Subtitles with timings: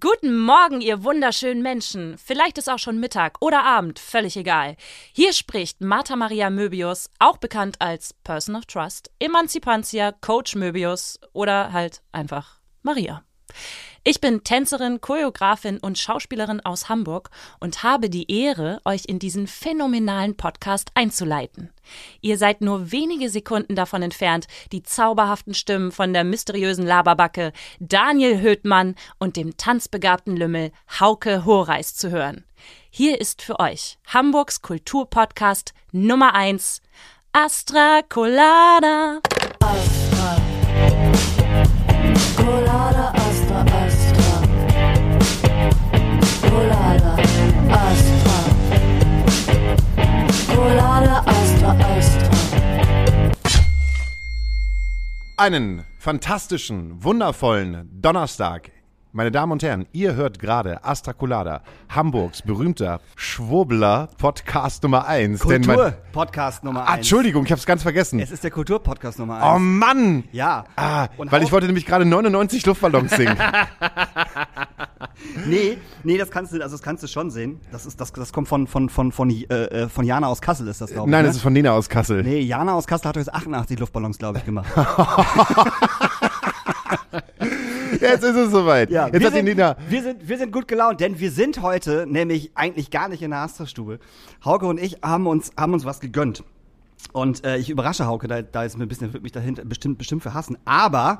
[0.00, 2.18] Guten Morgen, ihr wunderschönen Menschen.
[2.18, 4.76] Vielleicht ist auch schon Mittag oder Abend, völlig egal.
[5.12, 11.72] Hier spricht Martha Maria Möbius, auch bekannt als Person of Trust, Emanzipantia, Coach Möbius oder
[11.72, 13.22] halt einfach Maria.
[14.06, 19.46] Ich bin Tänzerin, Choreografin und Schauspielerin aus Hamburg und habe die Ehre, euch in diesen
[19.46, 21.72] phänomenalen Podcast einzuleiten.
[22.20, 28.42] Ihr seid nur wenige Sekunden davon entfernt, die zauberhaften Stimmen von der mysteriösen Laberbacke Daniel
[28.42, 32.44] Höhtmann und dem tanzbegabten Lümmel Hauke Horeis zu hören.
[32.90, 36.82] Hier ist für euch Hamburgs Kulturpodcast Nummer 1
[37.32, 39.20] Astra Colada.
[39.60, 40.36] Astra.
[42.36, 43.23] Colada,
[47.74, 48.54] Astra.
[50.54, 52.30] Colada, Astra, Astra.
[55.36, 58.70] Einen fantastischen, wundervollen Donnerstag
[59.14, 65.38] meine Damen und Herren, ihr hört gerade Astra Colada, Hamburgs berühmter Schwurbler-Podcast Nummer 1.
[65.38, 66.90] Kultur-Podcast Nummer 1.
[66.90, 68.18] Ah, Entschuldigung, ich hab's ganz vergessen.
[68.18, 69.54] Es ist der Kultur-Podcast Nummer 1.
[69.54, 70.24] Oh Mann!
[70.32, 70.64] Ja.
[70.74, 73.38] Ah, weil ich wollte nämlich gerade 99 Luftballons singen.
[75.46, 77.60] nee, nee, das kannst du, also das kannst du schon sehen.
[77.70, 80.80] Das ist, das, das kommt von, von, von, von, äh, von Jana aus Kassel, ist
[80.80, 81.12] das, glaube ich.
[81.12, 81.28] Nein, ne?
[81.28, 82.24] das ist von Nina aus Kassel.
[82.24, 84.72] Nee, Jana aus Kassel hat jetzt 88 Luftballons, glaube ich, gemacht.
[88.00, 88.90] Jetzt ist es soweit.
[88.90, 89.76] Ja, Jetzt wir, hat sind, Nina.
[89.88, 93.30] wir, sind, wir sind gut gelaunt, denn wir sind heute nämlich eigentlich gar nicht in
[93.30, 93.98] der Astra-Stube.
[94.44, 96.44] Hauke und ich haben uns, haben uns was gegönnt.
[97.12, 99.98] Und äh, ich überrasche Hauke, da, da ist mir ein bisschen, wird mich dahinter bestimmt,
[99.98, 100.56] bestimmt verhassen.
[100.64, 101.18] Aber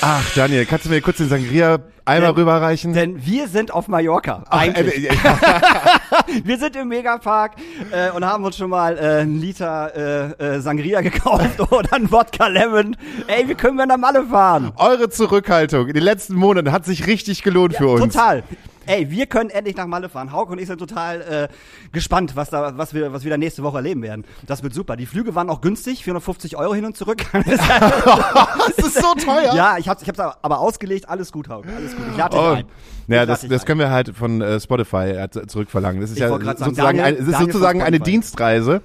[0.00, 2.92] Ach, Daniel, kannst du mir kurz den Sangria einmal Denn- rüberreichen?
[2.92, 4.44] Denn wir sind auf Mallorca.
[4.48, 5.10] Ach, eigentlich.
[5.10, 7.52] äh, äh, wir sind im Megapark
[7.90, 12.10] äh, und haben uns schon mal äh, einen Liter äh, äh, Sangria gekauft oder einen
[12.12, 12.96] Wodka Lemon.
[13.26, 14.72] Ey, wie können wir nach Malle fahren?
[14.76, 18.00] eure Zurückhaltung in den letzten Monaten hat sich richtig gelohnt für uns.
[18.02, 18.42] Total.
[18.86, 20.32] Ey, wir können endlich nach Malle fahren.
[20.32, 21.48] Hauke und ich sind total äh,
[21.92, 24.24] gespannt, was da, was wir, was wir da nächste Woche erleben werden.
[24.46, 24.96] Das wird super.
[24.96, 27.24] Die Flüge waren auch günstig, 450 Euro hin und zurück.
[28.76, 29.54] Das ist so teuer.
[29.54, 31.08] ja, ich hab's, ich hab's aber ausgelegt.
[31.08, 31.68] Alles gut, Hauke.
[31.74, 32.04] Alles gut.
[32.10, 32.52] Ich lade Oh.
[32.54, 32.64] ein.
[33.08, 36.00] Ja, das, das können wir halt von äh, Spotify äh, zurückverlangen.
[36.00, 38.00] Das ist Ich ja grad sagen, sozusagen, Daniel- ein, es ist Daniel sozusagen eine.
[38.00, 38.82] Dienstreise.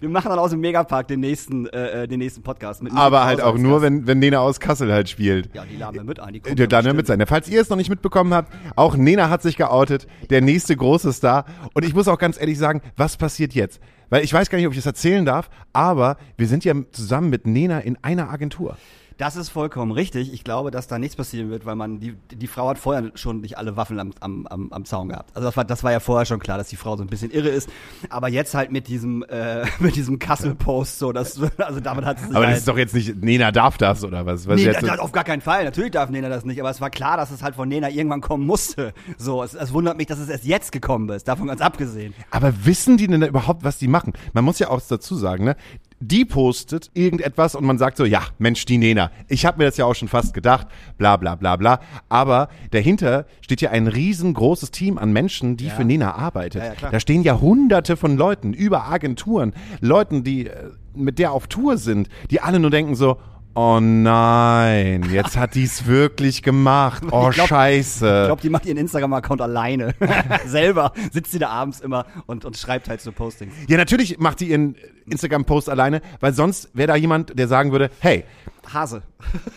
[0.00, 2.82] Wir machen dann aus dem Megapark den nächsten, äh, äh, den nächsten Podcast.
[2.82, 5.54] Mit Aber halt auch nur, wenn, wenn Nena aus Kassel halt spielt.
[5.54, 6.34] Ja, die laden wir mit ein.
[6.34, 6.96] Die Der dann bestimmt.
[6.96, 7.26] mit sein.
[7.26, 11.12] Falls ihr es noch nicht mitbekommen habt, auch Nena hat sich geoutet, der nächste große
[11.12, 11.44] Star.
[11.74, 13.80] Und ich muss auch ganz ehrlich sagen, was passiert jetzt?
[14.08, 17.28] Weil ich weiß gar nicht, ob ich das erzählen darf, aber wir sind ja zusammen
[17.28, 18.76] mit Nena in einer Agentur.
[19.18, 20.32] Das ist vollkommen richtig.
[20.34, 23.40] Ich glaube, dass da nichts passieren wird, weil man die, die Frau hat vorher schon
[23.40, 25.34] nicht alle Waffen am, am, am, am Zaun gehabt.
[25.34, 27.30] Also das war, das war ja vorher schon klar, dass die Frau so ein bisschen
[27.30, 27.70] irre ist.
[28.10, 32.26] Aber jetzt halt mit diesem, äh, mit diesem Kassel-Post, so, das, also damit hat sie
[32.26, 34.46] Aber halt, das ist doch jetzt nicht, Nena darf das oder was?
[34.46, 35.64] was Nee, jetzt das, das auf gar keinen Fall.
[35.64, 38.20] Natürlich darf Nena das nicht, aber es war klar, dass es halt von Nena irgendwann
[38.20, 38.92] kommen musste.
[39.16, 42.12] So, es, es wundert mich, dass es erst jetzt gekommen ist, davon ganz abgesehen.
[42.30, 44.12] Aber wissen die denn überhaupt, was die machen?
[44.34, 45.56] Man muss ja auch dazu sagen, ne?
[46.00, 49.10] Die postet irgendetwas und man sagt so, ja, Mensch, die Nena.
[49.28, 50.66] Ich habe mir das ja auch schon fast gedacht,
[50.98, 51.80] bla bla bla bla.
[52.10, 55.74] Aber dahinter steht ja ein riesengroßes Team an Menschen, die Ja.
[55.74, 56.62] für Nena arbeitet.
[56.62, 61.32] Ja, ja, da stehen ja hunderte von Leuten, über Agenturen, Leuten, die äh, mit der
[61.32, 63.18] auf Tour sind, die alle nur denken so,
[63.56, 67.02] oh nein, jetzt hat die's wirklich gemacht.
[67.10, 68.06] Oh Ich glaub- scheiße.
[68.22, 69.94] Ich glaube, die macht ihren Instagram-Account alleine.
[70.46, 73.52] Selber sitzt sie da abends immer und, und schreibt halt so Postings.
[73.68, 77.90] Ja, natürlich macht die ihren Instagram-Post alleine, weil sonst wäre da jemand, der sagen würde,
[78.00, 78.24] hey,
[78.72, 79.02] Hase.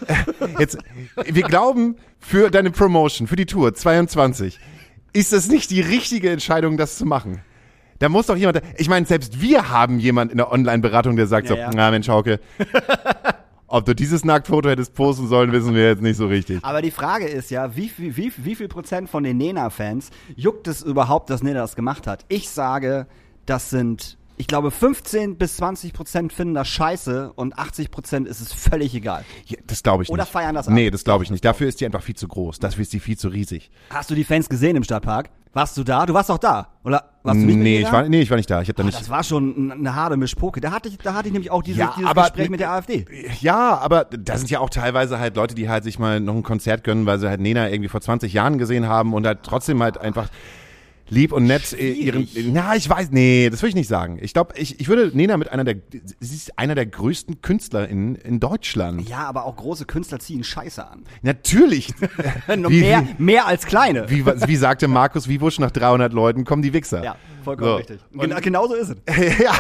[0.59, 0.77] jetzt,
[1.25, 4.59] wir glauben für deine Promotion, für die Tour 22,
[5.13, 7.41] ist das nicht die richtige Entscheidung, das zu machen?
[7.97, 11.49] Da muss doch jemand, ich meine, selbst wir haben jemand in der Online-Beratung, der sagt
[11.49, 11.69] Ja, so, ja.
[11.73, 12.39] na Mensch, Hauke,
[13.69, 16.59] ob du dieses Nacktfoto hättest posten sollen, wissen wir jetzt nicht so richtig.
[16.63, 20.68] Aber die Frage ist ja, wie viel, wie, wie viel Prozent von den Nena-Fans juckt
[20.68, 22.25] es überhaupt, dass Nena das gemacht hat?
[22.27, 23.07] Ich sage,
[23.45, 28.42] das sind, ich glaube, 15 bis 20 Prozent finden das scheiße und 80 Prozent ist
[28.42, 29.24] es völlig egal.
[29.45, 30.31] Ja, das glaube ich Oder nicht.
[30.31, 30.74] feiern das ab.
[30.74, 31.44] Nee, das glaube ich nicht.
[31.45, 32.60] Dafür ist die einfach viel zu groß.
[32.60, 33.69] Dafür ist die viel zu riesig.
[33.89, 35.30] Hast du die Fans gesehen im Stadtpark?
[35.54, 36.06] Warst du da?
[36.06, 36.69] Du warst doch da.
[36.83, 38.62] Oder warst du nicht Nee, ich war, nee, ich war nicht da.
[38.62, 39.00] Ich habe da Ah, nicht.
[39.00, 40.62] Das war schon eine harte Mischpoke.
[40.62, 42.71] Da hatte ich, da hatte ich nämlich auch dieses, Ja, dieses aber- Gespräch mit der
[42.71, 43.06] AfD.
[43.42, 46.44] Ja, aber da sind ja auch teilweise halt Leute, die halt sich mal noch ein
[46.44, 49.81] Konzert gönnen, weil sie halt Nena irgendwie vor 20 Jahren gesehen haben und halt trotzdem
[49.83, 50.30] halt einfach.
[51.09, 52.27] Lieb und nett äh, ihren.
[52.53, 54.17] Na, ich weiß, nee, das würde ich nicht sagen.
[54.21, 55.75] Ich glaube, ich, ich würde Nena mit einer der,
[56.19, 59.07] sie ist einer der größten Künstler in, in Deutschland.
[59.09, 61.03] Ja, aber auch große Künstler ziehen Scheiße an.
[61.21, 61.94] Natürlich.
[62.57, 64.09] Noch Wie- mehr, mehr als kleine.
[64.09, 67.03] Wie, wie sagte Markus Wiebusch, nach 300 Leuten kommen die Wichser.
[67.03, 67.75] Ja, vollkommen So.
[67.77, 68.00] richtig.
[68.13, 69.39] Genau, genau so ist es.
[69.44, 69.53] ja.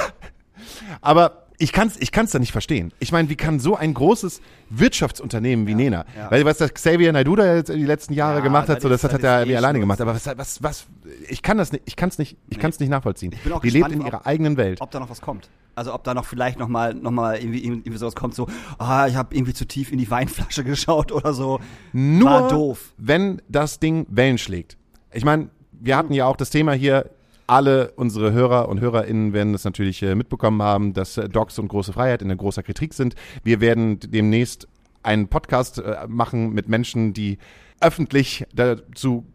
[1.01, 2.93] Aber ich kann's, ich kann's da nicht verstehen.
[2.99, 6.31] Ich meine, wie kann so ein großes Wirtschaftsunternehmen wie Nena, ja.
[6.31, 8.89] weil was das Xavier Naidoo da jetzt die letzten Jahre Ja, gemacht hat, das so
[8.89, 9.99] das ist- hat, das er eh alleine gemacht.
[10.01, 10.85] Aber was, was, was,
[11.27, 13.33] ich kann das nicht, ich kann's nicht, ich kann's nicht nachvollziehen.
[13.43, 14.79] bin auch die lebt gespannt, in ihrer ob- eigenen Welt.
[14.81, 15.49] Ob da noch was kommt.
[15.75, 18.47] Also ob da noch vielleicht noch mal, noch mal irgendwie, irgendwie sowas kommt, so,
[18.77, 21.59] ah, ich habe irgendwie zu tief in die Weinflasche geschaut oder so.
[21.93, 22.93] Nur War doof.
[22.97, 24.77] wenn das Ding Wellen schlägt.
[25.13, 27.09] Ich meine, wir hatten ja auch das Thema hier,
[27.49, 31.67] alle unsere Hörer und HörerInnen werden das natürlich äh, mitbekommen haben, dass äh, Docs und
[31.67, 33.15] große Freiheit in großer Kritik sind.
[33.43, 34.67] Wir werden demnächst
[35.01, 37.39] einen Podcast äh, machen mit Menschen, die
[37.81, 39.25] öffentlich dazu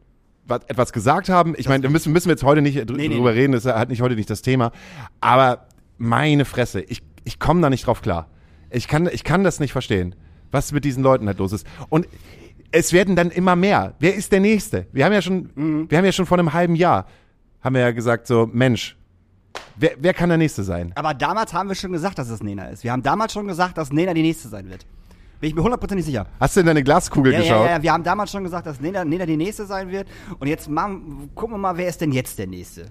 [0.47, 1.55] was, etwas gesagt haben.
[1.57, 3.65] Ich meine, da müssen, müssen wir jetzt heute nicht dr Nee, nee, drüber reden, das
[3.65, 4.71] ist halt nicht heute nicht das Thema.
[5.21, 5.67] Aber
[5.99, 8.29] meine Fresse, ich, ich komme da nicht drauf klar.
[8.71, 10.15] Ich kann, ich kann das nicht verstehen,
[10.53, 11.67] was mit diesen Leuten halt los ist.
[11.89, 12.07] Und
[12.71, 13.95] es werden dann immer mehr.
[13.99, 14.87] Wer ist der Nächste?
[14.93, 15.91] Wir haben ja schon, Mhm.
[15.91, 17.07] wir haben ja schon vor einem halben Jahr,
[17.65, 18.97] haben wir ja gesagt so, Mensch,
[19.77, 20.93] wer, wer kann der Nächste sein?
[20.95, 22.85] Aber damals haben wir schon gesagt, dass es Nena ist.
[22.85, 24.85] Wir haben damals schon gesagt, dass Nena die nächste sein wird.
[25.41, 26.27] Bin ich mir hundertprozentig sicher.
[26.39, 27.67] Hast du in deine Glaskugel Ja, geschaut?
[27.67, 30.07] ja, ja, wir haben damals schon gesagt, dass Nena, Nena die nächste sein wird.
[30.39, 32.87] Und jetzt machen, gucken wir mal, wer ist denn jetzt der nächste?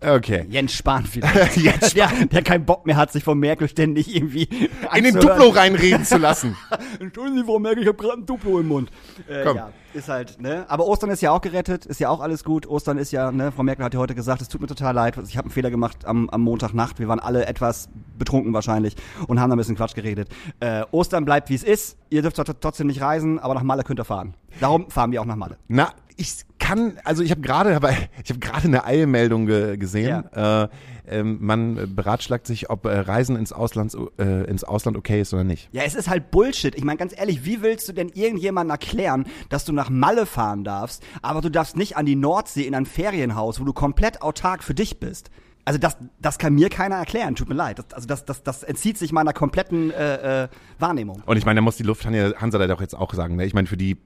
[0.00, 0.46] Okay.
[0.48, 1.56] Jens Spahn vielleicht.
[1.56, 4.48] Jens der, der keinen Bock mehr hat, sich von Merkel ständig irgendwie
[4.94, 5.14] In den.
[5.14, 6.56] Duplo reinreden zu lassen.
[7.00, 8.90] Entschuldigen Sie, Frau Merkel, ich habe gerade ein Duplo im Mund.
[9.28, 9.56] Äh, Komm.
[9.56, 10.64] Ja, ist halt, ne?
[10.68, 12.66] Aber Ostern ist ja auch gerettet, ist ja auch alles gut.
[12.66, 13.50] Ostern ist ja, ne?
[13.50, 15.18] Frau Merkel hat ja heute gesagt, es tut mir total leid.
[15.26, 16.98] Ich habe einen Fehler gemacht am, am Montagnacht.
[16.98, 18.94] Wir waren alle etwas betrunken wahrscheinlich
[19.26, 20.28] und haben da ein bisschen Quatsch geredet.
[20.60, 21.96] Äh, Ostern bleibt wie es ist.
[22.10, 24.34] Ihr dürft trotzdem nicht reisen, aber nach Malle könnt ihr fahren.
[24.60, 25.56] Darum fahren wir auch nach Malle.
[25.68, 27.90] Na, ich kann, also ich habe gerade, aber
[28.22, 30.30] ich habe gerade eine Eilmeldung ge gesehen.
[30.32, 30.68] Äh,
[31.06, 35.44] ähm, man beratschlagt sich, ob äh, Reisen ins Ausland, äh, ins Ausland okay ist oder
[35.44, 35.68] nicht.
[35.72, 36.74] Ja, es ist halt Bullshit.
[36.74, 40.64] Ich meine, ganz ehrlich, wie willst du denn irgendjemandem erklären, dass du nach Malle fahren
[40.64, 44.62] darfst, aber du darfst nicht an die Nordsee in ein Ferienhaus, wo du komplett autark
[44.62, 45.30] für dich bist?
[45.68, 47.78] Also das, das kann mir keiner erklären, tut mir leid.
[47.78, 50.48] Das, also das, das, das entzieht sich meiner kompletten äh, äh,
[50.78, 51.22] Wahrnehmung.
[51.26, 53.36] Und ich meine, da muss die Lufthansa da doch jetzt auch sagen.
[53.36, 53.44] Ne?
[53.44, 53.98] Ich meine, für die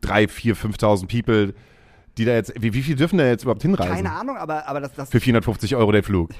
[0.00, 1.54] drei, vier, 5.000 People,
[2.16, 3.94] die da jetzt, wie, wie viel dürfen da jetzt überhaupt hinreisen?
[3.94, 6.30] Keine Ahnung, aber, aber das, das, Für 450 Euro der Flug.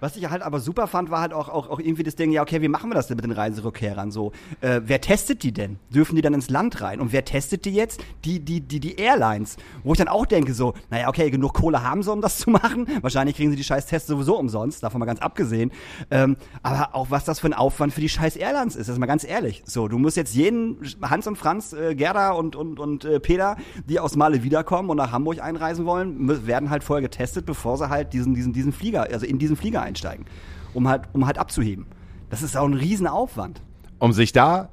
[0.00, 2.42] Was ich halt aber super fand, war halt auch, auch, auch irgendwie das Ding, ja,
[2.42, 4.32] okay, wie machen wir das denn mit den Reiserückkehrern so?
[4.60, 5.78] Äh, wer testet die denn?
[5.90, 7.00] Dürfen die dann ins Land rein?
[7.00, 8.02] Und wer testet die jetzt?
[8.24, 9.56] Die, die, die, die Airlines.
[9.84, 12.50] Wo ich dann auch denke so, naja, okay, genug Kohle haben sie, um das zu
[12.50, 12.86] machen.
[13.00, 15.72] Wahrscheinlich kriegen sie die scheiß Tests sowieso umsonst, davon mal ganz abgesehen.
[16.10, 19.00] Ähm, aber auch was das für ein Aufwand für die scheiß Airlines ist, das ist
[19.00, 19.62] mal ganz ehrlich.
[19.66, 23.56] So, du musst jetzt jeden, Hans und Franz, äh, Gerda und, und, und äh, Peter,
[23.88, 27.88] die aus Male wiederkommen und nach Hamburg einreisen wollen, werden halt vorher getestet, bevor sie
[27.88, 30.26] halt diesen, diesen, diesen Flieger, also in diesen Flieger einsteigen,
[30.74, 31.86] um halt, um halt abzuheben.
[32.30, 33.60] Das ist auch ein Riesenaufwand.
[33.98, 34.68] Um sich da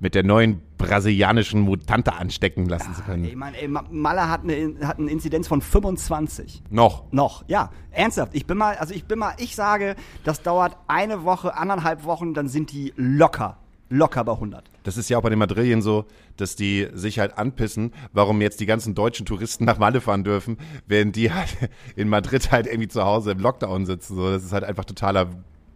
[0.00, 3.24] mit der neuen brasilianischen Mutante anstecken lassen zu können.
[3.24, 6.64] Ich meine, ey, Ma- Malle hat eine, hat eine Inzidenz von 25.
[6.70, 7.04] Noch.
[7.12, 7.70] Noch, ja.
[7.92, 8.34] Ernsthaft.
[8.34, 9.94] Ich bin mal, also ich bin mal, ich sage,
[10.24, 13.58] das dauert eine Woche, anderthalb Wochen, dann sind die locker,
[13.92, 14.70] locker bei 100.
[14.82, 16.06] Das ist ja auch bei den Madrillen so,
[16.36, 20.56] dass die sich halt anpissen, warum jetzt die ganzen deutschen Touristen nach Malle fahren dürfen,
[20.86, 21.56] während die halt
[21.96, 24.16] in Madrid halt irgendwie zu Hause im Lockdown sitzen.
[24.16, 25.28] So, das ist halt einfach totaler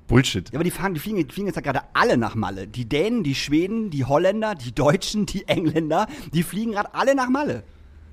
[0.09, 0.49] Bullshit.
[0.51, 2.67] Ja, aber die fahren, die fliegen, die fliegen jetzt ja gerade alle nach Malle.
[2.67, 7.29] Die Dänen, die Schweden, die Holländer, die Deutschen, die Engländer, die fliegen gerade alle nach
[7.29, 7.65] Malle.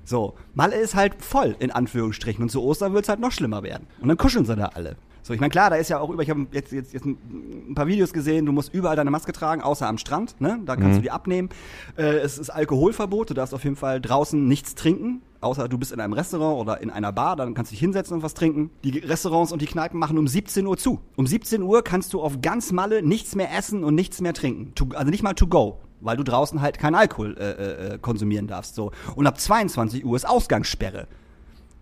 [0.04, 2.42] So, Malle ist halt voll, in Anführungsstrichen.
[2.42, 3.86] Und zu Ostern wird es halt noch schlimmer werden.
[4.00, 4.96] Und dann kuscheln sie da alle.
[5.24, 7.72] So, ich meine, klar, da ist ja auch über, ich habe jetzt, jetzt, jetzt ein
[7.74, 10.60] paar Videos gesehen, du musst überall deine Maske tragen, außer am Strand, ne?
[10.66, 11.48] Da kannst du die abnehmen.
[11.96, 15.92] Äh, es ist Alkoholverbot, du darfst auf jeden Fall draußen nichts trinken, außer du bist
[15.92, 18.68] in einem Restaurant oder in einer Bar, dann kannst du dich hinsetzen und was trinken.
[18.84, 21.00] Die Restaurants und die Kneipen machen um 17 Uhr zu.
[21.16, 24.74] Um 17 Uhr kannst du auf ganz Malle nichts mehr essen und nichts mehr trinken.
[24.94, 25.80] Also nicht mal to go.
[26.02, 28.74] Weil du draußen halt keinen Alkohol äh, äh, konsumieren darfst.
[28.74, 28.90] So.
[29.16, 31.06] Und ab 22 Uhr ist Ausgangssperre.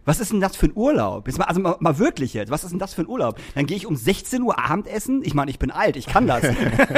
[0.04, 1.28] Was ist denn das für ein Urlaub?
[1.28, 3.38] Jetzt mal, also mal, mal wirklich jetzt, was ist denn das für ein Urlaub?
[3.54, 5.22] Dann gehe ich um 16 Uhr Abendessen.
[5.24, 6.44] Ich meine, ich bin alt, ich kann das.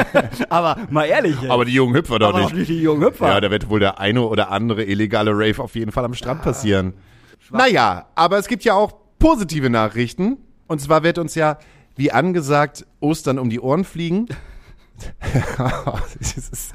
[0.49, 1.51] Aber mal ehrlich jetzt.
[1.51, 2.55] Aber die jungen Hüpfer doch Aber nicht.
[2.55, 3.29] nicht die jungen Hüpfer.
[3.29, 6.43] Ja, da wird wohl der eine oder andere illegale Rave auf jeden Fall am Strand
[6.43, 6.95] passieren.
[7.51, 10.39] Naja, aber es gibt ja auch positive Nachrichten.
[10.67, 11.59] Und zwar wird uns ja,
[11.97, 14.29] wie angesagt, Ostern um die Ohren fliegen.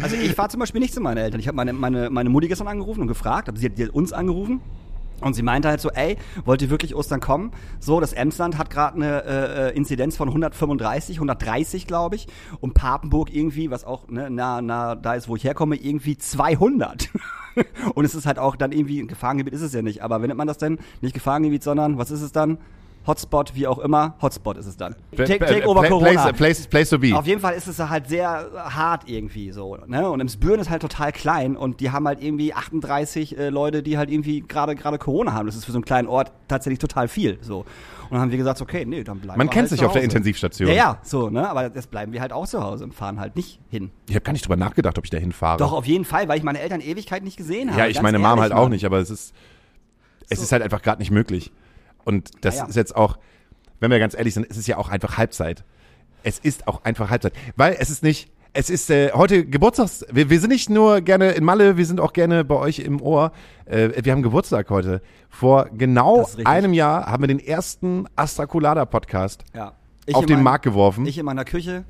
[0.01, 1.39] Also ich fahre zum Beispiel nicht zu meinen Eltern.
[1.39, 4.61] Ich habe meine, meine, meine Mutti gestern angerufen und gefragt, aber sie hat uns angerufen.
[5.21, 7.51] Und sie meinte halt so, ey, wollt ihr wirklich Ostern kommen?
[7.79, 12.27] So, das Emsland hat gerade eine äh, äh, Inzidenz von 135, 130, glaube ich.
[12.61, 17.09] Und Papenburg irgendwie, was auch ne, nah, nah da ist, wo ich herkomme, irgendwie 200.
[17.95, 20.27] Und es ist halt auch dann irgendwie, ein Gefahrengebiet ist es ja nicht, aber wie
[20.27, 20.79] nennt man das denn?
[21.01, 22.57] Nicht Gefahrengebiet, sondern, was ist es dann?
[23.09, 24.15] Hotspot, wie auch immer.
[24.21, 24.95] Hotspot ist es dann.
[25.17, 26.31] Take, take over Corona.
[26.31, 27.13] Place, place, to be.
[27.17, 29.77] Auf jeden Fall ist es halt sehr hart irgendwie so.
[29.87, 30.09] Ne?
[30.09, 33.97] Und Emsbüren ist halt total klein und die haben halt irgendwie 38 äh, Leute, die
[33.97, 35.47] halt irgendwie gerade gerade Corona haben.
[35.47, 37.39] Das ist für so einen kleinen Ort tatsächlich total viel.
[37.41, 37.59] So.
[37.59, 39.91] Und dann haben wir gesagt, okay, nee, dann bleiben Man wir kennt halt sich auf
[39.93, 40.01] der.
[40.03, 40.67] Intensivstation.
[40.69, 41.47] Ja, ja, so, ne?
[41.49, 43.91] Aber jetzt bleiben wir halt auch zu Hause und fahren halt nicht hin.
[44.07, 45.57] Ich habe gar nicht drüber nachgedacht, ob ich da hinfahre.
[45.57, 47.79] Doch, auf jeden Fall, weil ich meine Eltern Ewigkeit nicht gesehen habe.
[47.81, 48.71] Ja, ich meine Mom halt auch Mann.
[48.71, 49.33] nicht, aber es ist,
[50.29, 50.43] es So.
[50.43, 51.51] ist halt einfach gerade nicht möglich.
[52.05, 52.69] Und das Ja, ja.
[52.69, 53.17] ist jetzt auch,
[53.79, 55.63] wenn wir ganz ehrlich sind, es ist ja auch einfach Halbzeit.
[56.23, 57.33] Es ist auch einfach Halbzeit.
[57.55, 61.31] Weil es ist nicht, es ist äh, heute Geburtstags, wir, wir sind nicht nur gerne
[61.31, 63.31] in Malle, wir sind auch gerne bei euch im Ohr.
[63.65, 65.01] Äh, wir haben Geburtstag heute.
[65.29, 69.73] Vor genau einem Jahr haben wir den ersten Astrakulada Podcast Ja.
[70.13, 71.05] Auf den mein- Markt geworfen.
[71.05, 71.85] Ich in meiner Küche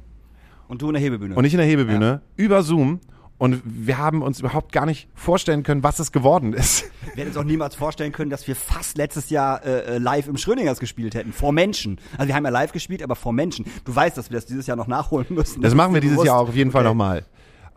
[0.68, 1.36] und du in der Hebebühne.
[1.36, 3.00] und ich in der Hebebühne über Zoom.
[3.40, 6.84] Und wir haben uns überhaupt gar nicht vorstellen können, was es geworden ist.
[7.16, 10.28] Wir hätten uns auch niemals vorstellen können, dass wir fast letztes Jahr äh, äh, live
[10.28, 11.32] im Schrödingers gespielt hätten.
[11.34, 12.00] Vor Menschen.
[12.18, 13.66] Also wir haben ja live gespielt, aber vor Menschen.
[13.86, 15.62] Du weißt, dass wir das dieses Jahr noch nachholen müssen.
[15.62, 16.28] Das machen wir dieses bewusst.
[16.28, 16.90] Jahr auch auf jeden Fall Okay.
[16.90, 17.26] nochmal.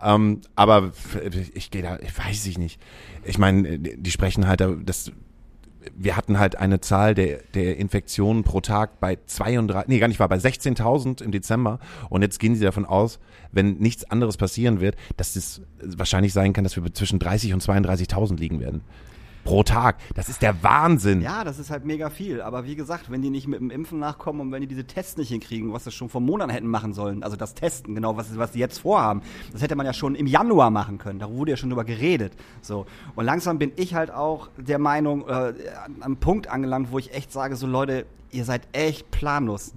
[0.02, 0.90] Ähm, aber
[1.54, 2.81] ich gehe da, ich weiß ich nicht.
[3.23, 5.12] Ich meine, die sprechen halt, da- das,
[5.97, 10.19] wir hatten halt eine Zahl der, der Infektionen pro Tag bei 32, nee, gar nicht
[10.19, 11.78] wahr, bei 16.000 im Dezember.
[12.09, 13.21] Und jetzt gehen sie davon aus,
[13.52, 17.62] wenn nichts anderes passieren wird, dass es wahrscheinlich sein kann, dass wir zwischen 30 und
[17.62, 18.82] 32.000 liegen werden.
[19.44, 19.97] Pro Tag.
[20.14, 21.21] Das ist der Wahnsinn.
[21.21, 22.40] Ja, das ist halt mega viel.
[22.40, 25.16] Aber wie gesagt, wenn die nicht mit dem Impfen nachkommen und wenn die diese Tests
[25.16, 28.37] nicht hinkriegen, was sie schon vor Monaten hätten machen sollen, also das Testen, genau, was,
[28.38, 31.18] was sie jetzt vorhaben, das hätte man ja schon im Januar machen können.
[31.18, 32.35] Da wurde ja schon drüber geredet.
[32.61, 32.87] So.
[33.16, 35.54] Und langsam bin ich halt auch der Meinung, äh,
[36.00, 39.75] einem Punkt angelangt, wo ich echt sage, so Leute, ihr seid echt planlos.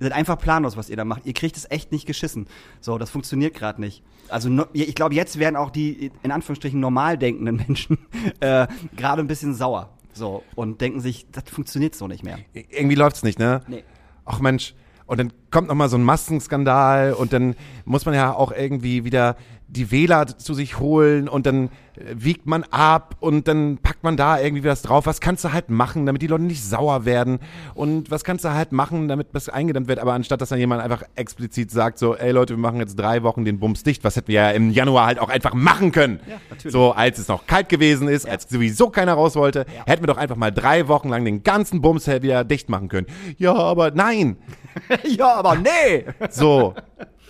[0.00, 1.26] Ihr seid einfach planlos, was ihr da macht.
[1.26, 2.46] Ihr kriegt es echt nicht geschissen.
[2.80, 4.02] So, das funktioniert gerade nicht.
[4.28, 7.98] Also no, ich glaube, jetzt werden auch die in Anführungsstrichen normal denkenden Menschen
[8.40, 9.90] äh, gerade ein bisschen sauer.
[10.12, 12.38] So, und denken sich, das funktioniert so nicht mehr.
[12.52, 13.62] Irgendwie läuft's nicht, ne?
[13.68, 13.84] Nee.
[14.24, 14.74] Ach Mensch,
[15.08, 19.04] und dann kommt noch mal so ein Maskenskandal und dann muss man ja auch irgendwie
[19.04, 19.36] wieder
[19.70, 24.16] die Wähler zu sich holen und dann äh, wiegt man ab und dann packt man
[24.16, 25.04] da irgendwie was drauf.
[25.04, 27.38] Was kannst du halt machen, damit die Leute nicht sauer werden?
[27.74, 29.98] Und was kannst du halt machen, damit das eingedämmt wird?
[29.98, 33.22] Aber anstatt, dass dann jemand einfach explizit sagt, so, ey Leute, wir machen jetzt drei
[33.22, 36.20] Wochen den Bums dicht, was hätten wir ja im Januar halt auch einfach machen können.
[36.26, 36.72] Ja, natürlich.
[36.72, 38.32] So, als es noch kalt gewesen ist, Ja.
[38.32, 39.84] als sowieso keiner raus wollte, Ja.
[39.86, 43.06] hätten wir doch einfach mal drei Wochen lang den ganzen Bums wieder dicht machen können.
[43.36, 44.38] Ja, aber nein.
[45.04, 46.06] ja, aber nee!
[46.30, 46.74] So,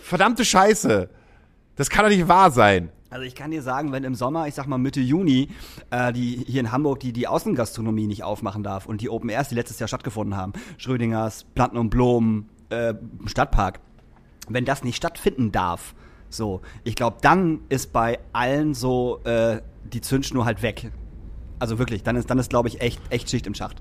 [0.02, 1.08] verdammte Scheiße.
[1.78, 2.90] Das kann doch nicht wahr sein.
[3.08, 5.48] Also ich kann dir sagen, wenn im Sommer, ich sag mal Mitte Juni,
[5.90, 9.48] äh, die hier in Hamburg die, die Außengastronomie nicht aufmachen darf und die Open Airs,
[9.48, 12.94] die letztes Jahr stattgefunden haben, Schrödingers, Planten und Blumen, äh,
[13.24, 13.80] Stadtpark,
[14.48, 15.94] wenn das nicht stattfinden darf,
[16.30, 20.90] so, ich glaube, dann ist bei allen so äh, die Zündschnur halt weg.
[21.58, 23.80] Also wirklich, dann ist, dann ist glaube ich, echt, echt Schicht im Schacht.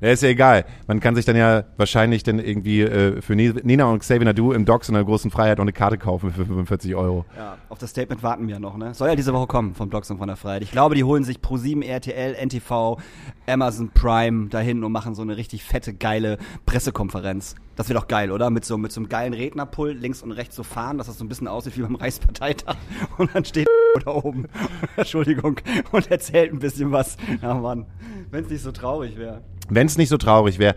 [0.00, 0.64] Ja, ist ja egal.
[0.86, 4.52] Man kann sich dann ja wahrscheinlich dann irgendwie äh, für Ni- Nina und Xavier Nadu
[4.52, 7.24] im Docks in der großen Freiheit noch eine Karte kaufen für 45 Euro.
[7.36, 8.92] Ja, auf das Statement warten wir noch, ne?
[8.94, 10.62] Soll ja diese Woche kommen vom Blogs und von der Freiheit.
[10.62, 12.98] Ich glaube, die holen sich Pro7, RTL, NTV,
[13.46, 17.54] Amazon Prime dahin und machen so eine richtig fette, geile Pressekonferenz.
[17.76, 18.50] Das wird doch geil, oder?
[18.50, 21.24] Mit so, mit so einem geilen Rednerpult links und rechts so fahren, dass das so
[21.24, 22.76] ein bisschen aussieht wie beim Reichsparteitag.
[23.18, 23.66] Und dann steht
[24.04, 24.46] da oben,
[24.96, 25.60] Entschuldigung,
[25.92, 27.16] und erzählt ein bisschen was.
[27.42, 27.86] Ja, Mann,
[28.30, 29.42] wenn es nicht so traurig wäre.
[29.68, 30.76] Wenn es nicht so traurig wäre.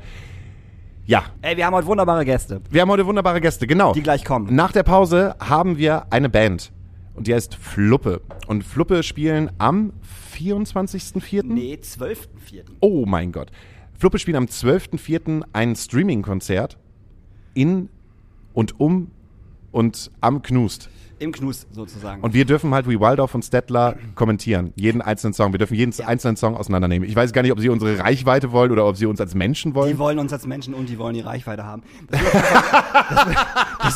[1.05, 3.93] Ja, Ey, wir haben heute wunderbare Gäste, wir haben heute wunderbare Gäste, genau.
[3.93, 4.53] die gleich kommen.
[4.53, 6.73] Nach der Pause haben wir eine Band.
[7.13, 8.21] Und die heißt Fluppe.
[8.47, 9.93] Und Fluppe spielen am
[10.35, 11.43] 24.04.
[11.45, 12.63] Nee, 12.04.
[12.81, 13.51] Oh mein Gott.
[13.97, 15.43] Fluppe spielen am 12.04.
[15.53, 16.77] ein Streaming-Konzert
[17.55, 17.89] in
[18.53, 19.09] und um
[19.71, 20.89] und am Knust.
[21.19, 22.21] Im Knust sozusagen.
[22.21, 24.71] Und wir dürfen halt wie Waldorf und Stettler kommentieren.
[24.75, 25.51] Jeden einzelnen Song.
[25.51, 26.05] Wir dürfen jeden Ja.
[26.07, 27.07] einzelnen Song auseinandernehmen.
[27.09, 29.71] Ich weiß gar nicht, ob sie unsere Reichweite wollen oder ob sie uns als Menschen
[29.71, 29.97] Die wollen.
[29.97, 31.81] wollen uns als Menschen und die wollen die Reichweite haben.
[32.09, 33.37] Das wird, das wird,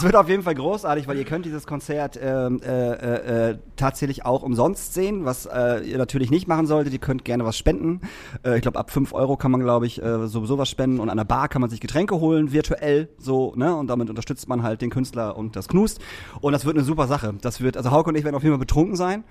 [0.03, 4.25] wird auf jeden Fall großartig, weil ihr könnt dieses Konzert ähm, äh, äh, äh, tatsächlich
[4.25, 6.93] auch umsonst sehen, was äh, ihr natürlich nicht machen solltet.
[6.93, 8.01] Ihr könnt gerne was spenden.
[8.43, 10.99] Äh, ich glaube, ab 5 Euro kann man, glaube ich, äh, sowieso was spenden.
[10.99, 13.75] Und an der Bar kann man sich Getränke holen, virtuell so, ne?
[13.75, 15.99] Und damit unterstützt man halt den Künstler und das Knust.
[16.41, 17.33] Und das wird eine super Sache.
[17.41, 19.23] Das wird, also Hauke und ich werden auf jeden Fall betrunken sein.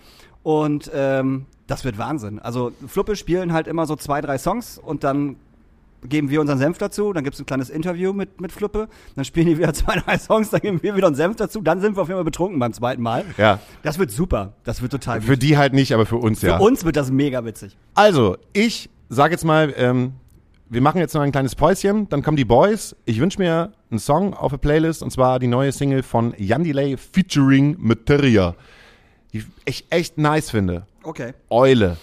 [0.42, 2.38] Und ähm, das wird Wahnsinn.
[2.38, 5.36] Also Fluppe spielen halt immer so zwei, drei Songs und dann
[6.09, 9.47] geben wir unseren Senf dazu, dann gibt's ein kleines Interview mit, mit Fluppe, dann spielen
[9.47, 12.02] die wieder zwei, drei Songs, dann geben wir wieder einen Senf dazu, dann sind wir
[12.02, 13.25] auf jeden Fall betrunken beim zweiten Mal.
[13.37, 13.59] Ja.
[13.83, 15.42] Das wird super, das wird total Für gut.
[15.42, 16.57] die halt nicht, aber für uns ja.
[16.57, 17.76] Für uns wird das mega witzig.
[17.95, 20.12] Also, ich sag jetzt mal, ähm,
[20.69, 22.95] wir machen jetzt noch ein kleines Päuschen, dann kommen die Boys.
[23.04, 26.62] Ich wünsche mir einen Song auf der Playlist und zwar die neue Single von Jan
[26.62, 28.54] Delay featuring Materia.
[29.33, 30.87] die ich echt nice finde.
[31.02, 31.33] Okay.
[31.50, 31.97] Eule.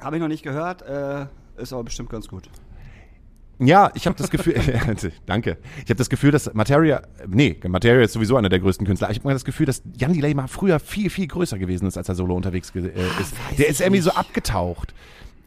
[0.00, 2.48] Habe ich noch nicht gehört, äh, ist aber bestimmt ganz gut.
[3.66, 4.54] Ja, ich habe das Gefühl,
[5.26, 5.58] danke.
[5.76, 9.10] Ich habe das Gefühl, dass Materia, nee, Materia ist sowieso einer der größten Künstler.
[9.10, 11.96] Ich habe mal das Gefühl, dass Jan Delay mal früher viel, viel größer gewesen ist,
[11.96, 12.88] als er solo unterwegs äh,
[13.20, 13.34] ist.
[13.58, 14.94] Der ist irgendwie so abgetaucht.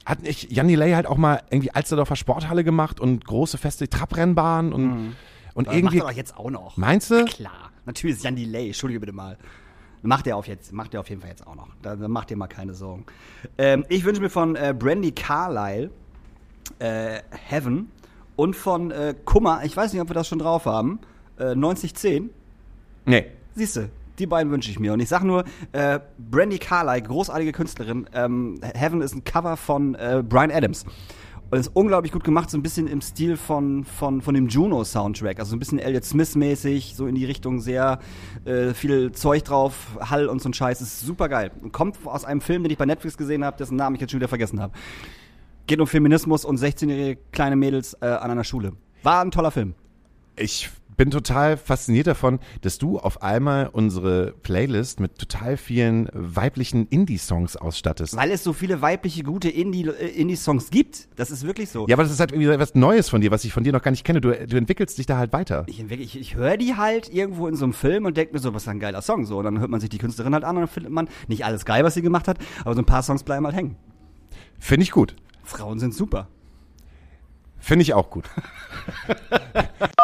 [0.05, 4.71] Hat nicht Jan Delay halt auch mal irgendwie Alsterdorfer Sporthalle gemacht und große feste Trabrennbahnen
[4.71, 5.15] und,
[5.55, 5.97] und Das irgendwie.
[5.97, 6.77] macht er doch jetzt auch noch.
[6.77, 7.25] Meinst du?
[7.25, 7.71] Klar.
[7.85, 9.37] Natürlich ist Jan Delay, entschuldige bitte mal.
[10.03, 11.67] Macht er auf jetzt, macht er auf jeden Fall jetzt auch noch.
[11.81, 13.05] Da, da macht ihr mal keine Sorgen.
[13.57, 15.89] Ähm, ich wünsche mir von äh, Brandy Carlyle
[16.79, 17.89] äh, Heaven
[18.35, 20.99] und von äh, Kummer, ich weiß nicht, ob wir das schon drauf haben,
[21.39, 22.29] äh, 9010.
[23.05, 23.25] Nee.
[23.55, 23.89] Siehst du,
[24.19, 24.93] die beiden wünsche ich mir.
[24.93, 29.95] Und ich sag nur, äh, Brandy Carlyle, großartige Künstlerin, ähm, Heaven ist ein Cover von
[29.95, 30.85] äh, Brian Adams.
[31.51, 35.39] Und ist unglaublich gut gemacht, so ein bisschen im Stil von, von, von dem Juno-Soundtrack.
[35.39, 37.99] Also so ein bisschen Elliot Smith-mäßig, so in die Richtung sehr
[38.45, 40.81] äh, viel Zeug drauf, Hall und so ein Scheiß.
[40.81, 41.51] Ist super geil.
[41.61, 44.11] Und kommt aus einem Film, den ich bei Netflix gesehen habe, dessen Namen ich jetzt
[44.11, 44.73] schon wieder vergessen habe.
[45.67, 48.73] Geht um Feminismus und 16-jährige kleine Mädels äh, an einer Schule.
[49.01, 49.73] War ein toller Film.
[50.35, 56.87] Ich bin total fasziniert davon, dass du auf einmal unsere Playlist mit total vielen weiblichen
[56.87, 58.15] Indie-Songs ausstattest.
[58.15, 61.07] Weil es so viele weibliche, gute äh, Indie-Songs gibt.
[61.15, 61.87] Das ist wirklich so.
[61.87, 63.81] Ja, aber das ist halt irgendwie etwas Neues von dir, was ich von dir noch
[63.81, 64.21] gar nicht kenne.
[64.21, 65.65] Du, du entwickelst dich da halt weiter.
[65.67, 68.53] Ich, ich, ich höre die halt irgendwo in so einem Film und denke mir so,
[68.53, 69.25] was ist ein geiler Song.
[69.25, 71.43] So, und dann hört man sich die Künstlerin halt an und dann findet man nicht
[71.43, 73.75] alles geil, was sie gemacht hat, aber so ein paar Songs bleiben halt hängen.
[74.59, 75.15] Finde ich gut.
[75.45, 76.27] Frauen sind super.
[77.59, 78.25] Finde ich auch gut.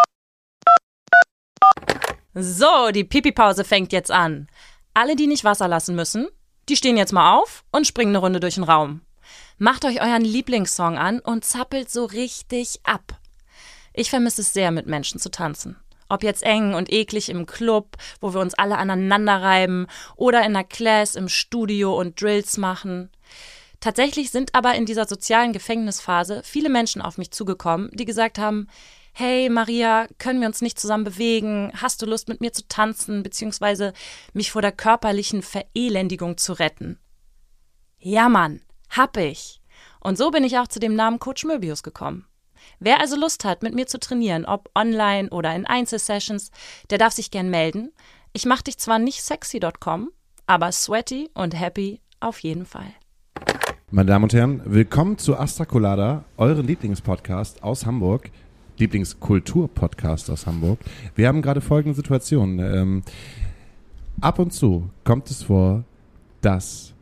[2.34, 4.48] So, die Pipi-Pause fängt jetzt an.
[4.94, 6.30] Alle, die nicht Wasser lassen müssen,
[6.70, 9.02] die stehen jetzt mal auf und springen eine Runde durch den Raum.
[9.58, 13.20] Macht euch euren Lieblingssong an und zappelt so richtig ab.
[13.94, 15.76] Ich vermisse es sehr, mit Menschen zu tanzen.
[16.08, 20.54] Ob jetzt eng und eklig im Club, wo wir uns alle aneinander reiben, oder in
[20.54, 23.10] der Class im Studio und Drills machen.
[23.82, 28.68] Tatsächlich sind aber in dieser sozialen Gefängnisphase viele Menschen auf mich zugekommen, die gesagt haben,
[29.12, 31.72] hey Maria, können wir uns nicht zusammen bewegen?
[31.76, 33.94] Hast du Lust mit mir zu tanzen, beziehungsweise
[34.34, 37.00] mich vor der körperlichen Verelendigung zu retten?
[37.98, 39.62] Ja, Mann, hab ich.
[40.00, 42.28] Und so bin ich auch zu dem Namen Coach Möbius gekommen.
[42.80, 46.52] Wer also Lust hat, mit mir zu trainieren, ob online oder in Einzelsessions,
[46.92, 47.92] der darf sich gern melden.
[48.32, 50.12] Ich mach dich zwar nicht sexy.com,
[50.46, 52.94] aber sweaty und happy auf jeden Fall.
[53.94, 58.32] Meine Damen und Herren, willkommen zu Astra Colada, euren Lieblingspodcast aus Hamburg.
[58.78, 60.80] Lieblingskultur-Podcast aus Hamburg.
[61.16, 62.60] Wir haben gerade folgende Situation.
[62.60, 63.04] Ähm,
[64.22, 65.84] ab und zu kommt es vor,
[66.40, 66.94] dass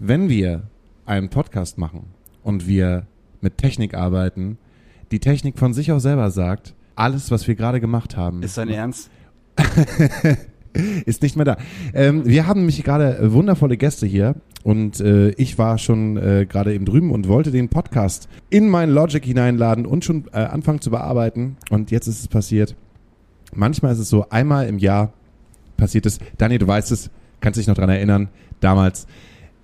[0.00, 0.64] wenn wir
[1.06, 2.06] einen Podcast machen
[2.42, 3.06] und wir
[3.40, 4.58] mit Technik arbeiten,
[5.12, 8.68] die Technik von sich aus selber sagt, alles, was wir gerade gemacht haben, Ist dein
[8.70, 9.10] Ernst?
[11.06, 11.56] ist nicht mehr da.
[11.94, 16.46] Ähm, wir haben nämlich gerade äh, wundervolle Gäste hier und äh, ich war schon äh,
[16.48, 20.80] gerade eben drüben und wollte den Podcast in mein Logic hineinladen und schon äh, anfangen
[20.80, 22.74] zu bearbeiten und jetzt ist es passiert.
[23.54, 25.12] Manchmal ist es so, einmal im Jahr
[25.76, 26.18] passiert es.
[26.38, 27.10] Daniel, du weißt es,
[27.40, 28.28] kannst dich noch dran erinnern,
[28.60, 29.06] damals,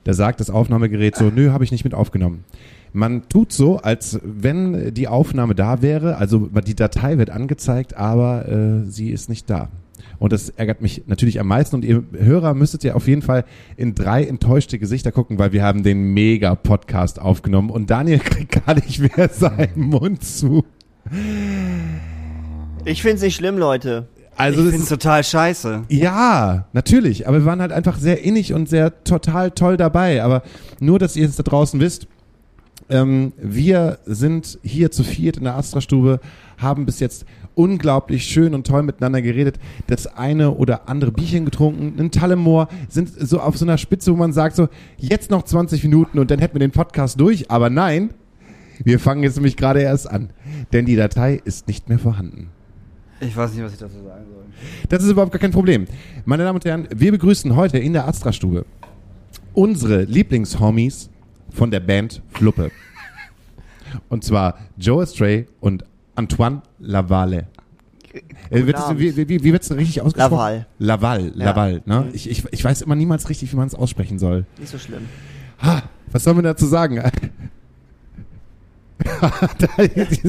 [0.04, 2.44] da sagt das Aufnahmegerät so, nö, habe ich nicht mit aufgenommen.
[2.92, 8.48] Man tut so, als wenn die Aufnahme da wäre, also die Datei wird angezeigt, aber
[8.48, 9.70] äh, sie ist nicht da.
[10.18, 11.76] Und das ärgert mich natürlich am meisten.
[11.76, 13.44] Und ihr Hörer müsstet ja auf jeden Fall
[13.76, 18.74] in drei enttäuschte Gesichter gucken, weil wir haben den Mega-Podcast aufgenommen und Daniel kriegt gar
[18.74, 20.64] nicht mehr seinen Mund zu.
[22.84, 24.08] Ich find's nicht schlimm, Leute.
[24.36, 25.82] Also ich ist, total scheiße.
[25.88, 27.28] ja, natürlich.
[27.28, 30.22] Aber wir waren halt einfach sehr innig und sehr total toll dabei.
[30.22, 30.42] Aber
[30.80, 32.06] nur, dass ihr es da draußen wisst,
[32.88, 36.20] ähm, wir sind hier zu viert in der Astra-Stube,
[36.58, 41.98] haben bis jetzt unglaublich schön und toll miteinander geredet, das eine oder andere Bierchen getrunken,
[41.98, 45.82] einen Tallemore, sind so auf so einer Spitze, wo man sagt so, jetzt noch 20
[45.84, 47.50] Minuten und dann hätten wir den Podcast durch.
[47.50, 48.10] Aber nein,
[48.82, 50.30] wir fangen jetzt nämlich gerade erst an,
[50.72, 52.48] denn die Datei ist nicht mehr vorhanden.
[53.20, 54.44] Ich weiß nicht, was ich dazu sagen soll.
[54.88, 55.86] Das ist überhaupt gar kein Problem.
[56.24, 58.64] Meine Damen und Herren, wir begrüßen heute in der Astra-Stube
[59.54, 61.10] unsere Lieblingshomies
[61.50, 62.70] von der Band Fluppe.
[64.08, 65.84] Und zwar Joe Stray und
[66.14, 67.46] Antoine Lavalle.
[68.50, 70.32] Äh, wird das, wie, wie, wie wird es richtig ausgesprochen?
[70.32, 70.66] Laval.
[70.78, 71.44] Laval, Ja.
[71.46, 71.82] Laval.
[71.86, 72.08] Ne?
[72.12, 74.44] Ich, ich, ich weiß immer niemals richtig, wie man es aussprechen soll.
[74.58, 75.08] Nicht so schlimm.
[75.62, 77.02] Ha, was soll man dazu sagen?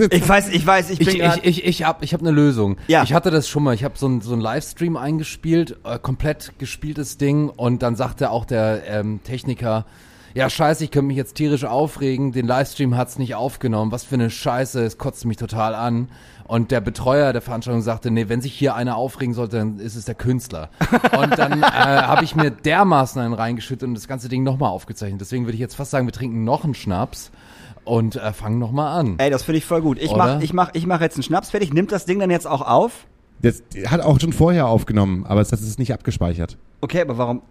[0.10, 2.78] Ich weiß, ich weiß, ich bin Ich, ich, ich, ich habe ich hab eine Lösung.
[2.88, 3.04] Ja.
[3.04, 3.76] Ich hatte das schon mal.
[3.76, 7.50] Ich habe so einen so Livestream eingespielt, äh, komplett gespieltes Ding.
[7.50, 9.86] Und dann sagte auch der ähm, Techniker,
[10.34, 14.16] ja scheiße, ich könnte mich jetzt tierisch aufregen, den Livestream hat's nicht aufgenommen, was für
[14.16, 16.10] eine Scheiße, es kotzt mich total an.
[16.46, 19.96] Und der Betreuer der Veranstaltung sagte, nee, wenn sich hier einer aufregen sollte, dann ist
[19.96, 20.70] es der Künstler.
[21.18, 25.22] Und dann äh, habe ich mir dermaßen einen reingeschüttet und das ganze Ding nochmal aufgezeichnet.
[25.22, 27.32] Deswegen würde ich jetzt fast sagen, wir trinken noch einen Schnaps
[27.86, 29.16] und äh, fangen nochmal an.
[29.20, 30.00] Ey, das finde ich voll gut.
[30.02, 30.36] Ich Oder?
[30.36, 31.74] mach, ich mach, ich mach jetzt einen Schnaps fertig.
[31.74, 33.06] Nimmt das Ding dann jetzt auch auf?
[33.42, 36.58] Das hat auch schon vorher aufgenommen, aber es ist nicht abgespeichert.
[36.82, 37.42] Okay, aber warum?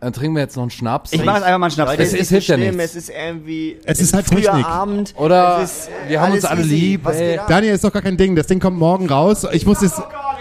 [0.00, 1.12] Dann trinken wir jetzt noch einen Schnaps.
[1.12, 2.20] Ich mache jetzt einfach mal einen Schnaps Leute, fertig.
[2.20, 2.94] es hilft ja schlimm, nichts.
[2.94, 3.78] Es ist irgendwie.
[3.84, 4.66] Es ist halt früher Technik.
[4.66, 5.14] Abend.
[5.16, 7.40] Oder es ist, wir haben uns alle lieb, ey.
[7.48, 8.36] Daniel, ist doch gar kein Ding.
[8.36, 9.44] Das Ding kommt morgen raus.
[9.50, 10.00] Ich muss es.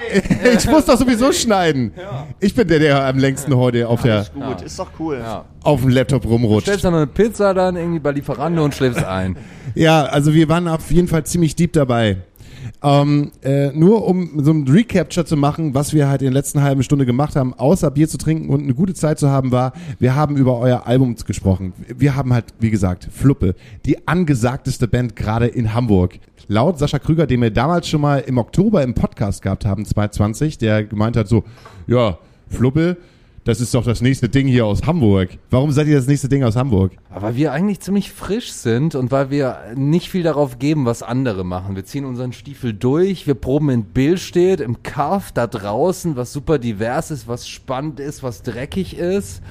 [0.58, 1.92] ich muss doch sowieso schneiden.
[2.40, 5.20] Ich bin der, der am längsten heute auf, der, Gut, ist doch cool.
[5.20, 5.46] Ja.
[5.64, 6.68] auf dem Laptop rumrutscht.
[6.68, 9.38] Stellst dann noch eine Pizza dann irgendwie bei Lieferando und schläfst ein.
[9.74, 12.18] Ja, also wir waren auf jeden Fall ziemlich deep dabei.
[12.84, 16.62] Ähm, äh, nur um so ein Recapture zu machen, was wir halt in der letzten
[16.62, 19.74] halben Stunde gemacht haben, außer Bier zu trinken und eine gute Zeit zu haben, war,
[20.00, 21.74] wir haben über euer Album gesprochen.
[21.98, 26.20] Wir haben halt, wie gesagt, Fluppe, die angesagteste Band gerade in Hamburg.
[26.48, 30.58] Laut Sascha Krüger, den wir damals schon mal im Oktober im Podcast gehabt haben, 2020,
[30.58, 31.44] der gemeint hat so,
[31.88, 32.18] ja,
[32.50, 32.98] Fluppe,
[33.48, 35.30] das ist doch das nächste Ding hier aus Hamburg.
[35.50, 36.92] Warum seid ihr das nächste Ding aus Hamburg?
[37.10, 41.46] Weil wir eigentlich ziemlich frisch sind und weil wir nicht viel darauf geben, was andere
[41.46, 41.78] machen.
[41.78, 46.60] Wir ziehen unseren Stiefel durch, wir proben in Billstedt, im Kaff, da draußen, was super
[46.60, 49.42] divers ist, was spannend ist, was dreckig ist.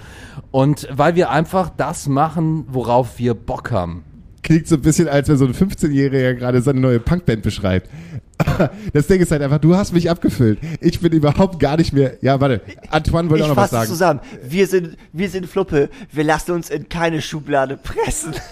[0.50, 4.04] Und weil wir einfach das machen, worauf wir Bock haben.
[4.46, 7.90] Klingt so ein bisschen, als wenn so ein 15-Jähriger gerade seine neue Punkband beschreibt.
[8.92, 10.58] Das Ding ist halt einfach, du hast mich abgefüllt.
[10.80, 12.18] Ich bin überhaupt gar nicht mehr.
[12.20, 12.60] Ja, warte.
[12.90, 13.88] Antoine wollte Ich auch noch was sagen.
[13.88, 14.20] zusammen.
[14.46, 15.88] Wir sind, wir sind Fluppe.
[16.12, 18.34] Wir lassen uns in keine Schublade pressen.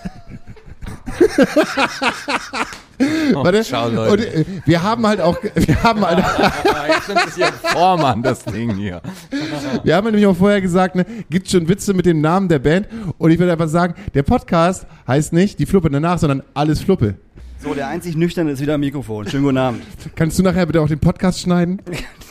[3.32, 3.62] Warte.
[3.62, 4.12] Ciao, Leute.
[4.12, 6.18] Und äh, wir haben halt auch, wir haben halt,
[6.88, 9.00] Jetzt nimmt es hier Form an, das Ding hier.
[9.82, 12.86] wir haben nämlich auch vorher gesagt, ne, gibt schon Witze mit dem Namen der Band.
[13.18, 17.14] Und ich würde einfach sagen, der Podcast heißt nicht die Fluppe danach, sondern alles Fluppe.
[17.62, 19.26] So, der einzig Nüchterne ist wieder am Mikrofon.
[19.26, 19.82] Schönen guten Abend.
[20.16, 21.80] Kannst du nachher bitte auch den Podcast schneiden,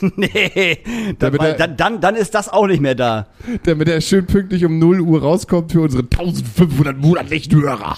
[0.16, 3.26] nee, dann, Damit weil, er- dann, dann, dann ist das auch nicht mehr da.
[3.64, 7.96] damit er schön pünktlich um 0 Uhr rauskommt für unsere 1500 monatlichen Hörer.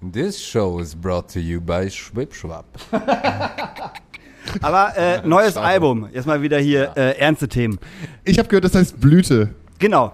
[0.00, 2.66] This show is brought to you by Schwipschwap.
[4.62, 6.08] Aber äh, neues Album.
[6.12, 7.80] Jetzt mal wieder hier äh, ernste Themen.
[8.24, 9.54] Ich habe gehört, das heißt Blüte.
[9.80, 10.12] Genau.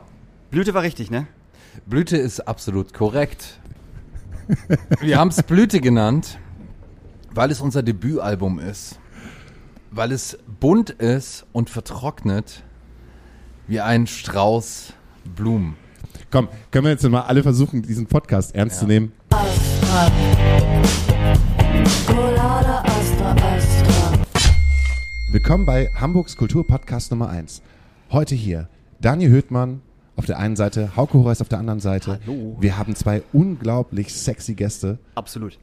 [0.51, 1.27] Blüte war richtig, ne?
[1.85, 3.59] Blüte ist absolut korrekt.
[5.01, 6.39] Wir haben es Blüte genannt,
[7.35, 8.99] weil es unser Debütalbum ist.
[9.91, 12.63] Weil es bunt ist und vertrocknet
[13.67, 14.95] wie ein Strauß
[15.37, 15.77] Blumen.
[16.31, 19.13] Komm, können wir jetzt mal alle versuchen, diesen Podcast ernst zu nehmen?
[22.05, 24.25] Colada Astra Astra.
[25.31, 27.63] Willkommen bei Hamburgs Kulturpodcast Nummer 1.
[28.11, 28.69] Heute hier
[29.01, 29.83] Daniel Höhtmann
[30.17, 32.19] auf der einen Seite, Hauke Horace auf der anderen Seite.
[32.27, 32.57] Hallo.
[32.59, 35.61] Wir haben zwei unglaublich sexy Gäste Absolut.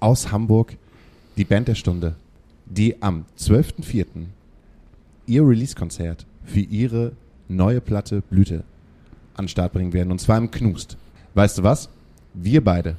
[0.00, 0.78] aus Hamburg,
[1.36, 2.16] die Band der Stunde,
[2.64, 4.06] die am 12.04.
[5.26, 7.12] ihr Release-Konzert für ihre
[7.48, 8.64] neue Platte Blüte
[9.34, 10.10] an den Start bringen werden.
[10.10, 10.96] Und zwar im Knust.
[11.34, 11.90] Weißt du was?
[12.32, 12.96] Wir beide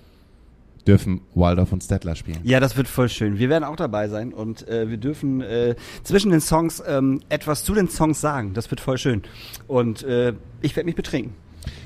[0.87, 2.39] dürfen Waldorf und Stettler spielen.
[2.43, 3.39] Ja, das wird voll schön.
[3.39, 7.63] Wir werden auch dabei sein und äh, wir dürfen äh, zwischen den Songs ähm, etwas
[7.63, 8.53] zu den Songs sagen.
[8.53, 9.23] Das wird voll schön.
[9.67, 11.33] Und äh, ich werde mich betrinken.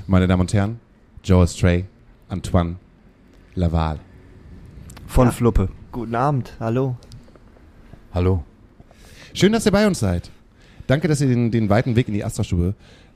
[0.07, 0.79] Meine Damen und Herren,
[1.23, 1.85] Joe Stray,
[2.27, 2.75] Antoine
[3.55, 3.99] Laval.
[5.07, 5.31] Von Ja.
[5.31, 5.69] Fluppe.
[5.91, 6.53] Guten Abend.
[6.59, 6.97] Hallo.
[8.13, 8.43] Hallo.
[9.33, 10.29] Schön, dass ihr bei uns seid.
[10.87, 12.73] Danke, dass ihr den, den weiten Weg in die Astra-Stube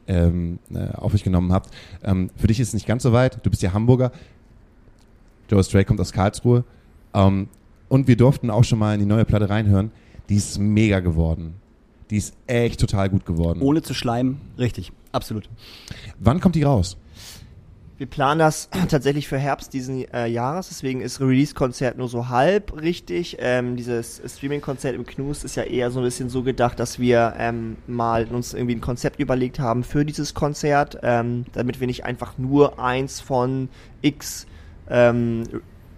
[0.08, 1.70] ähm, äh, auf euch genommen habt.
[2.04, 3.40] Ähm, für dich ist es nicht ganz so weit.
[3.44, 4.12] Du bist ja Hamburger.
[5.54, 6.64] Joe Stray kommt aus Karlsruhe.
[7.14, 7.48] Ähm,
[7.90, 9.92] und wir durften auch schon mal in die neue Platte reinhören.
[10.28, 11.54] Die ist mega geworden.
[12.10, 13.62] Die ist echt total gut geworden.
[13.62, 14.42] Ohne zu schleimen.
[14.58, 14.92] Richtig.
[15.12, 15.48] Absolut.
[16.18, 16.98] Wann kommt die raus?
[18.00, 22.82] Wir planen das tatsächlich für Herbst diesen äh, Jahres, deswegen ist Release-Konzert nur so halb
[22.82, 23.38] richtig.
[23.40, 27.36] Ähm, dieses Streaming-Konzert im Knus ist ja eher so ein bisschen so gedacht, dass wir
[27.38, 32.06] ähm, mal uns irgendwie ein Konzept überlegt haben für dieses Konzert, ähm, damit wir nicht
[32.06, 33.70] einfach nur eins von
[34.02, 34.48] x
[34.90, 35.44] ähm,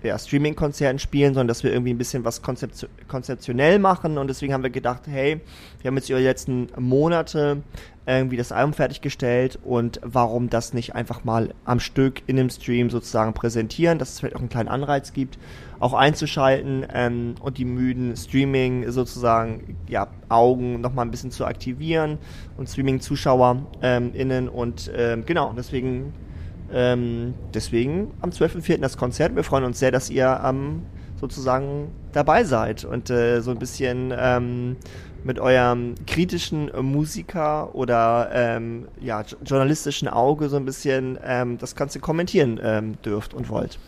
[0.05, 4.17] ja, Streaming-Konzerten spielen, sondern dass wir irgendwie ein bisschen was konzeption konzeptionell machen.
[4.17, 5.41] Und deswegen haben wir gedacht, hey,
[5.81, 7.63] wir haben jetzt über die letzten Monate
[8.07, 12.91] irgendwie das Album fertiggestellt und warum das nicht einfach mal am Stück in dem Stream
[12.91, 15.39] sozusagen präsentieren, dass es vielleicht auch einen kleinen Anreiz gibt,
[15.79, 21.45] auch einzuschalten ähm, und die müden Streaming sozusagen ja Augen noch mal ein bisschen zu
[21.45, 22.19] aktivieren
[22.57, 24.49] und Streaming-Zuschauer ähm, innen.
[24.49, 26.13] Und ähm, genau deswegen
[26.73, 28.79] ähm, deswegen am 12.04.
[28.79, 29.35] das Konzert.
[29.35, 30.83] Wir freuen uns sehr, dass ihr ähm,
[31.19, 34.75] sozusagen dabei seid und äh, so ein bisschen ähm,
[35.23, 41.75] mit eurem kritischen Musiker oder ähm, ja, jo- journalistischen Auge so ein bisschen ähm, das
[41.75, 43.79] Ganze kommentieren ähm, dürft und wollt.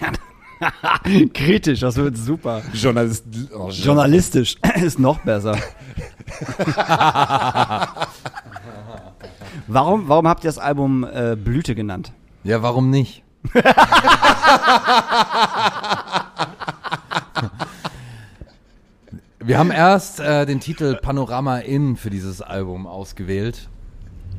[1.34, 2.62] Kritisch, das wird super.
[2.72, 3.24] Journalist.
[3.56, 5.56] Oh, Journalistisch ist noch besser.
[9.66, 12.12] warum, warum habt ihr das Album äh, Blüte genannt?
[12.44, 13.22] Ja, warum nicht?
[19.40, 23.68] Wir haben erst äh, den Titel Panorama In für dieses Album ausgewählt.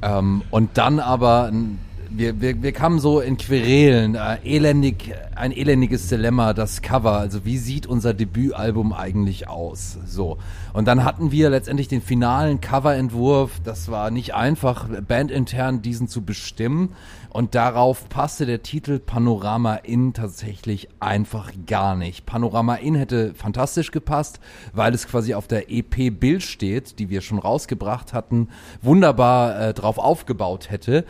[0.02, 5.52] Ähm, und dann aber, n- wir, wir, wir kamen so in Querelen, äh, elendig, ein
[5.52, 7.18] elendiges Dilemma, das Cover.
[7.18, 9.98] Also wie sieht unser Debütalbum eigentlich aus?
[10.06, 10.38] So.
[10.74, 13.60] Und dann hatten wir letztendlich den finalen Coverentwurf.
[13.64, 16.94] Das war nicht einfach, bandintern diesen zu bestimmen.
[17.36, 22.26] Und darauf passte der Titel Panorama In tatsächlich einfach gar nicht.
[22.26, 24.40] Panorama In hätte fantastisch gepasst,
[24.72, 28.48] weil es quasi auf der EP Bild steht, die wir schon rausgebracht hatten,
[28.82, 31.04] wunderbar äh, drauf aufgebaut hätte.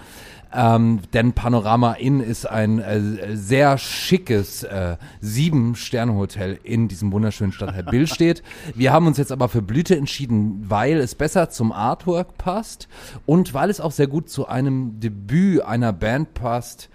[0.56, 7.84] Ähm, denn Panorama Inn ist ein äh, sehr schickes äh, Sieben-Sterne-Hotel in diesem wunderschönen Stadtteil
[7.84, 8.42] Bill steht.
[8.74, 12.88] Wir haben uns jetzt aber für Blüte entschieden, weil es besser zum Artwork passt
[13.26, 16.90] und weil es auch sehr gut zu einem Debüt einer Band passt.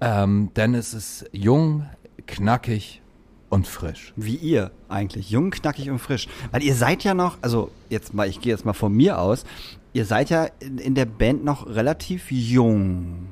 [0.00, 1.86] Ähm, denn es ist jung,
[2.26, 3.02] knackig
[3.50, 4.12] und frisch.
[4.16, 6.28] Wie ihr eigentlich, jung, knackig und frisch.
[6.52, 9.44] Weil ihr seid ja noch, also jetzt mal, ich gehe jetzt mal von mir aus,
[9.92, 13.28] ihr seid ja in, in der Band noch relativ jung.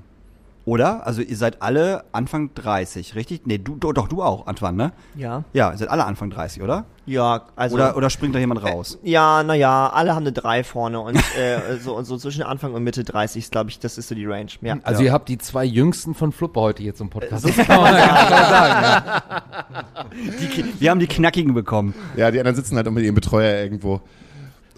[0.69, 1.07] Oder?
[1.07, 3.47] Also ihr seid alle Anfang 30, richtig?
[3.47, 4.93] Nee, du, doch du auch, Antoine, ne?
[5.15, 5.45] Ja.
[5.55, 6.85] Ja, ihr seid alle Anfang 30, oder?
[7.07, 7.77] Ja, also.
[7.77, 8.99] oder, oder springt da jemand raus?
[9.03, 12.85] Ja, naja, alle haben eine 3 vorne und äh, so, und so zwischen Anfang und
[12.85, 14.51] Mitte 30 ist, glaube ich, das ist so die Range.
[14.61, 14.77] Ja.
[14.83, 17.45] Also ihr habt die zwei jüngsten von Flupper heute hier zum Podcast.
[17.45, 19.07] So Das kann man ganz klar sagen.
[19.07, 19.23] Ja.
[20.13, 21.95] Die, wir haben die knackigen bekommen.
[22.17, 24.01] Ja, die anderen sitzen halt mit ihrem Betreuer irgendwo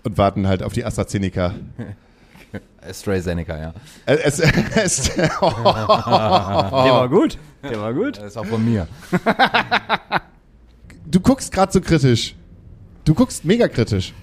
[0.02, 1.54] und warten halt auf die AstraZeneca.
[2.88, 3.74] AstraZeneca, ja.
[4.06, 4.40] Es,
[4.74, 5.10] es,
[5.40, 5.72] oh, Der
[6.72, 7.38] war gut.
[7.62, 8.18] Der war gut.
[8.18, 8.88] Das ist auch von mir.
[11.06, 12.34] du guckst gerade so kritisch.
[13.04, 14.14] Du guckst mega kritisch.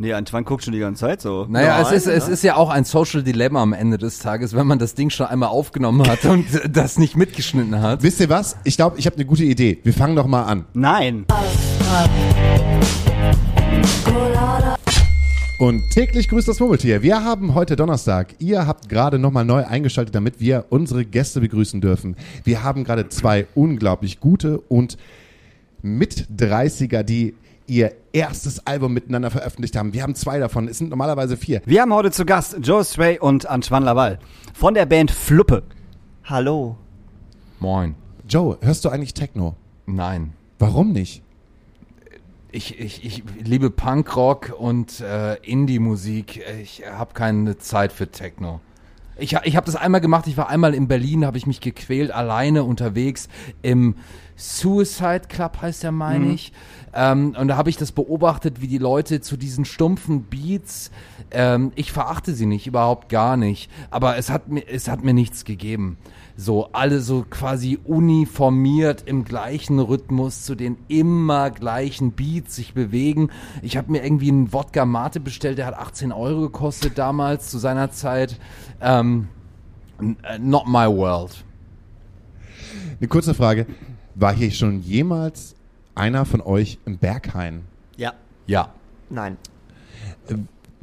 [0.00, 1.46] Nee, Antoine guckt schon die ganze Zeit so.
[1.48, 4.54] Naja, es Nein, ist, es ist ja auch ein Social Dilemma am Ende des Tages,
[4.54, 8.04] wenn man das Ding schon einmal aufgenommen hat und das nicht mitgeschnitten hat.
[8.04, 8.56] Wisst ihr was?
[8.62, 9.80] Ich glaube, ich habe eine gute Idee.
[9.82, 10.66] Wir fangen doch mal an.
[10.72, 11.26] Nein.
[15.58, 17.02] Und täglich grüßt das Murmeltier.
[17.02, 18.36] Wir haben heute Donnerstag.
[18.38, 22.14] Ihr habt gerade nochmal neu eingeschaltet, damit wir unsere Gäste begrüßen dürfen.
[22.44, 24.96] Wir haben gerade zwei unglaublich gute und
[25.82, 27.34] mit 30er, die
[27.66, 29.92] ihr erstes Album miteinander veröffentlicht haben.
[29.92, 30.68] Wir haben zwei davon.
[30.68, 31.60] Es sind normalerweise vier.
[31.66, 34.20] Wir haben heute zu Gast Joe Stray und Antoine Laval
[34.54, 35.64] von der Band Fluppe.
[36.22, 36.76] Hallo.
[37.58, 37.96] Moin.
[38.28, 39.56] Joe, hörst du eigentlich Techno?
[39.86, 40.34] Nein.
[40.60, 41.24] Warum nicht?
[42.58, 46.42] Ich, ich, ich liebe Punkrock und äh, Indie-Musik.
[46.60, 48.58] Ich habe keine Zeit für Techno.
[49.16, 50.26] Ich, ich habe das einmal gemacht.
[50.26, 53.28] Ich war einmal in Berlin, habe ich mich gequält, alleine unterwegs
[53.62, 53.94] im
[54.34, 56.52] Suicide Club heißt der, meine ich.
[56.94, 60.90] Ähm, und da habe ich das beobachtet, wie die Leute zu diesen stumpfen Beats.
[61.30, 63.70] Ähm, ich verachte sie nicht, überhaupt gar nicht.
[63.90, 65.96] Aber es hat mir, es hat mir nichts gegeben.
[66.40, 73.30] So alle so quasi uniformiert im gleichen Rhythmus zu den immer gleichen Beats sich bewegen.
[73.60, 77.58] Ich habe mir irgendwie einen Wodka Mate bestellt, der hat 18 Euro gekostet damals zu
[77.58, 78.38] seiner Zeit.
[78.80, 79.26] Ähm,
[80.00, 81.44] äh, not my world.
[83.00, 83.66] Eine kurze Frage.
[84.14, 85.56] War hier schon jemals
[85.96, 87.62] einer von euch im Berghain?
[87.96, 88.12] Ja.
[88.46, 88.72] Ja.
[89.10, 89.38] Nein.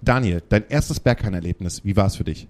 [0.02, 2.50] Daniel, dein erstes Berghain-Erlebnis, wie war es für dich?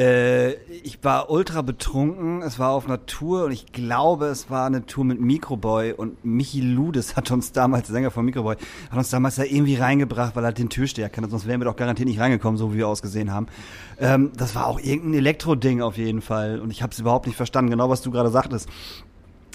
[0.00, 2.40] Äh, ich war ultra betrunken.
[2.40, 6.24] Es war auf einer Tour und ich glaube, es war eine Tour mit Microboy und
[6.24, 8.56] Michi Ludes hat uns damals, der Sänger von Microboy,
[8.90, 11.28] hat uns damals da irgendwie reingebracht, weil er den Türsteher kannte.
[11.28, 13.48] Sonst wären wir doch garantiert nicht reingekommen, so wie wir ausgesehen haben.
[13.98, 17.36] Ähm, das war auch irgendein Elektro-Ding auf jeden Fall und ich habe es überhaupt nicht
[17.36, 18.70] verstanden, genau was du gerade sagtest.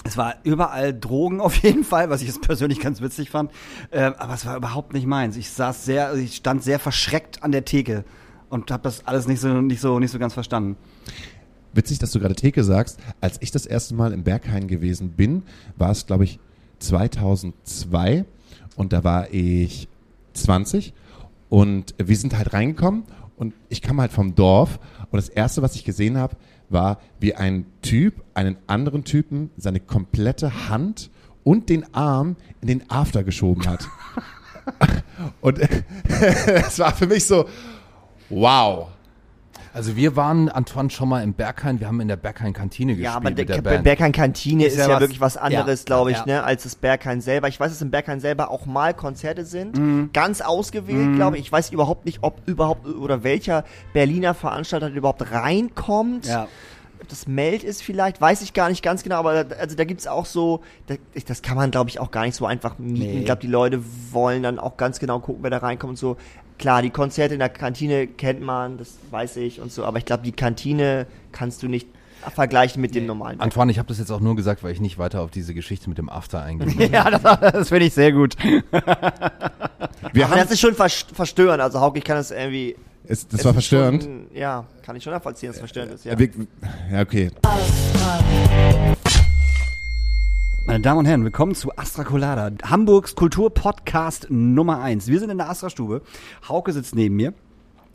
[0.04, 3.50] Es war überall Drogen auf jeden Fall, was ich jetzt persönlich ganz witzig fand.
[3.90, 5.36] Ähm, aber es war überhaupt nicht meins.
[5.36, 8.04] Ich saß sehr, ich stand sehr verschreckt an der Theke
[8.50, 10.76] und habe das alles nicht so, nicht so, nicht so ganz verstanden.
[11.72, 12.98] Witzig, dass du gerade Theke sagst.
[13.20, 15.42] Als ich das erste Mal im Berghain gewesen bin,
[15.76, 16.38] war es, glaube ich,
[16.78, 18.24] 2002
[18.76, 19.88] und da war ich
[20.34, 20.94] 20
[21.48, 23.04] und wir sind halt reingekommen
[23.36, 24.78] und ich kam halt vom Dorf
[25.10, 26.36] und das erste, was ich gesehen habe,
[26.68, 31.10] war, wie ein Typ einen anderen Typen seine komplette Hand
[31.44, 33.88] und den Arm in den After geschoben hat.
[35.40, 35.60] und
[36.08, 37.46] es war für mich so,
[38.30, 38.88] wow.
[39.72, 43.16] Also wir waren, Antoine, schon mal im Berghain, wir haben in der Berghain-Kantine gespielt Ja,
[43.16, 43.84] aber mit der der, Band.
[43.84, 46.24] Berghain Kantine ist, ja was- wirklich was anderes, ja, glaube ich, ja.
[46.24, 47.48] ne, als das Berghain selber.
[47.48, 50.10] Ich weiß, dass im Berghain selber auch mal Konzerte sind, Mhm.
[50.14, 51.42] ganz ausgewählt, glaube ich.
[51.44, 56.24] Ich weiß überhaupt nicht, ob überhaupt oder welcher Berliner Veranstalter überhaupt reinkommt.
[56.26, 56.48] Ja.
[57.02, 59.84] Ob das Meld ist vielleicht, weiß ich gar nicht ganz genau, aber da- also da
[59.84, 62.78] gibt's auch so, da, ich- das kann man glaube ich auch gar nicht so einfach
[62.78, 62.94] mieten.
[62.94, 63.18] Nee.
[63.18, 66.16] Ich glaube, die Leute wollen dann auch ganz genau gucken, wer da reinkommt und so.
[66.58, 70.04] Klar, die Konzerte in der Kantine kennt man, das weiß ich und so, aber ich
[70.04, 71.86] glaube, die Kantine kannst du nicht
[72.34, 73.40] vergleichen mit dem normalen.
[73.40, 75.88] Antoine, ich habe das jetzt auch nur gesagt, weil ich nicht weiter auf diese Geschichte
[75.88, 76.88] mit dem After eingehe.
[76.92, 78.36] Ja, das, das finde ich sehr gut.
[78.42, 82.74] Wir Aber haben, das ist schon vers verstörend, also Hauke, ich kann das irgendwie...
[83.06, 84.02] es, das es war ist verstörend.
[84.04, 86.14] Schon, ja, kann ich schon nachvollziehen, dass es verstörend ist, ja.
[86.90, 87.30] Ja, okay.
[90.76, 95.06] Meine Damen und Herren, willkommen zu Astra Colada, Hamburgs Kulturpodcast Nummer 1.
[95.06, 96.02] Wir sind in der Astra-Stube.
[96.50, 97.32] Hauke sitzt neben mir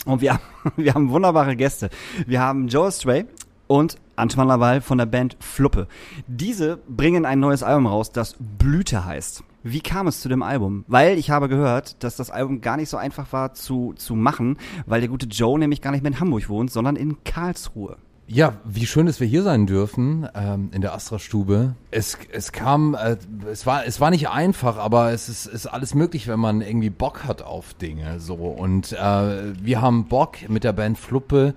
[0.08, 0.42] und wir haben,
[0.78, 1.92] wir haben wunderbare Gäste.
[2.26, 3.26] Wir haben Joe Stray
[3.68, 5.88] und Antoine Laval von der Band Fluppe.
[6.26, 9.44] Diese bringen ein neues Album raus, das Blüte heißt.
[9.62, 10.84] Wie kam es zu dem Album?
[10.88, 14.58] Weil ich habe gehört, dass das Album gar nicht so einfach war zu, zu machen,
[14.88, 17.98] weil der gute Joe nämlich gar nicht mehr in Hamburg wohnt, sondern in Karlsruhe.
[18.34, 21.76] Ja, wie schön, dass wir hier sein dürfen ähm, in der Astra-Stube.
[21.92, 23.18] Es, es kam, äh,
[23.52, 26.90] es war, es war nicht einfach, aber es ist, ist alles möglich, wenn man irgendwie
[26.90, 28.22] Bock hat auf Dinge.
[28.22, 31.56] So und äh, wir haben Bock mit der Band Fluppe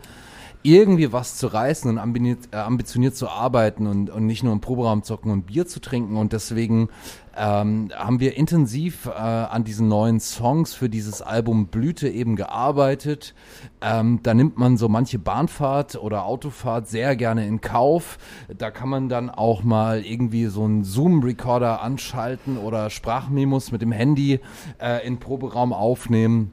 [0.64, 4.62] irgendwie was zu reißen und ambitioniert, äh, ambitioniert zu arbeiten und, und nicht nur im
[4.62, 6.16] Proberaum zocken und Bier zu trinken.
[6.16, 6.88] Und deswegen
[7.36, 13.34] ähm, haben wir intensiv äh, an diesen neuen Songs für dieses Album Blüte eben gearbeitet.
[13.82, 18.16] Ähm, da nimmt man so manche Bahnfahrt oder Autofahrt sehr gerne in Kauf.
[18.56, 23.92] Da kann man dann auch mal irgendwie so einen Zoom-Recorder anschalten oder Sprachmemos mit dem
[23.92, 24.40] Handy
[24.80, 26.52] äh, in Proberaum aufnehmen.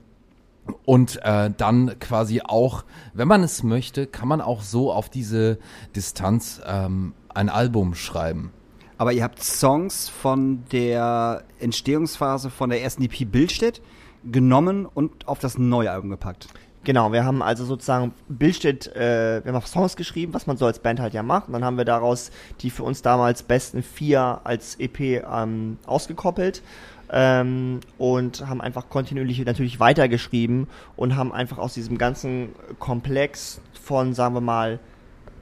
[0.86, 5.58] Und äh, dann quasi auch, wenn man es möchte, kann man auch so auf diese
[5.96, 8.52] Distanz ähm, ein Album schreiben.
[8.98, 13.82] Aber ihr habt Songs von der Entstehungsphase von der ersten EP Bildstedt
[14.24, 16.48] genommen und auf das neue Album gepackt.
[16.84, 20.66] Genau, wir haben also sozusagen Bildstedt, äh, wir haben auch Songs geschrieben, was man so
[20.66, 21.48] als Band halt ja macht.
[21.48, 26.64] Und dann haben wir daraus die für uns damals besten vier als EP ähm, ausgekoppelt
[27.12, 34.14] ähm, und haben einfach kontinuierlich natürlich weitergeschrieben und haben einfach aus diesem ganzen Komplex von,
[34.14, 34.80] sagen wir mal,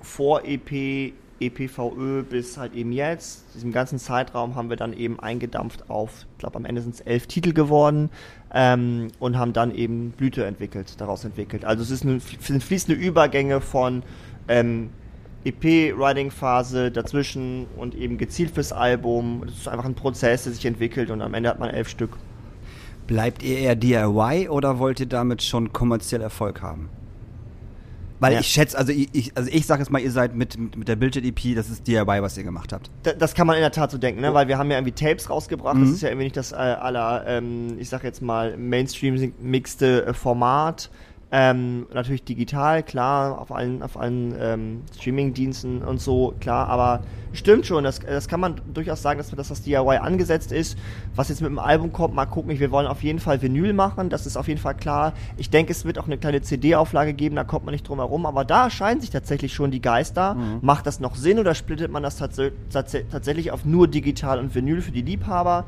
[0.02, 6.26] Vor-EP, EPVÖ bis halt eben jetzt, diesem ganzen Zeitraum haben wir dann eben eingedampft auf,
[6.32, 8.10] ich glaube am Ende sind es elf Titel geworden
[8.54, 11.66] ähm, und haben dann eben Blüte entwickelt, daraus entwickelt.
[11.66, 14.04] Also es ist eine, sind fließende Übergänge von
[14.48, 14.90] ähm,
[15.46, 19.44] EP-Writing-Phase dazwischen und eben gezielt fürs Album.
[19.48, 22.12] Es ist einfach ein Prozess, der sich entwickelt und am Ende hat man elf Stück.
[23.08, 26.90] Bleibt ihr eher DIY oder wollt ihr damit schon kommerziell Erfolg haben?
[28.22, 28.40] Weil Ja.
[28.42, 31.24] ich schätze, also ich, also ich sage jetzt mal, ihr seid mit, mit, der Bildstedt
[31.24, 32.92] EP, das ist DIY, was ihr gemacht habt.
[33.04, 34.34] Da- Das kann man in der Tat so denken, ne?
[34.34, 35.78] weil wir haben ja irgendwie Tapes rausgebracht.
[35.78, 35.94] Das Mhm.
[35.94, 40.90] ist ja irgendwie nicht das äh, aller, ähm, ich sag jetzt mal, Mainstream-mixte äh, Format.
[41.32, 47.02] Ähm, natürlich digital, klar, auf allen, auf allen ähm, Streaming-Diensten und so, klar, aber
[47.34, 50.76] stimmt schon, das, das kann man durchaus sagen, dass, dass das DIY angesetzt ist.
[51.14, 52.60] Was jetzt mit dem Album kommt, mal gucken.
[52.60, 55.14] Wir wollen auf jeden Fall Vinyl machen, das ist auf jeden Fall klar.
[55.38, 58.26] Ich denke, es wird auch eine kleine CD-Auflage geben, da kommt man nicht drum herum,
[58.26, 60.36] aber da scheiden sich tatsächlich schon die Geister.
[60.62, 64.56] Macht das noch Sinn oder splittet man das tats tats tatsächlich auf nur digital und
[64.56, 65.66] Vinyl für die Liebhaber?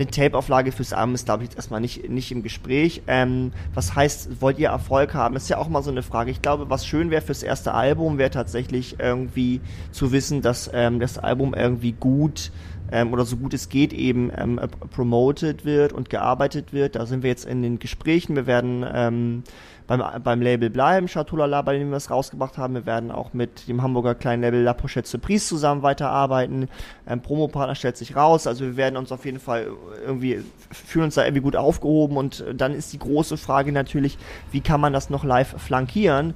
[0.00, 3.02] Eine Tape-Auflage fürs Album ist, glaube ich, jetzt erstmal nicht, nicht im Gespräch.
[3.06, 5.34] Ähm, was heißt, wollt ihr Erfolg haben?
[5.34, 6.30] Das ist ja auch mal so eine Frage.
[6.30, 9.60] Ich glaube, was schön wäre fürs erste Album, wäre tatsächlich irgendwie
[9.92, 12.50] zu wissen, dass ähm, das Album irgendwie gut
[12.90, 16.96] ähm, oder so gut es geht eben ähm, äh, promoted wird und gearbeitet wird.
[16.96, 18.36] Da sind wir jetzt in den Gesprächen.
[18.36, 19.42] Wir werden ähm,
[19.98, 22.74] beim, beim Label bleiben, Chatulala, bei dem wir es rausgebracht haben.
[22.74, 26.68] Wir werden auch mit dem Hamburger kleinen Label La Pochette Surprise zusammen weiterarbeiten.
[27.08, 28.46] Ähm, Promopartner stellt sich raus.
[28.46, 29.66] Also wir werden uns auf jeden Fall
[30.06, 32.16] irgendwie, fühlen uns da irgendwie gut aufgehoben.
[32.16, 34.16] Und dann ist die große Frage natürlich,
[34.52, 36.34] wie kann man das noch live flankieren?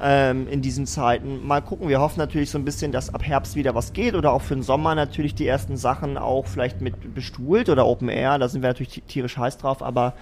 [0.00, 1.46] ähm, in diesen Zeiten.
[1.46, 4.32] Mal gucken, wir hoffen natürlich so ein bisschen, dass ab Herbst wieder was geht oder
[4.32, 8.38] auch für den Sommer natürlich die ersten Sachen auch vielleicht mit bestuhlt oder Open Air,
[8.38, 10.14] da sind wir natürlich ti- tierisch heiß drauf, aber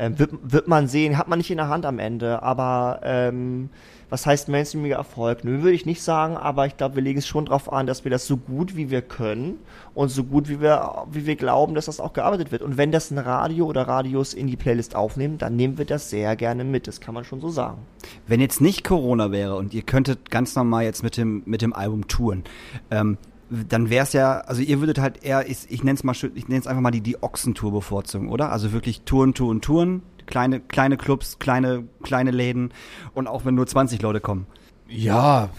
[0.00, 3.68] ähm, wird, wird man sehen, hat man nicht in der Hand am Ende, aber ähm,
[4.08, 5.44] was heißt mainstreamiger Erfolg?
[5.44, 8.02] Nö, würde ich nicht sagen, aber ich glaube, wir legen es schon darauf an, dass
[8.02, 9.58] wir das so gut wie wir können
[9.94, 12.62] und so gut wie wir, wie wir glauben, dass das auch gearbeitet wird.
[12.62, 16.08] Und wenn das ein Radio oder Radios in die Playlist aufnehmen, dann nehmen wir das
[16.08, 17.78] sehr gerne mit, das kann man schon so sagen.
[18.26, 21.74] Wenn jetzt nicht Corona wäre und ihr könntet ganz normal jetzt mit dem, mit dem
[21.74, 22.44] Album touren,
[22.90, 23.18] ähm,
[23.50, 26.48] dann wäre es ja, also ihr würdet halt eher, ich, ich nenne es mal, ich
[26.48, 28.52] nenne es einfach mal die, die Ochsentour bevorzugen, oder?
[28.52, 32.72] Also wirklich Touren, Touren, Touren, Kleine, kleine Clubs, kleine, kleine Läden
[33.14, 34.46] und auch wenn nur 20 Leute kommen.
[34.88, 35.50] Ja,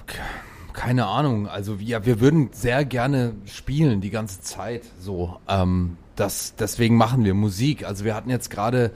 [0.73, 1.47] keine Ahnung.
[1.47, 5.37] Also ja, wir würden sehr gerne spielen die ganze Zeit so.
[5.47, 7.85] Ähm, das, deswegen machen wir Musik.
[7.85, 8.91] Also wir hatten jetzt gerade,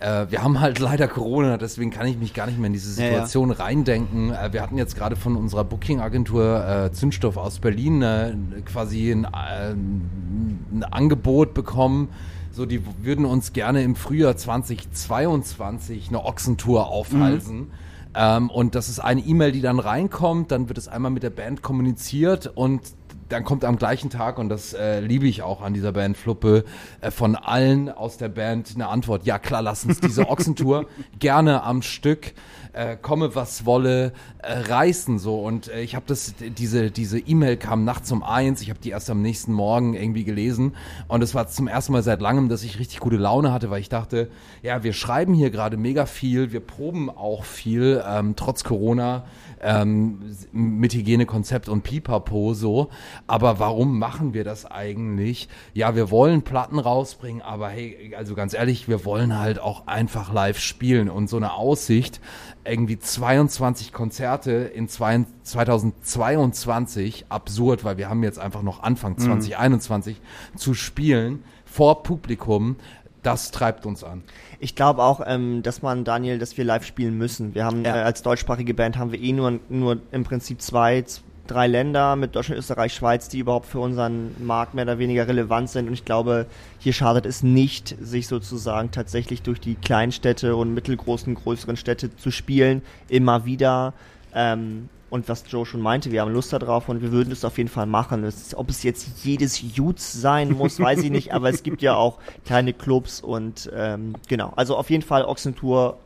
[0.00, 3.00] äh, wir haben halt leider Corona, deswegen kann ich mich gar nicht mehr in diese
[3.00, 3.12] Ja, ja.
[3.12, 4.32] Situation reindenken.
[4.32, 8.34] Äh, wir hatten jetzt gerade von unserer Booking-Agentur äh, Zündstoff aus Berlin äh,
[8.64, 12.08] quasi ein, äh, ein Angebot bekommen.
[12.52, 17.72] So, die würden uns gerne im Frühjahr 2022 eine Ochsentour aufhalsen.
[18.14, 21.30] Ähm, und das ist eine E-Mail, die dann reinkommt, dann wird es einmal mit der
[21.30, 22.80] Band kommuniziert und
[23.28, 26.64] dann kommt am gleichen Tag, und das äh, liebe ich auch an dieser Band Fluppe,
[27.00, 29.24] äh, von allen aus der Band eine Antwort.
[29.24, 30.86] Ja klar, lass uns diese Ochsentour
[31.18, 32.34] gerne am Stück,
[32.72, 35.40] äh, komme was wolle, äh, reißen so.
[35.40, 38.90] Und äh, ich habe das, diese diese E-Mail kam nachts um eins, ich habe die
[38.90, 40.74] erst am nächsten Morgen irgendwie gelesen
[41.08, 43.80] und es war zum ersten Mal seit langem, dass ich richtig gute Laune hatte, weil
[43.80, 44.28] ich dachte,
[44.62, 49.24] ja, wir schreiben hier gerade mega viel, wir proben auch viel, ähm, trotz Corona
[49.64, 50.20] ähm,
[50.52, 52.90] mit Hygienekonzept und Pipapo so.
[53.26, 55.48] Aber warum machen wir das eigentlich?
[55.72, 60.32] Ja, wir wollen Platten rausbringen, aber hey, also ganz ehrlich, wir wollen halt auch einfach
[60.32, 62.20] live spielen und so eine Aussicht,
[62.64, 70.20] irgendwie 22 Konzerte in zwei, 2022, absurd, weil wir haben jetzt einfach noch Anfang 2021
[70.56, 72.76] zu spielen vor Publikum.
[73.24, 74.22] Das treibt uns an.
[74.60, 77.54] Ich glaube auch, ähm, dass man, Daniel, dass wir live spielen müssen.
[77.54, 77.96] Wir haben Ja.
[77.96, 81.02] äh, als deutschsprachige Band haben wir eh nur, nur im Prinzip zwei,
[81.46, 85.70] drei Länder mit Deutschland, Österreich, Schweiz, die überhaupt für unseren Markt mehr oder weniger relevant
[85.70, 85.88] sind.
[85.88, 86.46] Und ich glaube,
[86.78, 92.30] hier schadet es nicht, sich sozusagen tatsächlich durch die Kleinstädte und mittelgroßen, größeren Städte zu
[92.30, 93.94] spielen, immer wieder.
[94.34, 97.56] Ähm, und was Joe schon meinte, wir haben Lust darauf und wir würden es auf
[97.56, 98.24] jeden Fall machen.
[98.24, 101.94] Es, ob es jetzt jedes Jutz sein muss, weiß ich nicht, aber es gibt ja
[101.94, 104.52] auch kleine Clubs und ähm, genau.
[104.56, 105.98] Also auf jeden Fall Ochsentour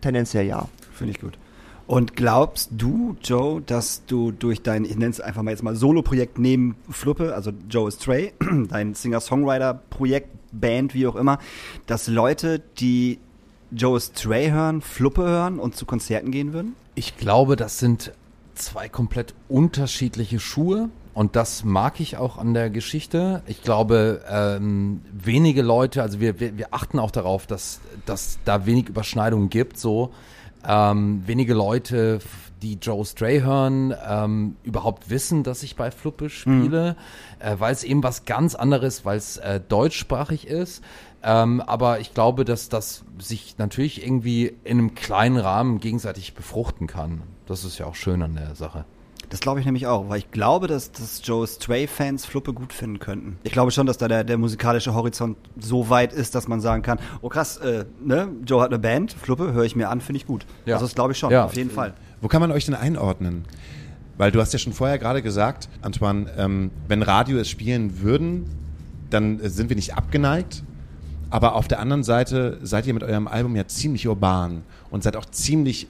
[0.00, 0.66] tendenziell ja.
[0.92, 1.36] Finde ich gut.
[1.86, 5.76] Und glaubst du, Joe, dass du durch dein, ich nenne es einfach mal jetzt mal
[5.76, 8.32] Solo-Projekt neben Fluppe, also Joe is Trey,
[8.70, 11.38] dein Singer-Songwriter-Projekt, Band, wie auch immer,
[11.84, 13.18] dass Leute, die
[13.70, 16.74] Joe is Trey hören, Fluppe hören und zu Konzerten gehen würden?
[16.94, 18.12] Ich glaube, das sind
[18.54, 20.88] zwei komplett unterschiedliche Schuhe.
[21.12, 23.42] Und das mag ich auch an der Geschichte.
[23.46, 28.66] Ich glaube, ähm, wenige Leute, also wir, wir, wir achten auch darauf, dass, dass da
[28.66, 29.78] wenig Überschneidungen gibt.
[29.78, 30.12] So
[30.66, 32.18] ähm, wenige Leute,
[32.62, 36.96] die Joe Stray hören, ähm, überhaupt wissen, dass ich bei Fluppe spiele,
[37.38, 40.82] äh, weil es eben was ganz anderes, weil es äh, deutschsprachig ist.
[41.24, 46.86] Ähm, aber ich glaube, dass das sich natürlich irgendwie in einem kleinen Rahmen gegenseitig befruchten
[46.86, 47.22] kann.
[47.46, 48.84] Das ist ja auch schön an der Sache.
[49.30, 52.98] Das glaube ich nämlich auch, weil ich glaube, dass, dass Joe Stray-Fans Fluppe gut finden
[52.98, 53.38] könnten.
[53.42, 56.82] Ich glaube schon, dass da der, der musikalische Horizont so weit ist, dass man sagen
[56.82, 60.18] kann, oh krass, äh, ne, Joe hat eine Band, Fluppe, höre ich mir an, finde
[60.18, 60.44] ich gut.
[60.66, 60.74] Ja.
[60.74, 61.46] Also das glaube ich schon, Ja.
[61.46, 61.94] auf jeden Fall.
[62.20, 63.44] Wo kann man euch denn einordnen?
[64.18, 68.44] Weil du hast ja schon vorher gerade gesagt, Antoine, ähm, wenn Radio es spielen würden,
[69.10, 70.62] dann sind wir nicht abgeneigt.
[71.34, 74.62] Aber auf der anderen Seite seid ihr mit eurem Album ja ziemlich urban
[74.92, 75.88] und seid auch ziemlich,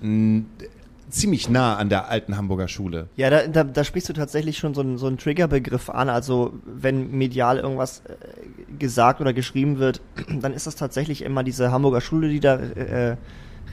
[1.10, 3.08] ziemlich nah an der alten Hamburger Schule.
[3.16, 6.08] Ja, da, da, da sprichst du tatsächlich schon so einen, so einen Triggerbegriff an.
[6.08, 10.00] Also wenn medial irgendwas äh, gesagt oder geschrieben wird,
[10.40, 13.16] dann ist das tatsächlich immer diese Hamburger Schule, die da äh,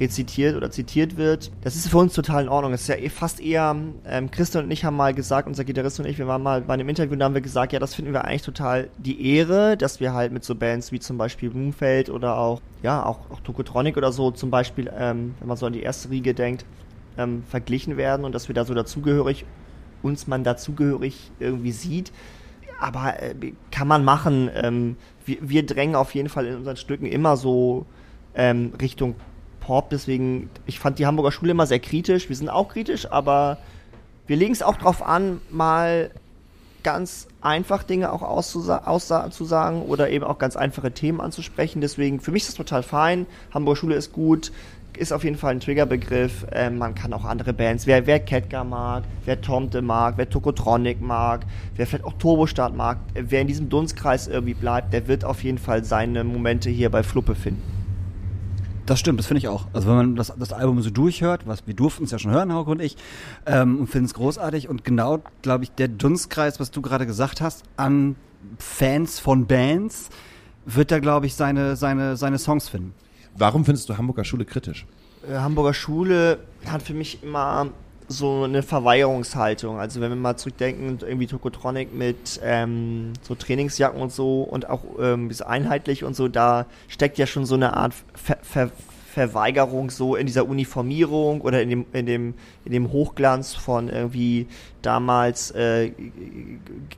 [0.02, 1.52] rezitiert oder zitiert wird.
[1.62, 2.72] Das ist für uns total in Ordnung.
[2.72, 3.76] Das ist ja eh fast eher,
[4.06, 6.74] ähm, Christian und ich haben mal gesagt, unser Gitarrist und ich, wir waren mal bei
[6.74, 9.78] einem Interview und da haben wir gesagt, ja, das finden wir eigentlich total die Ehre,
[9.78, 13.39] dass wir halt mit so Bands wie zum Beispiel Blumfeld oder auch, ja, auch, auch
[13.41, 16.66] Tokotronic oder so zum Beispiel, ähm, wenn man so an die erste Riege denkt,
[17.18, 19.45] ähm, verglichen werden und dass wir da so dazugehörig,
[20.02, 22.12] uns man dazugehörig irgendwie sieht.
[22.80, 23.36] Aber äh,
[23.70, 24.49] kann man machen.
[24.56, 24.95] Ähm,
[25.26, 27.86] wir, wir drängen auf jeden Fall in unseren Stücken immer so
[28.34, 29.16] ähm, Richtung
[29.62, 29.89] Pop.
[29.89, 32.28] Deswegen, ich fand die Hamburger Schule immer sehr kritisch.
[32.28, 33.57] Wir sind auch kritisch, aber
[34.28, 36.12] wir legen es auch drauf an, mal
[36.84, 41.82] ganz einfach Dinge auch auszusa aussa zu sagen oder eben auch ganz einfache Themen anzusprechen.
[41.82, 43.26] Deswegen, für mich ist das total fein.
[43.53, 44.51] Hamburger Schule ist gut,
[44.97, 46.45] ist auf jeden Fall ein Triggerbegriff.
[46.51, 51.01] Ähm, man kann auch andere Bands, wer, wer Ketka mag, wer Tomte mag, wer Tokotronic
[51.01, 51.45] mag,
[51.76, 55.57] wer vielleicht auch Turbostart mag, wer in diesem Dunstkreis irgendwie bleibt, der wird auf jeden
[55.57, 57.81] Fall seine Momente hier bei Fluppe finden.
[58.86, 59.68] Das stimmt, das finde ich auch.
[59.74, 62.54] Also wenn man das, das Album so durchhört, was wir durften es ja schon hören,
[62.54, 62.98] Hauke und ich,
[63.46, 67.42] ähm, und finden es großartig und genau, glaube ich, der Dunstkreis, was du gerade gesagt
[67.42, 68.16] hast, an
[68.58, 70.10] Fans von Bands,
[70.66, 72.94] wird da, glaube ich, seine, seine, seine Songs finden.
[73.38, 74.86] Warum findest du Hamburger Schule kritisch?
[75.30, 77.70] äh, Hamburger Schule hat für mich immer
[78.12, 79.80] so eine Verweigerungshaltung.
[79.80, 84.84] Also wenn wir mal zurückdenken, irgendwie Tokotronic mit ähm, so Trainingsjacken und so und auch
[84.99, 88.72] ähm, bisschen einheitlich und so, da steckt ja schon so eine Art Ver Ver
[89.12, 92.34] Verweigerung so in dieser Uniformierung oder in dem, in dem,
[92.64, 94.47] in dem Hochglanz von irgendwie
[94.82, 95.91] damals äh,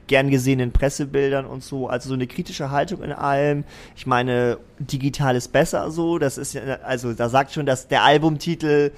[0.06, 1.88] gern gesehenen Pressebildern und so.
[1.88, 3.64] Also so eine kritische Haltung in allem.
[3.96, 6.20] Ich meine, digital ist besser so.
[6.20, 8.92] Das ist ja, also da sagt schon, dass der Albumtitel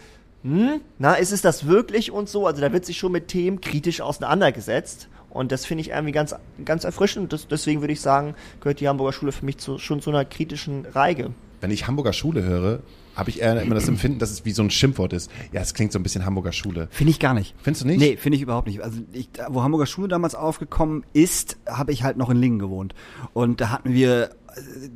[0.45, 2.45] hm, na, ist es das wirklich und so?
[2.45, 5.09] Also da wird sich schon mit Themen kritisch auseinandergesetzt.
[5.31, 7.33] Und das finde ich irgendwie ganz, ganz erfrischend.
[7.33, 10.23] Das, deswegen würde ich sagen, gehört die Hamburger Schule für mich zu, schon zu einer
[10.23, 11.31] kritischen Reihe.
[11.61, 12.81] Wenn ich Hamburger Schule höre,
[13.15, 15.31] habe ich eher immer das Empfinden, dass es wie so ein Schimpfwort ist.
[15.51, 16.89] Ja, es klingt so ein bisschen Hamburger Schule.
[16.91, 17.55] Finde ich gar nicht.
[17.57, 17.99] Findest du nicht?
[17.99, 18.81] Nee, finde ich überhaupt nicht.
[18.81, 22.93] Also ich, wo Hamburger Schule damals aufgekommen ist, habe ich halt noch in Lingen gewohnt.
[23.33, 24.29] Und da hatten wir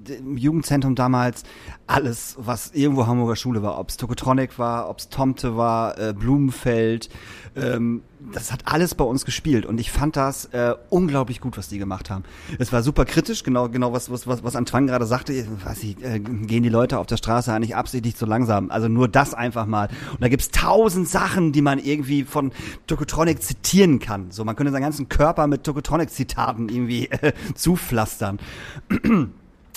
[0.07, 1.43] im Jugendzentrum damals
[1.87, 3.79] alles, was irgendwo Hamburger Schule war.
[3.79, 7.09] Ob es Tokotronic war, ob es Tomte war, äh, Blumenfeld.
[7.55, 8.03] Ähm,
[8.33, 11.77] das hat alles bei uns gespielt und ich fand das äh, unglaublich gut, was die
[11.77, 12.23] gemacht haben.
[12.59, 15.33] Es war super kritisch, genau, genau was, was, was, was Antoine gerade sagte.
[15.33, 18.71] Ich Weiß ich, äh, gehen die Leute auf der Straße eigentlich absichtlich zu langsam?
[18.71, 19.89] Also nur das einfach mal.
[20.11, 22.51] Und da gibt's tausend Sachen, die man irgendwie von
[22.87, 24.31] Tokotronic zitieren kann.
[24.31, 28.39] So, man könnte seinen ganzen Körper mit Tokotronic-Zitaten irgendwie äh, zupflastern.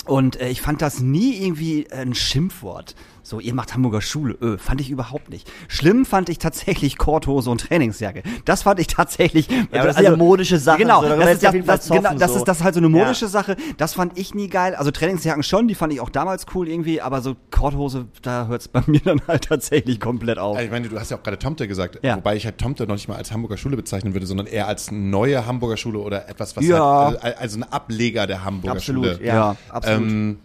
[0.06, 2.94] Und äh, ich fand das nie irgendwie ein Schimpfwort.
[3.24, 4.34] So, ihr macht Hamburger Schule.
[4.42, 5.48] Öh, fand ich überhaupt nicht.
[5.68, 8.24] Schlimm fand ich tatsächlich Korthose und Trainingsjacke.
[8.44, 9.48] Das fand ich tatsächlich.
[9.48, 10.78] Ja, aber das ist ja modische Sache.
[10.78, 12.38] Genau, so, da das, ist, ja ja, das, genau, zoffen, das so.
[12.38, 13.04] ist das ist halt so eine Ja.
[13.04, 13.56] modische Sache.
[13.76, 14.74] Das fand ich nie geil.
[14.74, 18.66] Also Trainingsjacken schon, die fand ich auch damals cool irgendwie, aber so Korthose, da hört's
[18.66, 20.56] bei mir dann halt tatsächlich komplett auf.
[20.56, 22.16] Also Ich meine, du hast ja auch gerade Tomte gesagt, Ja.
[22.16, 24.90] wobei ich halt Tomte noch nicht mal als Hamburger Schule bezeichnen würde, sondern eher als
[24.90, 27.12] neue Hamburger Schule oder etwas, was Ja.
[27.22, 29.20] halt, also ein Ableger der Hamburger Absolut, Schule.
[29.24, 29.56] ja, Ja.
[29.68, 30.10] absolut.
[30.10, 30.38] Ähm,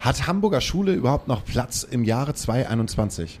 [0.00, 3.38] hat Hamburger Schule überhaupt noch Platz im Jahre 2021?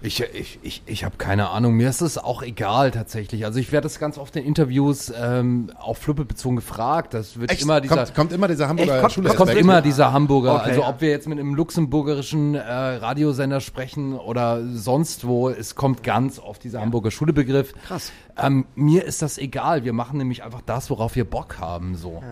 [0.00, 1.74] Ich, ich, ich, ich habe keine Ahnung.
[1.74, 3.44] Mir ist es auch egal tatsächlich.
[3.44, 7.12] Also ich werde das ganz oft in Interviews ähm, auf Fluppe bezogen gefragt.
[7.12, 7.62] Das wird Echt?
[7.62, 9.00] immer dieser kommt, kommt immer dieser Hamburger Echt?
[9.02, 10.54] Kommt- Schule es kommt immer dieser Hamburger.
[10.56, 10.70] Okay.
[10.70, 16.02] Also ob wir jetzt mit einem luxemburgerischen äh, Radiosender sprechen oder sonst wo, es kommt
[16.02, 17.74] ganz oft dieser Hamburger Schulebegriff.
[17.86, 18.10] Krass.
[18.42, 19.84] Ähm, mir ist das egal.
[19.84, 21.94] Wir machen nämlich einfach das, worauf wir Bock haben.
[21.96, 22.22] So.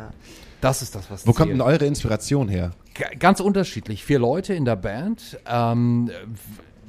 [0.61, 2.73] Das ist das, was Wo kommt denn eure Inspiration her?
[3.19, 4.05] Ganz unterschiedlich.
[4.05, 5.39] Vier Leute in der Band.
[5.47, 6.11] Ähm,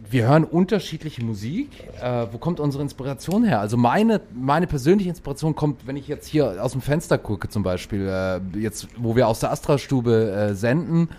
[0.09, 1.69] wir hören unterschiedliche Musik.
[2.01, 3.61] Äh, wo kommt unsere Inspiration her?
[3.61, 7.63] Also meine, meine persönliche Inspiration kommt, wenn ich jetzt hier aus dem Fenster gucke, zum
[7.63, 11.09] Beispiel, äh, jetzt, wo wir aus der Astra-Stube äh, senden.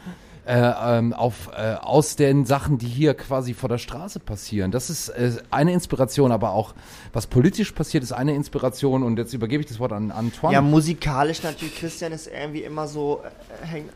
[0.45, 4.72] Äh, ähm, auf, äh, aus den Sachen, die hier quasi vor der Straße passieren.
[4.72, 6.74] Das ist äh, eine Inspiration, aber auch
[7.12, 9.05] was politisch passiert, ist eine Inspiration.
[9.05, 10.55] Und jetzt übergebe ich das Wort an Antoine.
[10.55, 13.90] Ja, musikalisch natürlich, Christian ist irgendwie immer so, äh, hängt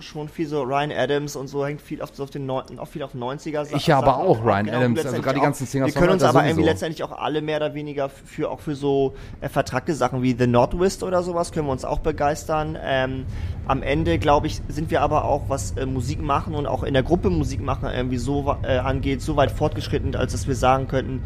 [0.00, 3.02] schon viel so Ryan Adams und so, hängt viel auf, auf den neun, auch viel
[3.02, 5.64] auf 90er Sa- Ich ja aber Sachen auch Ryan genau, Adams, also gerade die ganzen
[5.64, 8.74] Wir können uns Singer-Songwriter aber irgendwie letztendlich auch alle mehr oder weniger für auch für
[8.74, 12.78] so äh, vertrackte Sachen wie The Northwest oder sowas können wir uns auch begeistern.
[12.82, 13.26] Ähm,
[13.66, 16.94] am Ende, glaube ich, sind wir aber auch, was äh, Musik machen und auch in
[16.94, 20.88] der Gruppe Musik machen irgendwie so äh, angeht, so weit fortgeschritten, als dass wir sagen
[20.88, 21.22] könnten,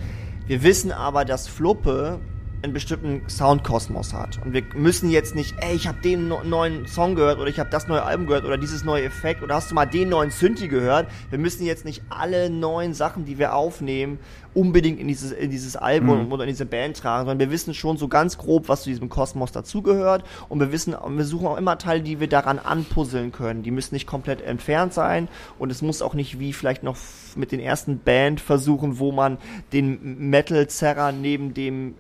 [0.47, 2.21] wir wissen aber, dass Fluppe
[2.63, 4.41] einen bestimmten Soundkosmos hat.
[4.45, 7.61] Und wir müssen jetzt nicht, ey, ich habe den no neuen Song gehört oder ich
[7.61, 10.31] habe das neue Album gehört oder dieses neue Effekt oder hast du mal den neuen
[10.31, 11.09] Synthi gehört?
[11.31, 14.19] Wir müssen jetzt nicht alle neuen Sachen, die wir aufnehmen,
[14.55, 17.97] unbedingt in dieses, in dieses Album oder in diese Band tragen, sondern wir wissen schon
[17.97, 21.79] so ganz grob, was zu diesem Kosmos dazugehört und wir wissen, wir suchen auch immer
[21.79, 23.63] Teile, die wir daran anpuzzeln können.
[23.63, 25.29] Die müssen nicht komplett entfernt sein
[25.59, 26.97] und es muss auch nicht wie vielleicht noch
[27.37, 29.39] mit den ersten Band versuchen, wo man
[29.73, 31.95] den Metal-Zerrer neben dem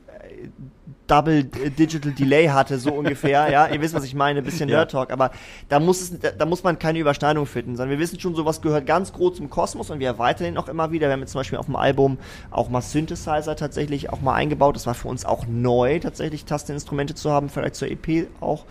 [1.07, 4.91] Double Digital Delay hatte, so ungefähr, ja, ihr wisst, was ich meine, ein bisschen Nerd
[4.91, 5.31] Talk, aber
[5.71, 8.61] da muss es, da, da muss man keine Überschneidung finden, sondern wir wissen schon, sowas
[8.61, 11.09] gehört ganz groß zum Kosmos und wir erweitern ihn auch immer wieder.
[11.09, 12.19] Wir haben jetzt zum Beispiel auf dem Album
[12.51, 14.77] auch mal Synthesizer tatsächlich auch mal eingebaut.
[14.77, 18.67] Das war für uns auch neu, tatsächlich Tasteninstrumente zu haben, vielleicht zur EP auch.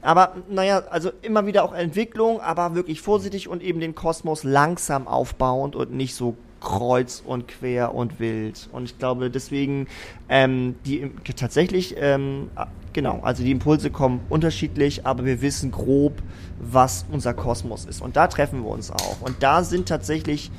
[0.00, 5.06] Aber naja, also immer wieder auch Entwicklung, aber wirklich vorsichtig und eben den Kosmos langsam
[5.06, 8.68] aufbauend und nicht so kreuz und quer und wild.
[8.72, 9.86] Und ich glaube, deswegen
[10.28, 16.22] ähm, die tatsächlich, ähm, ah, genau, also die Impulse kommen unterschiedlich, aber wir wissen grob,
[16.60, 18.00] was unser Kosmos ist.
[18.00, 19.20] Und da treffen wir uns auch.
[19.20, 20.50] Und da sind tatsächlich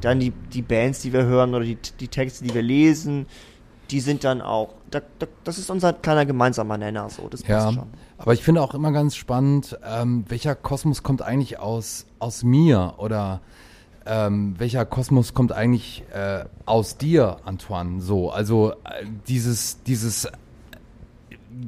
[0.00, 3.26] dann die, die Bands, die wir hören oder die, die Texte, die wir lesen,
[3.90, 7.72] die sind dann auch, da, da, das ist unser kleiner gemeinsamer Nenner, so, das Ja,
[7.72, 7.82] schon.
[8.18, 12.94] aber ich finde auch immer ganz spannend, ähm, welcher Kosmos kommt eigentlich aus, aus mir
[12.98, 13.40] oder
[14.10, 18.00] ähm, welcher Kosmos kommt eigentlich äh, aus dir, Antoine?
[18.00, 20.26] So, also äh, dieses, dieses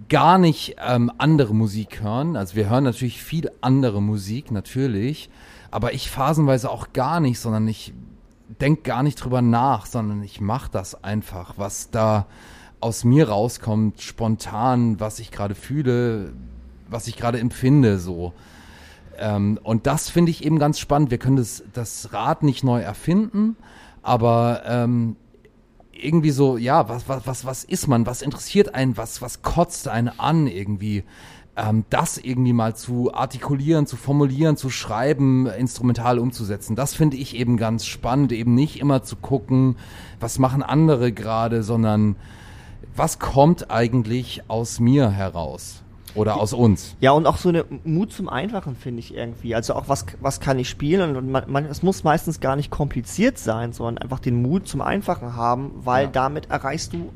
[0.09, 2.37] gar nicht ähm, andere Musik hören.
[2.37, 5.31] Also wir hören natürlich viel andere Musik, natürlich,
[5.71, 7.95] aber ich phasenweise auch gar nicht, sondern ich
[8.61, 12.27] denk gar nicht drüber nach, sondern ich mach das einfach, was da
[12.81, 16.33] aus mir rauskommt, spontan, was ich gerade fühle,
[16.91, 18.33] was ich gerade empfinde, so.
[19.23, 21.13] Ähm, und das finde ich eben ganz spannend.
[21.13, 23.57] Wir können das, das Rad nicht neu erfinden,
[24.03, 25.17] aber ähm,
[25.93, 28.05] irgendwie so, ja, was, was, was, was ist man?
[28.05, 28.97] Was interessiert einen?
[28.97, 31.05] Was, was kotzt einen an irgendwie?
[31.55, 36.75] Ähm, das irgendwie mal zu artikulieren, zu formulieren, zu schreiben, instrumental umzusetzen.
[36.75, 39.77] Das finde ich eben ganz spannend, eben nicht immer zu gucken,
[40.19, 42.17] was machen andere gerade, sondern
[42.97, 45.83] was kommt eigentlich aus mir heraus
[46.15, 46.97] oder aus uns?
[47.01, 49.55] Ja, und auch so eine Mut zum Einfachen finde ich irgendwie.
[49.55, 52.71] Also auch was, was kann ich spielen und man, man, es muss meistens gar nicht
[52.71, 56.11] kompliziert sein, sondern einfach den Mut zum Einfachen haben, weil Ja.
[56.13, 57.11] damit erreichst du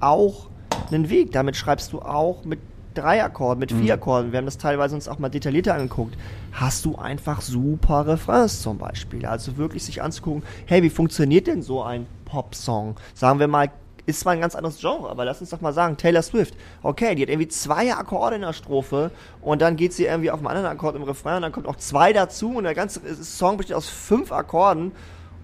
[0.00, 0.48] auch
[0.90, 1.32] einen Weg.
[1.32, 2.58] Damit schreibst du auch mit
[2.94, 4.32] drei Akkorden, mit vier Akkorden.
[4.32, 6.14] Wir haben das teilweise uns auch mal detaillierter angeguckt.
[6.52, 9.24] Hast du einfach super Refrains zum Beispiel.
[9.24, 12.96] Also wirklich sich anzugucken, hey, wie funktioniert denn so ein Popsong?
[13.14, 13.70] Sagen wir mal,
[14.06, 16.54] ist zwar ein ganz anderes Genre, aber lass uns doch mal sagen, Taylor Swift.
[16.82, 20.38] Okay, die hat irgendwie zwei Akkorde in der Strophe und dann geht sie irgendwie auf
[20.40, 23.56] einen anderen Akkord im Refrain und dann kommt auch zwei dazu und der ganze Song
[23.58, 24.92] besteht aus fünf Akkorden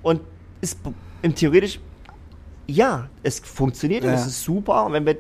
[0.03, 0.21] und
[0.61, 0.79] ist
[1.23, 1.79] im theoretisch
[2.67, 4.17] ja, es funktioniert und Ja.
[4.17, 5.17] es ist super und wenn wir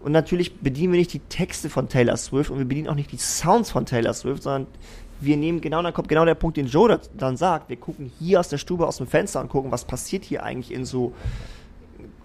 [0.00, 3.10] und natürlich bedienen wir nicht die Texte von Taylor Swift und wir bedienen auch nicht
[3.12, 4.66] die Sounds von Taylor Swift, sondern
[5.20, 7.68] wir nehmen genau, dann kommt genau der Punkt, den Joe da- dann sagt.
[7.68, 10.72] Wir gucken hier aus der Stube, aus dem Fenster und gucken, was passiert hier eigentlich
[10.72, 11.12] in so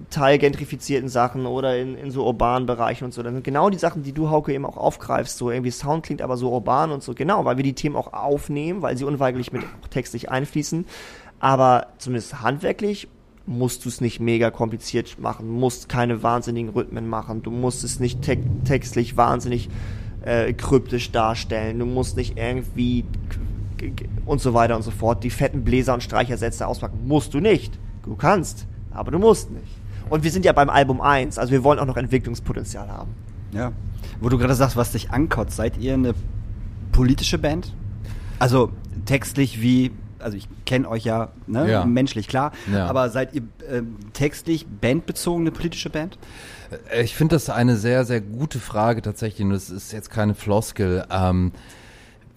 [0.10, 3.24] teilgentrifizierten Sachen oder in, in so urbanen Bereichen und so.
[3.24, 5.38] Dann sind genau die Sachen, die du, Hauke, eben auch aufgreifst.
[5.38, 7.14] So irgendwie Sound klingt aber so urban und so.
[7.14, 10.86] Genau, weil wir die Themen auch aufnehmen, weil sie unweigerlich mit textlich einfließen.
[11.39, 13.08] Aber zumindest handwerklich
[13.45, 17.99] musst du es nicht mega kompliziert machen, musst keine wahnsinnigen Rhythmen machen, du musst es
[17.99, 19.70] nicht te textlich wahnsinnig
[20.24, 23.04] äh, kryptisch darstellen, du musst nicht irgendwie
[24.26, 27.06] und so weiter und so fort die fetten Bläser und Streichersätze auspacken.
[27.06, 27.78] Musst du nicht.
[28.04, 29.82] Du kannst, aber du musst nicht.
[30.10, 33.12] Und wir sind ja beim Album 1, also wir wollen auch noch Entwicklungspotenzial haben.
[33.51, 33.72] Ja.
[34.20, 36.14] Wo du gerade sagst, was dich ankotzt, seid ihr eine
[36.91, 37.74] politische Band?
[38.39, 38.72] Also
[39.06, 41.70] textlich wie, also ich kenne euch ja, ne?
[41.72, 41.86] Ja.
[41.86, 42.88] menschlich klar, Ja.
[42.88, 46.18] aber seid ihr ähm, textlich bandbezogene politische Band?
[46.91, 49.45] Äh, Ich finde das eine sehr, sehr gute Frage tatsächlich.
[49.45, 51.06] Und das ist jetzt keine Floskel.
[51.10, 51.51] Ähm,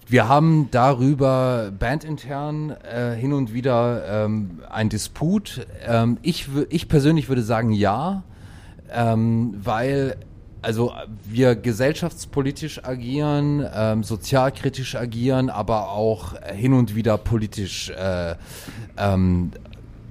[0.09, 5.67] wir haben darüber bandintern äh, hin und wieder ähm, ein Disput.
[5.85, 8.23] Ähm, ich, ich persönlich würde sagen ja,
[8.91, 10.15] ähm, weil
[10.61, 10.93] also
[11.23, 18.35] wir gesellschaftspolitisch agieren, ähm, sozialkritisch agieren, aber auch hin und wieder politisch äh,
[18.97, 19.51] ähm,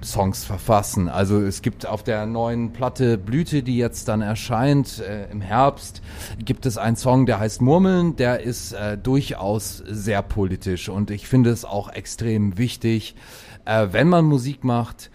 [0.03, 1.09] Songs verfassen.
[1.09, 6.01] Also es gibt auf der neuen Platte Blüte, die jetzt dann erscheint äh, im Herbst,
[6.43, 11.27] gibt es einen Song, der heißt Murmeln, der ist äh, durchaus sehr politisch und ich
[11.27, 13.15] finde es auch extrem wichtig,
[13.65, 15.09] äh, wenn man Musik macht,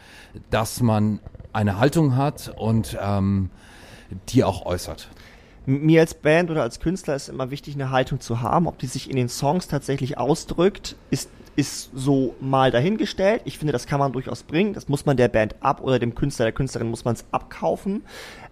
[0.50, 1.20] dass man
[1.52, 3.50] eine Haltung hat und ähm,
[4.28, 5.08] die auch äußert.
[5.64, 8.66] Mir als Band oder als Künstler ist immer wichtig, eine Haltung zu haben.
[8.66, 13.42] Ob die sich in den Songs tatsächlich ausdrückt, ist, ist so mal dahingestellt.
[13.44, 14.72] Ich finde, das kann man durchaus bringen.
[14.72, 18.02] Das muss man der Band ab oder dem Künstler, der Künstlerin muss man es abkaufen.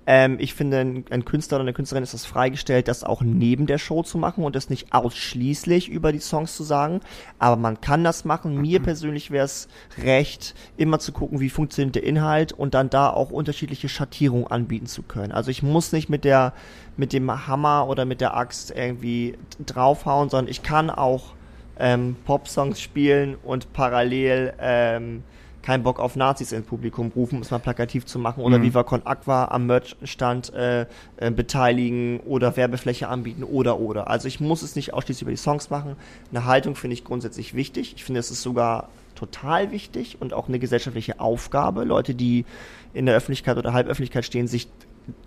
[0.07, 3.67] Ähm, ich finde, ein, ein Künstler oder eine Künstlerin ist das freigestellt, das auch neben
[3.67, 7.01] der Show zu machen und das nicht ausschließlich über die Songs zu sagen.
[7.39, 8.61] Aber man kann das machen.
[8.61, 9.69] Mir persönlich wäre es
[10.03, 14.87] recht, immer zu gucken, wie funktioniert der Inhalt und dann da auch unterschiedliche Schattierungen anbieten
[14.87, 15.33] zu können.
[15.33, 16.53] Also ich muss nicht mit der
[16.97, 21.33] mit dem Hammer oder mit der Axt irgendwie draufhauen, sondern ich kann auch
[21.81, 25.23] ähm, Popsongs spielen und parallel ähm,
[25.63, 28.83] keinen Bock auf Nazis ins Publikum rufen, um es mal plakativ zu machen, oder Viva
[28.83, 34.09] Con Aqua am Merchstand äh, äh, beteiligen oder Werbefläche anbieten oder oder.
[34.09, 35.97] Also ich muss es nicht ausschließlich über die Songs machen.
[36.31, 37.95] Eine Haltung finde ich grundsätzlich wichtig.
[37.97, 42.47] Ich finde, es ist sogar total wichtig und auch eine gesellschaftliche Aufgabe, Leute, die
[42.95, 44.69] in der Öffentlichkeit oder Halböffentlichkeit stehen, sich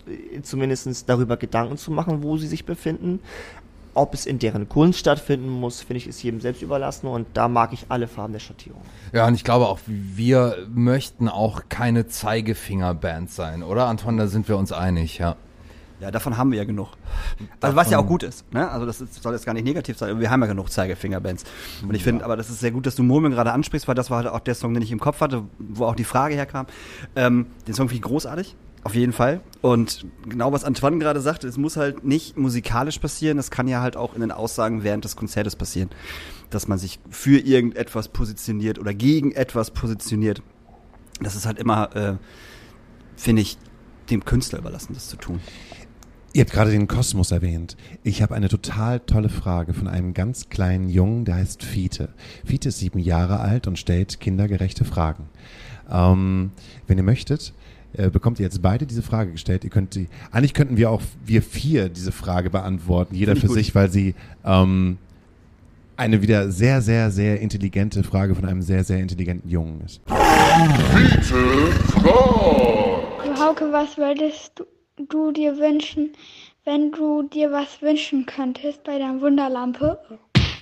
[0.07, 3.19] äh, zumindest darüber Gedanken zu machen, wo sie sich befinden.
[3.95, 7.47] Ob es in deren Kunst stattfinden muss, finde ich, ist jedem selbst überlassen und da
[7.47, 8.81] mag ich alle Farben der Schattierung.
[9.11, 14.17] Ja, und ich glaube auch, wir möchten auch keine Zeigefingerband sein, oder Anton?
[14.17, 15.35] Da sind wir uns einig, ja.
[16.03, 16.89] Ja, davon haben wir ja genug.
[17.61, 18.69] Also was ja auch gut ist, ne?
[18.69, 21.45] Also das ist, soll jetzt gar nicht negativ sein, aber wir haben ja genug Zeigefingerbands.
[21.81, 24.09] Und ich finde, aber das ist sehr gut, dass du Murmeln gerade ansprichst, weil das
[24.09, 26.65] war halt auch der Song, den ich im Kopf hatte, wo auch die Frage herkam.
[27.15, 29.41] Ähm, den Song finde ich großartig, auf jeden Fall.
[29.61, 33.81] Und genau was Antoine gerade sagte, es muss halt nicht musikalisch passieren, es kann ja
[33.81, 35.89] halt auch in den Aussagen während des Konzertes passieren,
[36.49, 40.41] dass man sich für irgendetwas positioniert oder gegen etwas positioniert.
[41.21, 42.15] Das ist halt immer, äh,
[43.15, 43.57] finde ich,
[44.09, 45.39] dem Künstler überlassen, das zu tun.
[46.35, 47.77] Ihr habt gerade den Kosmos erwähnt.
[48.01, 52.09] Ich habe eine total tolle Frage von einem ganz kleinen Jungen, der heißt Fiete.
[52.43, 55.29] Fiete ist sieben Jahre alt und stellt kindergerechte Fragen.
[55.91, 56.51] Ähm,
[56.87, 57.53] wenn ihr möchtet,
[57.95, 59.63] äh, bekommt ihr jetzt beide diese Frage gestellt.
[59.63, 63.55] Ihr könnt die, eigentlich könnten wir auch wir vier diese Frage beantworten, jeder für gut.
[63.55, 64.97] sich, weil sie ähm,
[65.95, 70.01] eine wieder sehr, sehr, sehr intelligente Frage von einem sehr, sehr intelligenten Jungen ist.
[73.39, 74.63] Hauke, was würdest du,
[75.09, 76.11] du dir wünschen,
[76.65, 79.99] wenn du dir was wünschen könntest bei der Wunderlampe?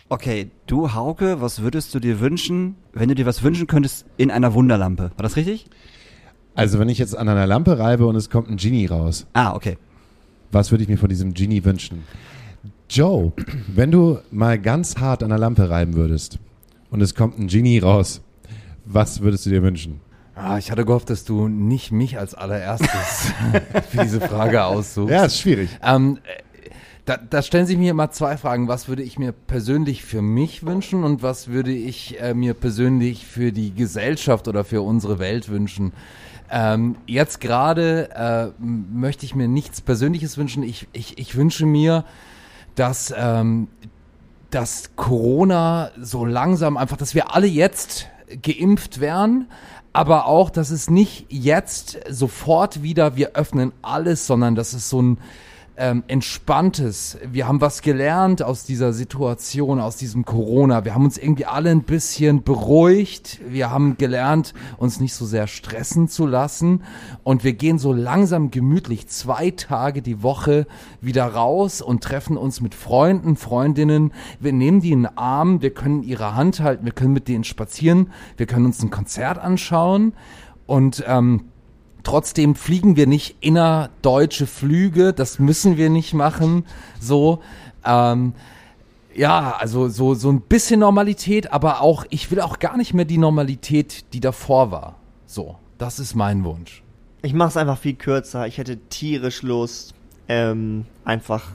[0.10, 4.32] Okay, du Hauke, was würdest du dir wünschen, wenn du dir was wünschen könntest in
[4.32, 5.12] einer Wunderlampe?
[5.16, 5.68] War das richtig?
[6.56, 9.54] Also wenn ich jetzt an einer Lampe reibe und es kommt ein Genie raus, Ah,
[9.56, 9.78] okay.
[10.52, 12.04] was würde ich mir von diesem Genie wünschen?
[12.90, 13.32] Joe,
[13.68, 16.40] wenn du mal ganz hart an der Lampe reiben würdest
[16.90, 18.22] und es kommt ein Genie raus,
[18.86, 20.02] was würdest du dir wünschen?
[20.36, 22.90] Ah, ich hatte gehofft, dass du nicht mich als allererstes
[23.90, 25.12] für diese Frage aussuchst.
[25.12, 25.70] Ja, ist schwierig.
[25.84, 26.70] Ähm, äh,
[27.06, 28.68] da, da stellen sich mir immer zwei Fragen.
[28.68, 33.26] Was würde ich mir persönlich für mich wünschen und was würde ich äh, mir persönlich
[33.26, 35.94] für die Gesellschaft oder für unsere Welt wünschen?
[36.52, 40.64] Ähm, jetzt gerade äh, möchte ich mir nichts Persönliches wünschen.
[40.64, 42.04] Ich, ich, ich wünsche mir,
[42.76, 43.70] dass, ähm,
[44.50, 48.10] dass Corona so langsam einfach, dass wir alle jetzt
[48.42, 49.48] geimpft werden,
[49.94, 55.02] aber auch, dass es nicht jetzt sofort wieder, wir öffnen alles, sondern dass es so
[55.02, 55.18] ein
[55.78, 60.86] ähm, entspanntes, wir haben was gelernt aus dieser Situation, aus diesem Corona.
[60.86, 63.40] Wir haben uns irgendwie alle ein bisschen beruhigt.
[63.48, 66.84] Wir haben gelernt, uns nicht so sehr stressen zu lassen.
[67.24, 70.68] Und wir gehen so langsam gemütlich zwei Tage die Woche
[71.00, 74.14] wieder raus und treffen uns mit Freunden, Freundinnen.
[74.40, 77.44] Wir nehmen die in den Arm, wir können ihre Hand halten, wir können mit denen
[77.44, 80.14] spazieren, wir können uns ein Konzert anschauen.
[80.68, 81.51] Und ähm,
[82.04, 86.66] Trotzdem fliegen wir nicht innerdeutsche Flüge, das müssen wir nicht machen.
[87.00, 87.42] So,
[87.86, 88.34] ähm,
[89.14, 93.06] ja, also so, so ein bisschen Normalität, aber auch, ich will auch gar nicht mehr
[93.06, 94.96] die Normalität, die davor war.
[95.26, 96.84] So, das ist mein Wunsch.
[97.22, 98.48] Ich mach's einfach viel kürzer.
[98.48, 99.94] Ich hätte tierisch Lust,
[100.28, 101.52] ähm, einfach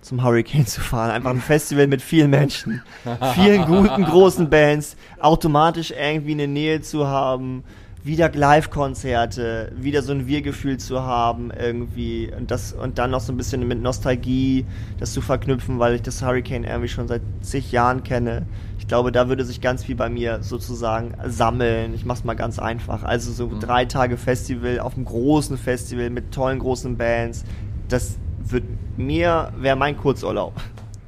[0.00, 1.10] zum Hurricane zu fahren.
[1.10, 2.82] Einfach ein Festival mit vielen Menschen,
[3.34, 7.64] vielen guten, großen Bands, automatisch irgendwie eine Nähe zu haben,
[8.06, 13.32] wieder Live-Konzerte, wieder so ein Wir-Gefühl zu haben irgendwie und das und dann noch so
[13.32, 14.64] ein bisschen mit Nostalgie
[15.00, 18.46] das zu verknüpfen, weil ich das Hurricane irgendwie schon seit zig Jahren kenne.
[18.78, 21.94] Ich glaube, da würde sich ganz viel bei mir sozusagen sammeln.
[21.94, 23.02] Ich mach's mal ganz einfach.
[23.02, 27.44] Also so drei Tage Festival auf einem großen Festival mit tollen großen Bands.
[27.88, 28.64] Das wird
[28.96, 30.52] mir wäre mein Kurzurlaub.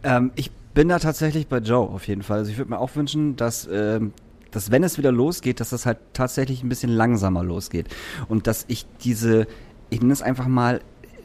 [0.03, 2.38] Ähm, ich bin da tatsächlich bei Joe auf jeden Fall.
[2.38, 4.12] Also ich würde mir auch wünschen, dass, ähm,
[4.51, 7.88] dass wenn es wieder losgeht, dass das halt tatsächlich ein bisschen langsamer losgeht.
[8.28, 9.46] Und dass ich diese,
[9.90, 10.80] ich nenne es einfach mal,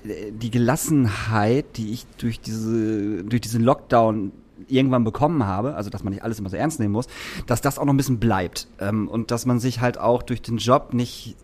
[0.05, 4.31] äh, die Gelassenheit, die ich durch diese, durch diesen Lockdown
[4.67, 7.07] irgendwann bekommen habe, also dass man nicht alles immer so ernst nehmen muss,
[7.47, 8.67] dass das auch noch ein bisschen bleibt.
[8.79, 11.35] Ähm, und dass man sich halt auch durch den Job nicht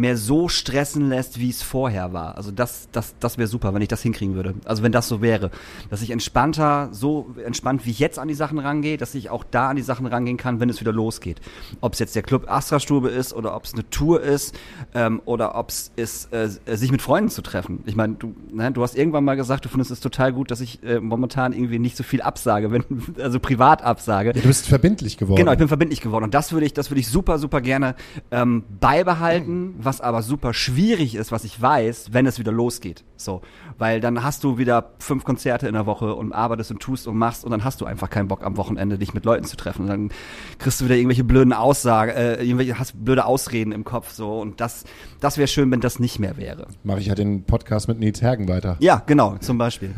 [0.00, 2.36] mehr so stressen lässt, wie es vorher war.
[2.36, 4.54] Also das, das, das wäre super, wenn ich das hinkriegen würde.
[4.64, 5.50] Also wenn das so wäre,
[5.90, 9.44] dass ich entspannter, so entspannt wie ich jetzt an die Sachen rangehe, dass ich auch
[9.44, 11.40] da an die Sachen rangehen kann, wenn es wieder losgeht.
[11.82, 14.58] Ob es jetzt der Club Astra Stube ist oder ob es eine Tour ist
[14.94, 17.82] ähm, oder ob es ist, äh, sich mit Freunden zu treffen.
[17.84, 20.62] Ich meine, du, ne, du hast irgendwann mal gesagt, du findest es total gut, dass
[20.62, 22.84] ich äh, momentan irgendwie nicht so viel absage, wenn,
[23.22, 24.30] also privat absage.
[24.30, 25.36] Ja, du bist verbindlich geworden.
[25.36, 27.96] Genau, ich bin verbindlich geworden und das würde ich, das würde ich super, super gerne
[28.30, 33.02] ähm, beibehalten, was aber super schwierig ist, was ich weiß, wenn es wieder losgeht.
[33.16, 33.42] So,
[33.80, 37.16] weil dann hast du wieder fünf Konzerte in der Woche und arbeitest und tust und
[37.16, 39.82] machst und dann hast du einfach keinen Bock am Wochenende dich mit Leuten zu treffen.
[39.82, 40.10] Und dann
[40.58, 44.60] kriegst du wieder irgendwelche blöden Aussagen, äh, irgendwelche hast blöde Ausreden im Kopf so und
[44.60, 44.84] das,
[45.20, 46.66] das wäre schön, wenn das nicht mehr wäre.
[46.84, 48.76] Mache ich halt den Podcast mit Nils Hergen weiter.
[48.80, 49.94] Ja, genau, zum Beispiel.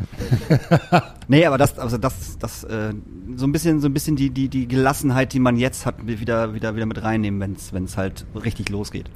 [1.27, 2.93] nee, aber das, also das, das, äh,
[3.35, 6.53] so ein bisschen, so ein bisschen die, die, die Gelassenheit, die man jetzt hat, wieder,
[6.53, 9.09] wieder, wieder mit reinnehmen, wenn es, wenn es halt richtig losgeht.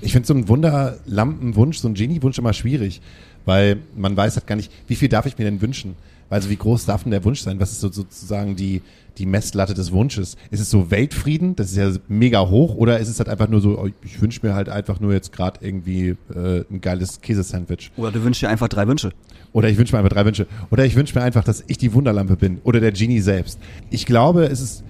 [0.00, 3.02] Ich finde so ein Wunderlampenwunsch, so ein Genie-Wunsch immer schwierig,
[3.46, 5.96] weil man weiß halt gar nicht, wie viel darf ich mir denn wünschen?
[6.28, 7.60] Also wie groß darf denn der Wunsch sein?
[7.60, 8.82] Was ist so, sozusagen die,
[9.16, 10.36] die Messlatte des Wunsches?
[10.50, 11.54] Ist es so Weltfrieden?
[11.54, 12.74] Das ist ja mega hoch.
[12.74, 15.32] Oder ist es halt einfach nur so, oh, ich wünsche mir halt einfach nur jetzt
[15.32, 17.92] gerade irgendwie äh, ein geiles Käsesandwich?
[17.96, 19.12] Oder du wünschst dir einfach drei Wünsche.
[19.52, 20.48] Oder ich wünsche mir einfach drei Wünsche.
[20.70, 22.58] Oder ich wünsche mir einfach, dass ich die Wunderlampe bin.
[22.64, 23.60] Oder der Genie selbst.
[23.90, 24.84] Ich glaube, es ist,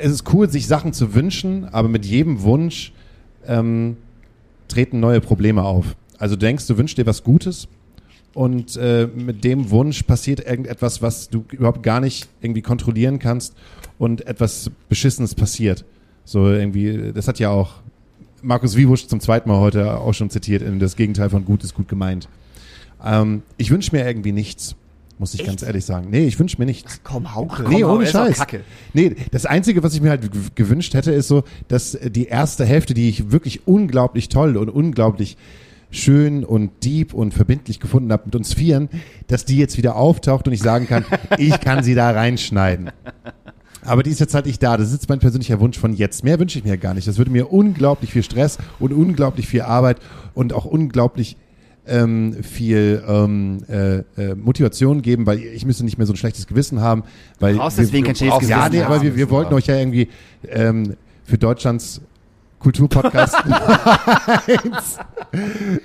[0.00, 2.92] es ist cool, sich Sachen zu wünschen, aber mit jedem Wunsch
[3.48, 3.96] ähm,
[4.68, 5.96] treten neue Probleme auf.
[6.22, 7.66] Also du denkst, du wünschst dir was Gutes
[8.32, 13.56] und äh, mit dem Wunsch passiert irgendetwas, was du überhaupt gar nicht irgendwie kontrollieren kannst
[13.98, 15.84] und etwas Beschissenes passiert.
[16.24, 17.82] So irgendwie, das hat ja auch
[18.40, 21.74] Markus Wiebusch zum zweiten Mal heute auch schon zitiert, in das Gegenteil von gut ist
[21.74, 22.28] gut gemeint.
[23.04, 24.76] Ähm, ich wünsche mir irgendwie nichts.
[25.18, 26.06] Muss ich ganz ehrlich sagen.
[26.10, 27.00] Nee, ich wünsche mir nichts.
[27.02, 27.64] Komm, Hauke.
[27.68, 28.44] Nee, komm, ohne Scheiß.
[28.92, 32.94] Nee, das Einzige, was ich mir halt gewünscht hätte, ist so, dass die erste Hälfte,
[32.94, 35.36] die ich wirklich unglaublich toll und unglaublich
[35.92, 38.88] schön und deep und verbindlich gefunden habe mit uns Vieren,
[39.28, 41.04] dass die jetzt wieder auftaucht und ich sagen kann,
[41.38, 42.90] ich kann sie da reinschneiden.
[43.84, 44.76] Aber die ist jetzt halt nicht da.
[44.76, 46.24] Das ist mein persönlicher Wunsch von jetzt.
[46.24, 47.06] Mehr wünsche ich mir gar nicht.
[47.06, 49.98] Das würde mir unglaublich viel Stress und unglaublich viel Arbeit
[50.34, 51.36] und auch unglaublich
[51.84, 56.46] ähm, viel ähm, äh, äh, Motivation geben, weil ich müsste nicht mehr so ein schlechtes
[56.46, 57.02] Gewissen haben.
[57.40, 59.76] Weil brauchst wir- deswegen kein schlechtes Ja, Gewissen nee, aber wir, wir wollten euch ja
[59.76, 60.08] irgendwie
[60.48, 62.00] ähm, für Deutschlands
[62.62, 63.34] Kulturpodcast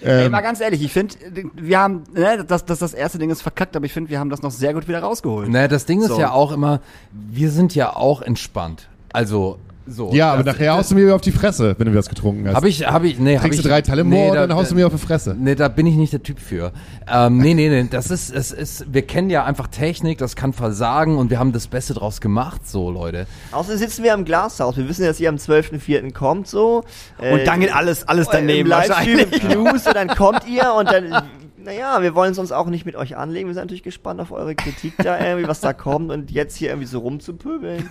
[0.01, 1.15] Ey, mal ganz ehrlich, ich finde,
[1.55, 4.30] wir haben, ne, das, das, das erste Ding ist verkackt, aber ich finde, wir haben
[4.30, 5.49] das noch sehr gut wieder rausgeholt.
[5.49, 6.19] Ne, das Ding ist So.
[6.19, 8.89] ja auch immer, wir sind ja auch entspannt.
[9.11, 9.57] Also,
[9.88, 10.12] so.
[10.14, 12.56] Ja, aber das, nachher haust du mir auf die Fresse, wenn du das getrunken hast.
[12.56, 14.58] Habe ich, habe ich, nee, hab Trinkst ich, du drei Talle nee, da- und dann
[14.58, 15.36] haust du mir auf die Fresse.
[15.38, 16.72] Nee, da bin ich nicht der Typ für.
[17.12, 20.54] Ähm, nee, nee, nee, das ist, es ist, wir kennen ja einfach Technik, das kann
[20.54, 23.28] versagen und wir haben das Beste draus gemacht, so, Leute.
[23.52, 24.78] Außerdem sitzen wir am Glashaus.
[24.78, 26.14] Wir wissen, dass ihr am 12.04.
[26.14, 26.84] kommt, so.
[27.20, 29.42] Äh, Und dann geht alles, alles daneben Im Livestream im wahrscheinlich.
[29.54, 31.24] Knus und dann kommt ihr und dann,
[31.68, 33.49] naja, wir wollen es uns auch nicht mit euch anlegen.
[33.49, 36.70] Wir sind natürlich gespannt auf eure Kritik da irgendwie, was da kommt und jetzt hier
[36.70, 37.86] irgendwie so rumzupöbeln.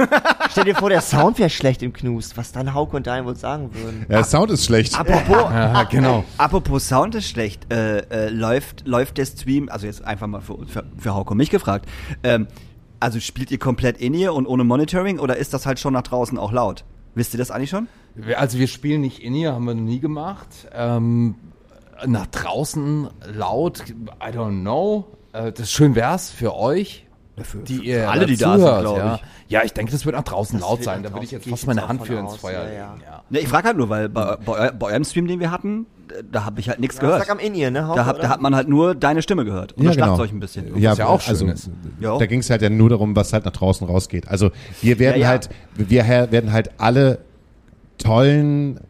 [0.51, 3.37] Stell dir vor, der Sound wäre schlecht im Knus, was dann Hauke und Dein wohl
[3.37, 4.07] sagen würden.
[4.09, 4.99] Ja, der Sound ist schlecht.
[4.99, 6.25] Apropos, Ja, genau.
[6.39, 10.67] apropos Sound ist schlecht, äh, äh, läuft, läuft der Stream, also jetzt einfach mal für,
[10.67, 11.87] für, für Hauke und mich gefragt,
[12.23, 12.47] ähm,
[12.99, 16.03] also spielt ihr komplett in ihr und ohne Monitoring oder ist das halt schon nach
[16.03, 16.87] draußen auch laut?
[17.15, 17.89] Wisst ihr das eigentlich schon?
[18.39, 20.49] Also wir spielen nicht in ihr, haben wir noch nie gemacht.
[20.73, 21.35] Ähm,
[22.07, 25.07] nach draußen laut, I don't know.
[25.33, 27.07] Äh, das schön wär's für euch.
[27.43, 29.15] für- die für ihr alle, die da zuhört, sind, glaub ja.
[29.17, 29.23] ich.
[29.49, 31.03] Ja, ich denke, das wird nach draußen laut wird sein.
[31.03, 32.77] Da würde ich jetzt fast meine jetzt Hand für ins Feuer ja, legen.
[32.77, 32.97] ja.
[33.11, 33.23] Ja.
[33.31, 35.87] Ne, ich frage halt nur, weil bei, bei, bei eurem Stream, den wir hatten,
[36.33, 37.21] da habe ich halt nichts gehört.
[37.21, 39.73] Sag am In-Ear, ne, Da, hab, da hat man halt nur deine Stimme gehört.
[39.75, 40.07] Und Ja, das genau.
[40.17, 40.77] Schlagzeug ein bisschen.
[40.79, 41.71] Ja, Was ja auch schön also, ist.
[42.01, 42.19] Ja.
[42.19, 44.29] da ging es halt ja nur darum, was halt nach draußen rausgeht.
[44.29, 44.51] Also
[44.83, 45.29] wir werden Ja, ja.
[45.29, 47.19] halt, wir werden halt alle
[47.99, 48.81] tollen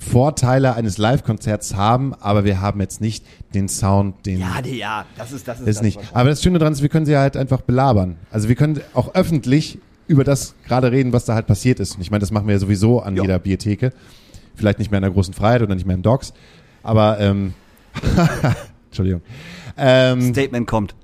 [0.00, 3.24] Vorteile eines Live-Konzerts haben, aber wir haben jetzt nicht
[3.54, 6.00] den Sound, den Ja, die, ja, das ist, das ist, ist das, nicht.
[6.12, 8.16] Aber das Schöne daran ist, wir können sie halt einfach belabern.
[8.30, 9.78] Also wir können auch öffentlich
[10.08, 11.94] über das gerade reden, was da halt passiert ist.
[11.96, 13.22] Und ich meine, das machen wir ja sowieso an Ja.
[13.22, 13.92] jeder Biertheke.
[14.56, 16.32] Vielleicht nicht mehr in der großen Freiheit oder nicht mehr im Docks.
[16.82, 17.54] Aber ähm,
[18.86, 19.20] Entschuldigung.
[19.76, 20.94] Ähm, Statement kommt.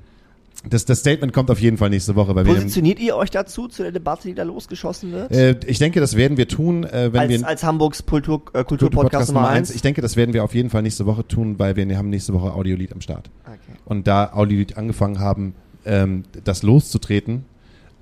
[0.68, 3.82] Das, das Statement kommt auf jeden Fall nächste Woche, wir Positioniert ihr euch dazu, zu
[3.82, 5.30] der Debatte, die da losgeschossen wird?
[5.30, 8.64] äh, ich denke, das werden wir tun, äh, wenn als, wir als Hamburgs Kultur, äh,
[8.64, 9.74] Kulturpodcast Nummer 1.
[9.74, 12.32] Ich denke, das werden wir auf jeden Fall nächste Woche tun, weil wir haben nächste
[12.32, 13.30] Woche Audiolied am Start.
[13.44, 13.58] Okay.
[13.84, 15.54] Und da Audiolied angefangen haben,
[15.84, 17.44] ähm, das loszutreten,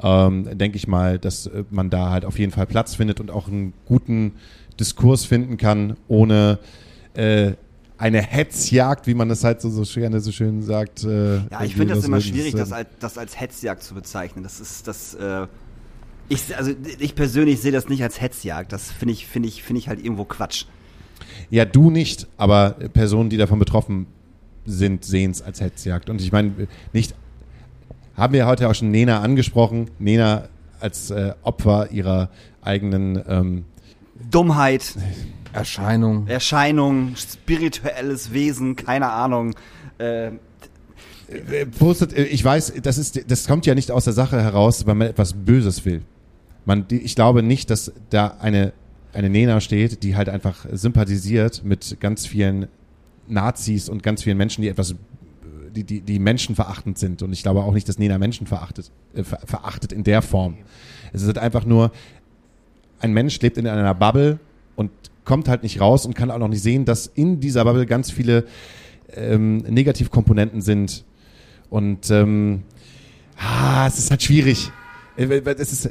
[0.02, 3.30] ähm, denke ich mal, dass äh, man da halt auf jeden Fall Platz findet und
[3.30, 4.32] auch einen guten
[4.80, 6.58] Diskurs finden kann, ohne
[7.14, 7.52] äh,
[7.96, 11.04] eine Hetzjagd, wie man das halt so, so gerne so schön sagt.
[11.04, 14.42] Äh, Ja, ich finde das immer schwierig, das als, das als Hetzjagd zu bezeichnen.
[14.42, 15.14] Das ist das.
[15.14, 15.46] Äh,
[16.28, 18.72] ich, also ich persönlich sehe das nicht als Hetzjagd.
[18.72, 20.64] Das finde ich, finde ich, finde ich halt irgendwo Quatsch.
[21.50, 24.06] Ja, du nicht, aber Personen, die davon betroffen
[24.66, 26.08] sind, sehen es als Hetzjagd.
[26.08, 27.14] Und ich meine, nicht,
[28.16, 30.48] haben wir heute auch schon Nena angesprochen, Nena
[30.80, 32.30] als äh, Opfer ihrer
[32.62, 33.64] eigenen, ähm,
[34.30, 34.94] Dummheit,
[35.54, 36.26] Erscheinung.
[36.26, 39.54] Erscheinung, spirituelles Wesen, keine Ahnung.
[39.98, 40.32] Äh,
[41.78, 44.96] postet, äh, ich weiß, das ist, das kommt ja nicht aus der Sache heraus, weil
[44.96, 46.02] man etwas Böses will.
[46.64, 48.72] Man, die, ich glaube nicht, dass da eine,
[49.12, 52.66] eine Nena steht, die halt einfach sympathisiert mit ganz vielen
[53.28, 54.96] Nazis und ganz vielen Menschen, die etwas,
[55.74, 57.22] die, die, die menschenverachtend sind.
[57.22, 60.56] Und ich glaube auch nicht, dass Nena Menschen verachtet, äh, ver, verachtet in der Form.
[61.12, 61.92] Es ist halt einfach nur,
[62.98, 64.40] ein Mensch lebt in einer Bubble
[64.74, 64.90] und
[65.24, 68.10] kommt halt nicht raus und kann auch noch nicht sehen, dass in dieser Bubble ganz
[68.10, 68.44] viele
[69.14, 71.04] ähm, Negativkomponenten sind.
[71.70, 72.62] Und ähm,
[73.38, 74.70] ah, es ist halt schwierig.
[75.16, 75.90] Äh, Es ist,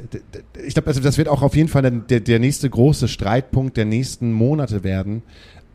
[0.64, 3.84] ich glaube, also das wird auch auf jeden Fall der, der nächste große Streitpunkt der
[3.84, 5.22] nächsten Monate werden,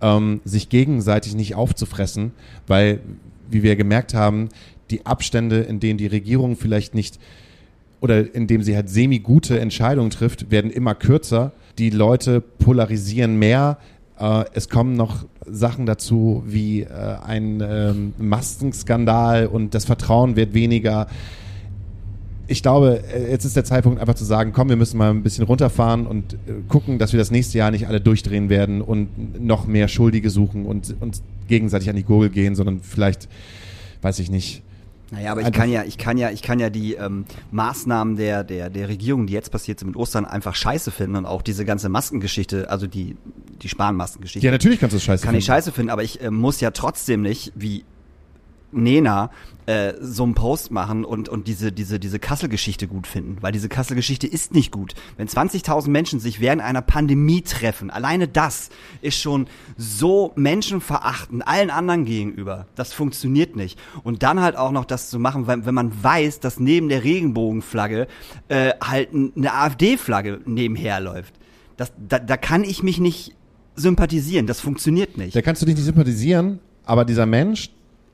[0.01, 2.31] ähm, sich gegenseitig nicht aufzufressen,
[2.67, 3.01] weil,
[3.49, 4.49] wie wir gemerkt haben,
[4.89, 7.19] die Abstände, in denen die Regierung vielleicht nicht
[8.01, 11.51] oder indem sie halt semi-gute Entscheidungen trifft, werden immer kürzer.
[11.77, 13.77] Die Leute polarisieren mehr.
[14.19, 16.87] Äh, es kommen noch Sachen dazu wie äh,
[17.25, 21.07] ein ähm, Maskenskandal und das Vertrauen wird weniger.
[22.47, 25.23] Ich glaube, äh, jetzt ist der Zeitpunkt einfach zu sagen, komm, wir müssen mal ein
[25.23, 26.37] bisschen runterfahren und
[26.67, 30.65] gucken, dass wir das nächste Jahr nicht alle durchdrehen werden und noch mehr Schuldige suchen
[30.65, 33.27] und uns gegenseitig an die Gurgel gehen, sondern vielleicht,
[34.01, 34.63] weiß ich nicht,
[35.11, 38.43] naja, aber ich kann ja, ich kann ja, ich kann ja die ähm, Maßnahmen der,
[38.43, 41.65] der, der Regierung, die jetzt passiert sind mit Ostern, einfach scheiße finden und auch diese
[41.65, 43.17] ganze Maskengeschichte, also die,
[43.61, 44.45] die Spanmaskengeschichte.
[44.45, 45.57] Ja, natürlich kannst du es scheiße kann ich finden.
[45.57, 47.85] scheiße finden, aber ich äh, muss ja trotzdem nicht, wie
[48.71, 49.31] Nena
[49.65, 53.37] äh, so einen Post machen und, und diese, diese, diese Kassel-Geschichte gut finden.
[53.41, 54.95] Weil diese Kassel-Geschichte ist nicht gut.
[55.17, 58.69] Wenn 20.000 Menschen sich während einer Pandemie treffen, alleine das
[59.01, 59.47] ist schon
[59.77, 62.65] so menschenverachtend allen anderen gegenüber.
[62.75, 63.79] Das funktioniert nicht.
[64.03, 67.03] Und dann halt auch noch das zu machen, wenn, wenn man weiß, dass neben der
[67.03, 68.07] Regenbogenflagge
[68.47, 71.35] äh, halt eine AfD-Flagge nebenher läuft.
[71.77, 73.35] Das, da, da kann ich mich nicht
[73.75, 74.47] sympathisieren.
[74.47, 75.35] Das funktioniert nicht.
[75.35, 77.69] Da kannst du dich nicht sympathisieren, aber dieser Mensch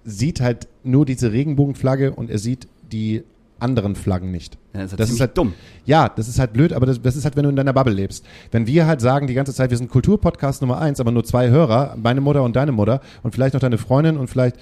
[0.06, 3.24] sieht halt nur diese Regenbogenflagge und er sieht die
[3.60, 4.58] anderen Flaggen nicht.
[4.74, 5.53] Ja, das ist, Das ist halt dumm.
[5.86, 7.93] Ja, das ist halt blöd, aber das, das ist halt, wenn du in deiner Bubble
[7.93, 8.26] lebst.
[8.51, 11.49] Wenn wir halt sagen die ganze Zeit, wir sind Kulturpodcast Nummer eins, aber nur zwei
[11.49, 14.58] Hörer, meine Mutter und deine Mutter und vielleicht noch deine Freundin und vielleicht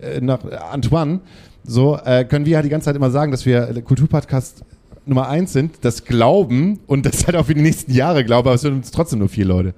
[0.00, 1.20] äh, noch äh, Antoine,
[1.64, 4.64] so äh, können wir halt die ganze Zeit immer sagen, dass wir Kulturpodcast
[5.04, 8.54] Nummer eins sind, das glauben und das halt auch für die nächsten Jahre glauben, aber
[8.54, 9.74] es sind uns trotzdem nur vier Leute.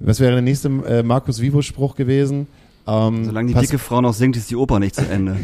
[0.00, 2.46] Was wäre der nächste äh, Markus Vivo-Spruch gewesen?
[2.86, 5.36] Ähm, Solange die dicke Frau noch singt, ist die Oper nicht zu Ende.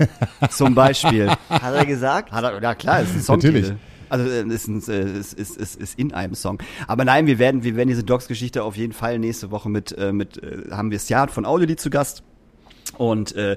[0.50, 1.28] Zum Beispiel.
[1.48, 2.30] Hat er gesagt?
[2.30, 3.60] Hat er, ja klar, ist ein Songtitel.
[3.60, 3.78] Natürlich.
[4.08, 6.58] Also äh, ist, ein, äh, ist, ist, ist, ist in einem Song.
[6.86, 10.12] Aber nein, wir werden, wir werden diese Docs-Geschichte auf jeden Fall nächste Woche mit, äh,
[10.12, 10.40] mit
[10.70, 12.22] haben wir Sjad von Audiolied zu Gast.
[12.96, 13.56] Und äh,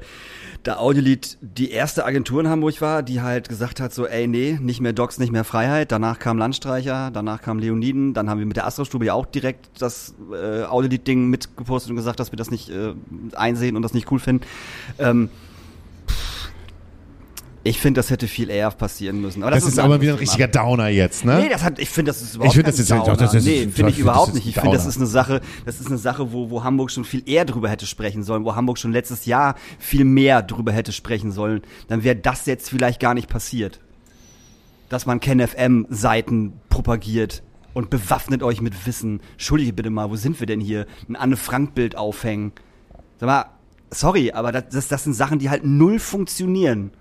[0.64, 4.58] da Audiolied die erste Agentur in Hamburg war, die halt gesagt hat, so, ey, nee,
[4.62, 5.92] nicht mehr Docs, nicht mehr Freiheit.
[5.92, 9.70] Danach kam Landstreicher, danach kam Leoniden, dann haben wir mit der Astro-Stube ja auch direkt
[9.80, 12.94] das äh, Audiolied-Ding mitgepostet und gesagt, dass wir das nicht äh,
[13.36, 14.46] einsehen und das nicht cool finden.
[15.00, 15.30] Ähm,
[17.68, 19.44] ich finde, das hätte viel eher passieren müssen.
[19.44, 21.40] Aber das, das ist ein aber wieder ein richtiger Downer jetzt, ne?
[21.40, 23.04] Nee, das hat, ich finde, das ist überhaupt Ich find, das ist- Downer.
[23.06, 24.48] doch, das ist- nee, finde find, ich überhaupt ist nicht.
[24.48, 27.24] Ich finde, das ist eine Sache, das ist eine Sache, wo, wo Hamburg schon viel
[27.28, 31.32] eher drüber hätte sprechen sollen, wo Hamburg schon letztes Jahr viel mehr drüber hätte sprechen
[31.32, 31.62] sollen.
[31.88, 33.80] Dann wäre das jetzt vielleicht gar nicht passiert.
[34.90, 37.44] Dass man KenFM-Seiten propagiert
[37.74, 39.20] und bewaffnet euch mit Wissen.
[39.34, 40.86] Entschuldige bitte mal, wo sind wir denn hier?
[41.10, 42.54] Ein Anne-Frank-Bild aufhängen.
[43.20, 43.46] Sag mal,
[43.92, 46.92] sorry, aber das, das, das sind Sachen, die halt null funktionieren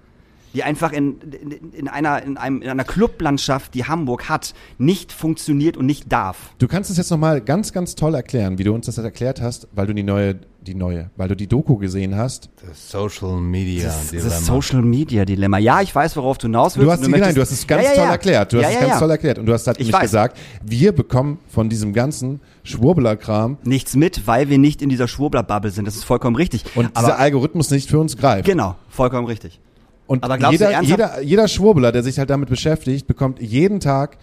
[0.57, 5.12] die einfach in, in, in, einer, in, einem, in einer Clublandschaft, die Hamburg hat, nicht
[5.12, 6.36] funktioniert und nicht darf.
[6.59, 9.68] Du kannst es jetzt nochmal ganz, ganz toll erklären, wie du uns das erklärt hast,
[9.72, 12.48] weil du die neue, die neue, weil du die Doku gesehen hast.
[12.66, 14.28] Das Social Media Das, Dilemma.
[14.30, 15.59] das Social Media Dilemma.
[15.59, 16.86] Ja, ich weiß, worauf du hinaus willst.
[16.88, 18.11] Du hast, und nein, möchtest- du hast es ganz Ja, ja, toll ja.
[18.12, 18.52] erklärt.
[18.52, 18.98] Du hast ja, es ganz ja.
[18.98, 19.38] toll erklärt.
[19.38, 20.00] Und du hast halt Ich nicht weiß.
[20.02, 25.70] gesagt, wir bekommen von diesem ganzen Schwurbler-Kram Nichts mit, weil wir nicht in dieser Schwurbler-Bubble
[25.70, 25.84] sind.
[25.86, 26.64] Das ist vollkommen richtig.
[26.74, 28.46] und dieser Aber Algorithmus nicht für uns greift.
[28.46, 29.61] genau, vollkommen richtig.
[30.07, 34.18] Und Aber jeder, jeder, jeder Schwurbler, der sich halt damit beschäftigt, bekommt jeden Tag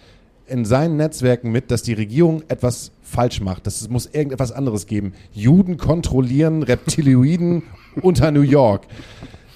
[0.46, 3.66] in seinen Netzwerken mit, dass die Regierung etwas falsch macht.
[3.66, 5.12] Dass es muss irgendetwas anderes geben.
[5.32, 7.62] Juden kontrollieren Reptilioiden
[8.02, 8.86] unter New York.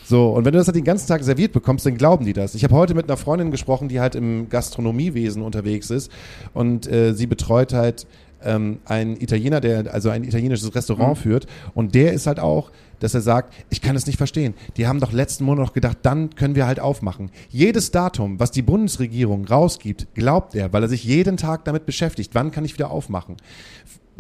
[0.04, 2.54] So, und wenn du das halt den ganzen Tag serviert bekommst, dann glauben die das.
[2.54, 6.10] Ich habe heute mit einer Freundin gesprochen, die halt im Gastronomiewesen unterwegs ist
[6.54, 8.06] und äh, sie betreut halt
[8.42, 12.70] ähm, einen Italiener, der also ein italienisches Restaurant führt und der ist halt auch,
[13.00, 14.54] dass er sagt, ich kann es nicht verstehen.
[14.76, 17.30] Die haben doch letzten Monat noch gedacht, dann können wir halt aufmachen.
[17.50, 22.34] Jedes Datum, was die Bundesregierung rausgibt, glaubt er, weil er sich jeden Tag damit beschäftigt.
[22.34, 23.36] Wann kann ich wieder aufmachen?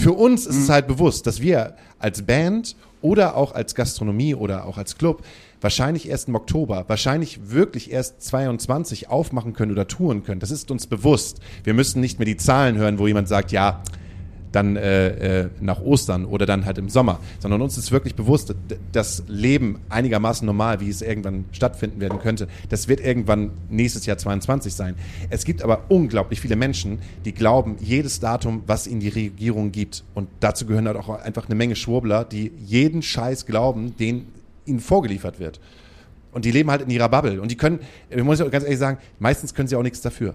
[0.00, 4.64] Für uns ist es halt bewusst, dass wir als Band oder auch als Gastronomie oder
[4.64, 5.24] auch als Club
[5.60, 10.40] wahrscheinlich erst im Oktober, wahrscheinlich wirklich erst 22 aufmachen können oder touren können.
[10.40, 11.40] Das ist uns bewusst.
[11.64, 13.82] Wir müssen nicht mehr die Zahlen hören, wo jemand sagt, ja,
[14.52, 18.54] dann äh, äh, nach Ostern oder dann halt im Sommer, sondern uns ist wirklich bewusst,
[18.92, 24.18] das Leben einigermaßen normal, wie es irgendwann stattfinden werden könnte, das wird irgendwann nächstes Jahr
[24.18, 24.94] 22 sein.
[25.30, 30.04] Es gibt aber unglaublich viele Menschen, die glauben, jedes Datum, was ihnen die Regierung gibt,
[30.14, 34.26] und dazu gehören halt auch einfach eine Menge Schwurbler, die jeden Scheiß glauben, den
[34.66, 35.60] ihnen vorgeliefert wird.
[36.32, 37.40] Und die leben halt in ihrer Bubble.
[37.40, 37.80] Und die können,
[38.10, 40.34] ich muss ganz ehrlich sagen, meistens können sie auch nichts dafür.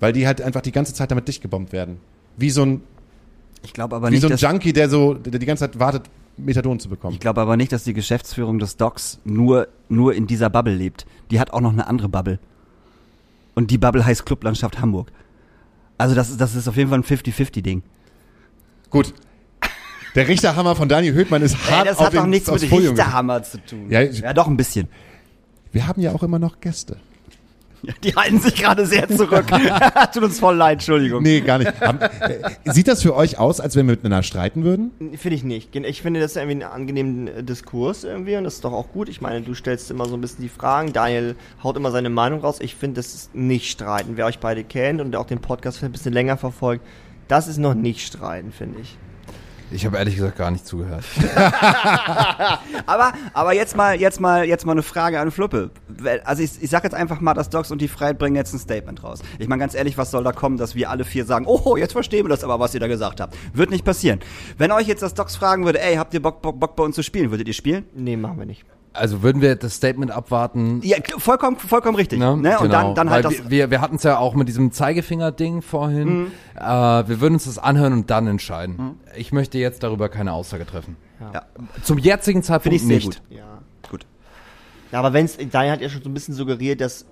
[0.00, 1.98] Weil die halt einfach die ganze Zeit damit dicht gebombt werden.
[2.36, 2.80] Wie so ein,
[3.62, 6.04] Ich glaube aber wie nicht, so ein Junkie, der so, der die ganze Zeit wartet,
[6.36, 7.14] Methadon zu bekommen.
[7.14, 11.06] ich glaube aber nicht, dass die Geschäftsführung des Docs nur, nur in dieser Bubble lebt.
[11.30, 12.38] Die hat auch noch eine andere Bubble.
[13.54, 15.12] Und die Bubble heißt Clublandschaft Hamburg.
[15.96, 17.82] Also das ist, das ist auf jeden Fall ein 50-50-Ding.
[18.90, 19.14] Gut.
[20.16, 23.42] Der Richterhammer von Daniel Höhtmann ist Ey, hart das auf hat doch nichts mit Richterhammer
[23.44, 23.86] zu tun.
[23.90, 24.88] Ja, ich- ja, doch ein bisschen.
[25.72, 26.96] Wir haben ja auch immer noch Gäste.
[28.04, 29.46] Die halten sich gerade sehr zurück.
[30.12, 31.22] Tut uns voll leid, Entschuldigung.
[31.22, 31.80] Nee, gar nicht.
[31.80, 34.92] Haben, äh, sieht das für euch aus, als wenn wir miteinander streiten würden?
[35.16, 35.74] Finde ich nicht.
[35.74, 39.08] Ich finde das irgendwie einen angenehmen äh, Diskurs irgendwie und das ist doch auch gut.
[39.08, 42.40] Ich meine, du stellst immer so ein bisschen die Fragen, Daniel haut immer seine Meinung
[42.40, 42.58] raus.
[42.60, 44.16] Ich finde, das ist nicht streiten.
[44.16, 46.84] Wer euch beide kennt und auch den Podcast ein bisschen länger verfolgt,
[47.28, 48.96] das ist noch nicht streiten, finde ich.
[49.74, 51.04] Ich habe ehrlich gesagt gar nicht zugehört.
[52.86, 55.70] Aber, aber jetzt mal, jetzt mal, jetzt mal eine Frage an Fluppe.
[56.24, 58.58] Also ich, ich sag jetzt einfach mal, dass Docs und die Freiheit bringen jetzt ein
[58.58, 59.20] Statement raus.
[59.38, 61.92] Ich meine ganz ehrlich, was soll da kommen, dass wir alle vier sagen, oh, jetzt
[61.92, 63.36] verstehen wir das aber, was ihr da gesagt habt.
[63.52, 64.20] Wird nicht passieren.
[64.58, 66.94] Wenn euch jetzt das Docs fragen würde, ey, habt ihr Bock, Bock, Bock bei uns
[66.94, 67.86] zu spielen, würdet ihr spielen?
[67.94, 68.64] Nee, machen wir nicht.
[68.94, 70.80] Also würden wir das Statement abwarten.
[70.84, 72.20] Ja, vollkommen, vollkommen richtig.
[72.20, 72.36] Ne?
[72.36, 72.58] Ne?
[72.58, 72.68] Und Genau.
[72.68, 73.44] dann, dann halt Weil das.
[73.44, 73.50] Mhm.
[73.50, 76.28] Wir, wir, hatten es ja auch mit diesem Zeigefinger-Ding vorhin.
[76.54, 78.76] Äh, wir würden uns das anhören und dann entscheiden.
[78.76, 78.94] Mhm.
[79.16, 80.96] Ich möchte jetzt darüber keine Aussage treffen.
[81.32, 81.42] Ja.
[81.82, 83.06] Zum jetzigen Finde Zeitpunkt ich sehr nicht.
[83.06, 83.22] gut.
[83.30, 83.58] Ja.
[83.90, 84.06] Gut.
[84.92, 87.04] Ja, aber wenn es, Daniel hat ja schon so ein bisschen suggeriert, dass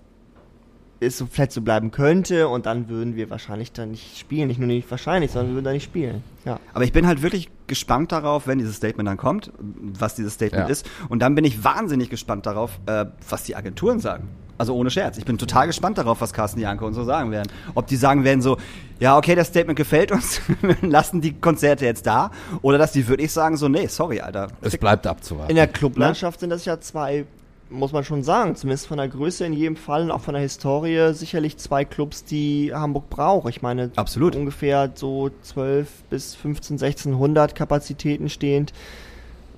[1.03, 4.49] es so vielleicht so bleiben könnte und dann würden wir wahrscheinlich dann nicht spielen.
[4.49, 6.23] Nicht nur nicht wahrscheinlich, sondern wir würden da nicht spielen.
[6.45, 6.59] Ja.
[6.75, 10.67] Aber ich bin halt wirklich gespannt darauf, wenn dieses Statement dann kommt, was dieses Statement
[10.69, 10.73] Ja.
[10.73, 10.89] ist.
[11.09, 14.29] Und dann bin ich wahnsinnig gespannt darauf, äh, was die Agenturen sagen.
[14.59, 15.19] Also ohne Scherz.
[15.19, 17.51] Ich bin total gespannt darauf, was Carsten Janke und so sagen werden.
[17.75, 18.59] Ob die sagen werden so,
[19.01, 20.41] ja, okay, das Statement gefällt uns,
[20.83, 22.31] lassen die Konzerte jetzt da.
[22.61, 24.49] Oder dass die wirklich sagen so, nee, sorry, Alter.
[24.61, 25.51] Es bleibt abzuwarten.
[25.51, 27.25] In der Clublandschaft sind das ja zwei,
[27.73, 30.43] muss man schon sagen, zumindest von der Größe in jedem Fall und auch von der
[30.43, 33.49] Historie sicherlich zwei Clubs, die Hamburg braucht.
[33.49, 34.37] Ich meine, Absolut.
[34.37, 38.73] ungefähr so 12 bis 15, 1600 Kapazitäten stehend.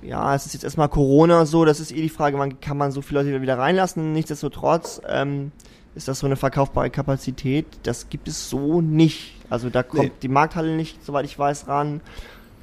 [0.01, 2.91] Ja, es ist jetzt erstmal Corona so, das ist eh die Frage, wann kann man
[2.91, 4.13] so viele Leute wieder reinlassen.
[4.13, 5.51] Nichtsdestotrotz ähm,
[5.95, 7.65] ist das so eine verkaufbare Kapazität.
[7.83, 9.33] Das gibt es so nicht.
[9.49, 10.11] Also da kommt Nee.
[10.21, 12.01] die Markthalle nicht, soweit ich weiß, ran.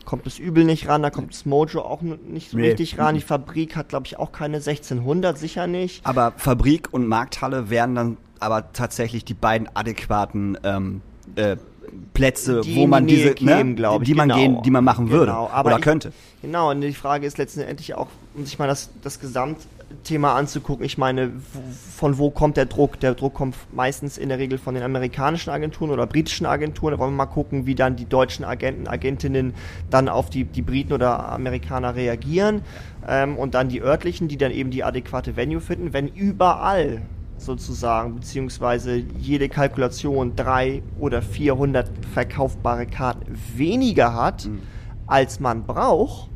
[0.05, 2.71] Kommt das Übel nicht ran, da kommt das Mojo auch nicht so Nee.
[2.71, 3.15] richtig ran.
[3.15, 6.05] Die Fabrik hat, glaube ich, auch keine 1600, sicher nicht.
[6.05, 11.01] Aber Fabrik und Markthalle wären dann aber tatsächlich die beiden adäquaten ähm,
[11.37, 11.57] äh,
[12.15, 14.41] Plätze, Die wo man diese, ne, kämen, glaub ich, die man genau.
[14.41, 16.13] gehen, die man machen würde Genau, aber oder ich- könnte.
[16.41, 19.21] Genau, und die Frage ist letztendlich auch, um sich mal das, das
[19.93, 20.85] Gesamtthema anzugucken.
[20.85, 21.33] Ich meine,
[21.97, 22.99] von wo kommt der Druck?
[23.01, 26.93] Der Druck kommt meistens in der Regel von den amerikanischen Agenturen oder britischen Agenturen.
[26.93, 29.55] Da wollen wir mal gucken, wie dann die deutschen Agenten, Agentinnen
[29.91, 32.63] dann auf die, die Briten oder Amerikaner reagieren.
[33.07, 35.93] Ähm, und dann die örtlichen, die dann eben die adäquate Venue finden.
[35.93, 37.03] Wenn überall
[37.37, 44.49] sozusagen, beziehungsweise jede Kalkulation drei oder 400 verkaufbare Karten weniger hat,
[45.07, 46.32] als man braucht,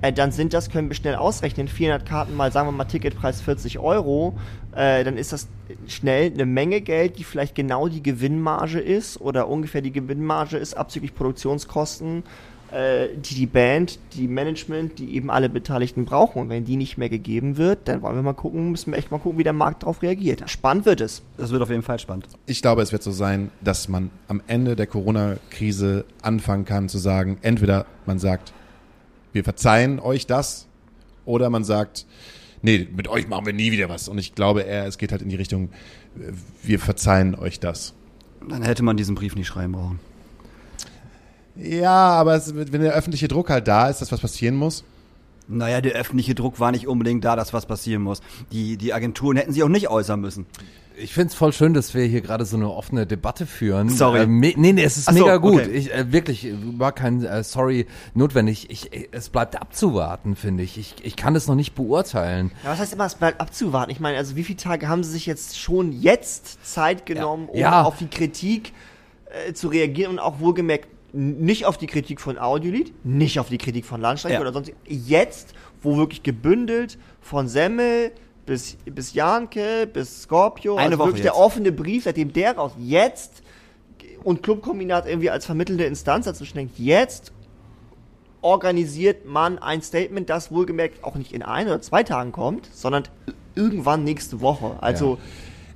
[0.00, 3.40] äh, dann sind das, können wir schnell ausrechnen, 400 Karten mal, sagen wir mal, Ticketpreis
[3.40, 4.36] 40 Euro,
[4.74, 5.48] äh, dann ist das
[5.86, 10.74] schnell eine Menge Geld, die vielleicht genau die Gewinnmarge ist oder ungefähr die Gewinnmarge ist,
[10.74, 12.22] abzüglich Produktionskosten,
[12.70, 16.42] äh, die die Band, die Management, die eben alle Beteiligten brauchen.
[16.42, 19.10] Und wenn die nicht mehr gegeben wird, dann wollen wir mal gucken, müssen wir echt
[19.10, 20.48] mal gucken, wie der Markt darauf reagiert.
[20.50, 21.22] Spannend wird es.
[21.38, 22.28] Das wird auf jeden Fall spannend.
[22.46, 26.98] Ich glaube, es wird so sein, dass man am Ende der Corona-Krise anfangen kann zu
[26.98, 28.52] sagen, entweder man sagt,
[29.38, 30.66] wir verzeihen euch das,
[31.24, 32.06] oder man sagt,
[32.60, 34.08] nee, mit euch machen wir nie wieder was.
[34.08, 35.70] Und ich glaube eher, es geht halt in die Richtung,
[36.16, 36.32] äh,
[36.64, 37.94] wir verzeihen euch das.
[38.48, 40.00] Dann hätte man diesen Brief nicht schreiben brauchen.
[41.54, 44.82] Ja, aber es, wenn der öffentliche Druck halt da ist, dass was passieren muss.
[45.48, 48.20] Naja, der öffentliche Druck war nicht unbedingt da, dass was passieren muss.
[48.52, 50.46] Die, die Agenturen hätten sich auch nicht äußern müssen.
[51.00, 53.88] Ich find's voll schön, dass wir hier gerade so eine offene Debatte führen.
[53.88, 54.22] Sorry.
[54.22, 55.62] Äh, me nee, nee, es ist so, mega gut.
[55.62, 55.70] okay.
[55.70, 58.68] Ich, äh, wirklich, war kein äh, Sorry notwendig.
[58.70, 60.76] Ich, äh, es bleibt abzuwarten, finde ich.
[60.76, 60.96] ich.
[61.02, 62.50] Ich kann es noch nicht beurteilen.
[62.64, 63.92] Ja, was heißt immer, es bleibt abzuwarten?
[63.92, 67.56] Ich meine, also wie viele Tage haben sie sich jetzt schon jetzt Zeit genommen, um
[67.58, 67.82] Ja.
[67.84, 68.72] auf die Kritik
[69.46, 73.58] äh, zu reagieren und auch wohlgemerkt nicht auf die Kritik von Audiolied, nicht auf die
[73.58, 74.40] Kritik von Landstreik Ja.
[74.40, 78.12] oder sonst jetzt, wo wirklich gebündelt von Semmel
[78.46, 81.40] bis, bis Janke, bis Scorpio, Eine also Woche wirklich der jetzt.
[81.40, 83.42] offene Brief, seitdem der raus, jetzt
[84.24, 87.32] und Clubkombinat irgendwie als vermittelnde Instanz dazwischen denkt, jetzt
[88.40, 93.04] organisiert man ein Statement, das wohlgemerkt auch nicht in ein oder zwei Tagen kommt, sondern
[93.54, 94.76] irgendwann nächste Woche.
[94.80, 95.18] Also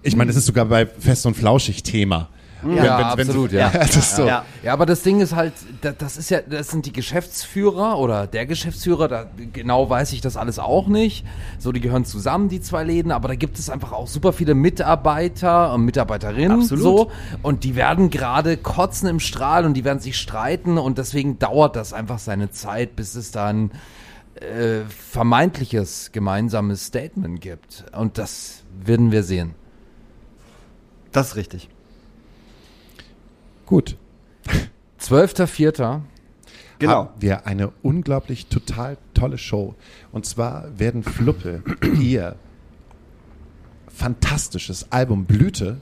[0.02, 2.28] Ich meine, es ist sogar bei Fest und Flauschig Thema.
[2.64, 3.68] Ja, wenn- wenn- absolut, ja.
[3.74, 4.26] Das ist so.
[4.26, 4.44] Ja.
[4.62, 8.26] Ja, aber das Ding ist halt, da- das ist ja, das sind die Geschäftsführer oder
[8.26, 11.24] der Geschäftsführer, da genau weiß ich das alles auch nicht.
[11.58, 14.54] So, die gehören zusammen, die zwei Läden, aber da gibt es einfach auch super viele
[14.54, 16.82] Mitarbeiter und Mitarbeiterinnen Absolut.
[16.84, 17.10] so
[17.42, 21.76] und die werden gerade kotzen im Strahl und die werden sich streiten und deswegen dauert
[21.76, 23.70] das einfach seine Zeit, bis es dann
[24.36, 29.54] äh, vermeintliches gemeinsames Statement gibt und das werden wir sehen.
[31.12, 31.68] Das ist richtig.
[33.72, 33.96] Gut.
[35.00, 36.02] 12.04.
[36.78, 36.92] Genau.
[36.94, 39.74] haben wir eine unglaublich total tolle Show.
[40.12, 41.62] Und zwar werden Fluppe
[41.98, 42.36] ihr
[43.88, 45.78] fantastisches Album Blüte.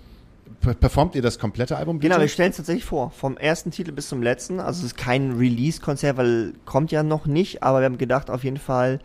[0.61, 2.11] per- Performt ihr das komplette Album Blüte?
[2.13, 3.11] Genau, wir stellen es tatsächlich vor.
[3.11, 4.61] Vom ersten Titel bis zum letzten.
[4.61, 8.45] Also es ist kein Release-Konzert, weil kommt ja noch nicht, aber wir haben gedacht, auf
[8.45, 9.01] jeden Fall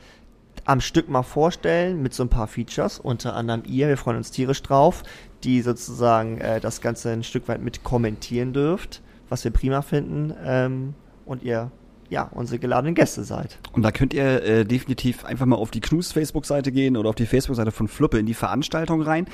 [0.65, 4.31] am Stück mal vorstellen mit so ein paar Features, unter anderem ihr, wir freuen uns
[4.31, 5.03] tierisch drauf,
[5.43, 10.33] die sozusagen äh, das Ganze ein Stück weit mit kommentieren dürft, was wir prima finden.
[10.43, 10.95] Ähm,
[11.25, 11.71] und ihr
[12.09, 13.57] ja, unsere geladenen Gäste seid.
[13.71, 17.15] Und da könnt ihr äh, definitiv einfach mal auf die Knus Facebook-Seite gehen oder auf
[17.15, 19.25] die Facebook-Seite von Fluppe in die Veranstaltung rein.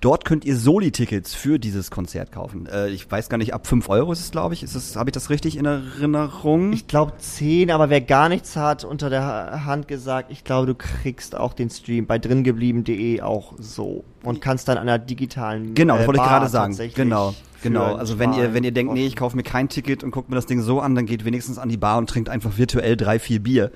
[0.00, 2.66] Dort könnt ihr Soli-Tickets für dieses Konzert kaufen.
[2.66, 4.62] Äh, ich weiß gar nicht, ab 5 Euro ist es, glaube ich.
[4.62, 6.72] Ist es, habe ich das richtig in Erinnerung?
[6.72, 10.74] Ich glaube 10, aber wer gar nichts hat, unter der Hand gesagt, ich glaube, du
[10.74, 15.94] kriegst auch den Stream bei dringeblieben.de auch so und kannst dann an einer digitalen Genau,
[15.94, 16.76] das äh, wollte ich gerade sagen.
[16.94, 17.94] Genau, genau.
[17.94, 20.36] Also wenn ihr, wenn ihr denkt, nee, ich kaufe mir kein Ticket und guckt mir
[20.36, 23.18] das Ding so an, dann geht wenigstens an die Bar und trinkt einfach virtuell drei,
[23.18, 23.70] vier Bier.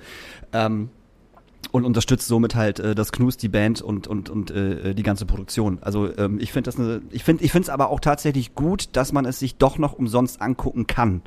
[0.53, 0.89] Ähm,
[1.71, 5.25] und unterstützt somit halt äh, das Knus, die Band und und und äh, die ganze
[5.25, 5.79] Produktion.
[5.81, 8.89] Also ähm, ich finde das eine, ich finde ich finde es aber auch tatsächlich gut,
[8.93, 11.21] dass man es sich doch noch umsonst angucken kann.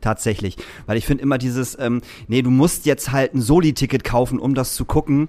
[0.00, 0.56] Tatsächlich,
[0.86, 4.54] weil ich finde immer dieses, ähm, nee, du musst jetzt halt ein Soli-Ticket kaufen, um
[4.54, 5.28] das zu gucken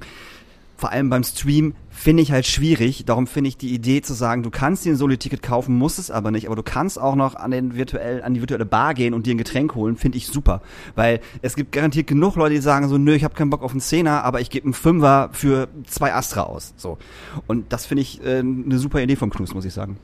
[0.82, 3.06] vor allem beim Stream, finde ich halt schwierig.
[3.06, 6.10] Darum finde ich die Idee zu sagen, du kannst dir ein Solo-Ticket kaufen, musst es
[6.10, 9.14] aber nicht, aber du kannst auch noch an den virtuell, an die virtuelle Bar gehen
[9.14, 10.64] und dir ein Getränk holen, finde ich super.
[10.96, 13.72] Weil es gibt garantiert genug Leute, die sagen so, nö, ich habe keinen Bock auf
[13.72, 16.74] einen Zehner, aber ich gebe einen Fünfer für zwei Astra aus.
[16.78, 16.98] So.
[17.46, 19.98] Und das finde ich äh, eine super Idee vom Knus, muss ich sagen.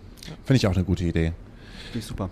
[0.45, 1.33] Finde ich auch eine gute Idee.
[1.85, 2.29] Finde ich super.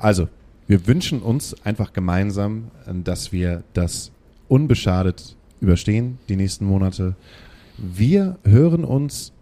[0.00, 0.28] Also,
[0.66, 4.10] wir wünschen uns einfach gemeinsam, äh, dass wir das
[4.48, 7.14] unbeschadet überstehen, die nächsten Monate.
[7.80, 9.32] Wir hören uns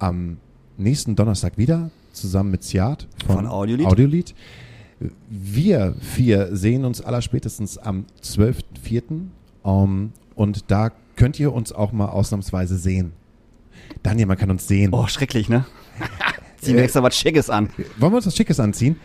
[0.00, 0.38] am
[0.76, 3.86] nächsten Donnerstag wieder, zusammen mit Siad von, Von Audiolied.
[3.86, 4.34] Audiolied.
[5.28, 9.20] Wir vier sehen uns allerspätestens am 12.04.
[9.62, 13.12] Um, und da könnt ihr uns auch mal ausnahmsweise sehen.
[14.02, 14.92] Daniel, man kann uns sehen.
[14.92, 15.64] Oh, schrecklich, ne?
[16.60, 17.68] Zieh mir extra was Schickes an.
[17.98, 18.96] Wollen wir uns was Schickes anziehen?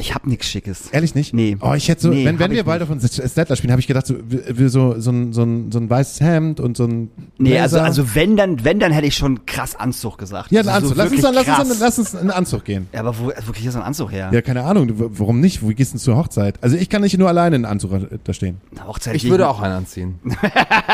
[0.00, 0.88] Ich hab nix Schickes.
[0.90, 1.34] Ehrlich nicht?
[1.34, 1.56] Nee.
[1.60, 3.86] Oh, ich hätte so, Nee, wenn, wenn wir ich beide von Stettler spielen, habe ich
[3.86, 7.10] gedacht, so, wir, so, so, ein, so, ein, so ein weißes Hemd und so ein.
[7.38, 7.84] Nee, also, Blazer.
[7.86, 10.50] also wenn dann, wenn dann hätte ich schon krass Anzug gesagt.
[10.50, 10.96] Ja, ein Also Anzug.
[10.96, 11.68] so lass, uns dann, lass, uns krass.
[11.68, 12.86] dann, lass uns in einen Anzug gehen.
[12.92, 14.30] Ja, aber wo, wo krieg ich so einen Anzug her?
[14.32, 14.88] Ja, keine Ahnung.
[14.88, 15.62] Du, warum nicht?
[15.62, 16.58] Wo gehst du denn zur Hochzeit?
[16.62, 17.92] Also ich kann nicht nur alleine in einen Anzug
[18.24, 18.60] da stehen.
[18.76, 20.18] Eine Hochzeit Ich würde auch einen anziehen.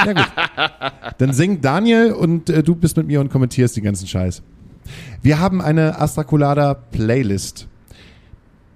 [0.07, 0.33] Ja, gut.
[1.19, 4.43] Dann singt Daniel und äh, du bist mit mir und kommentierst den ganzen Scheiß.
[5.23, 7.66] Wir haben eine Astrakulada Playlist.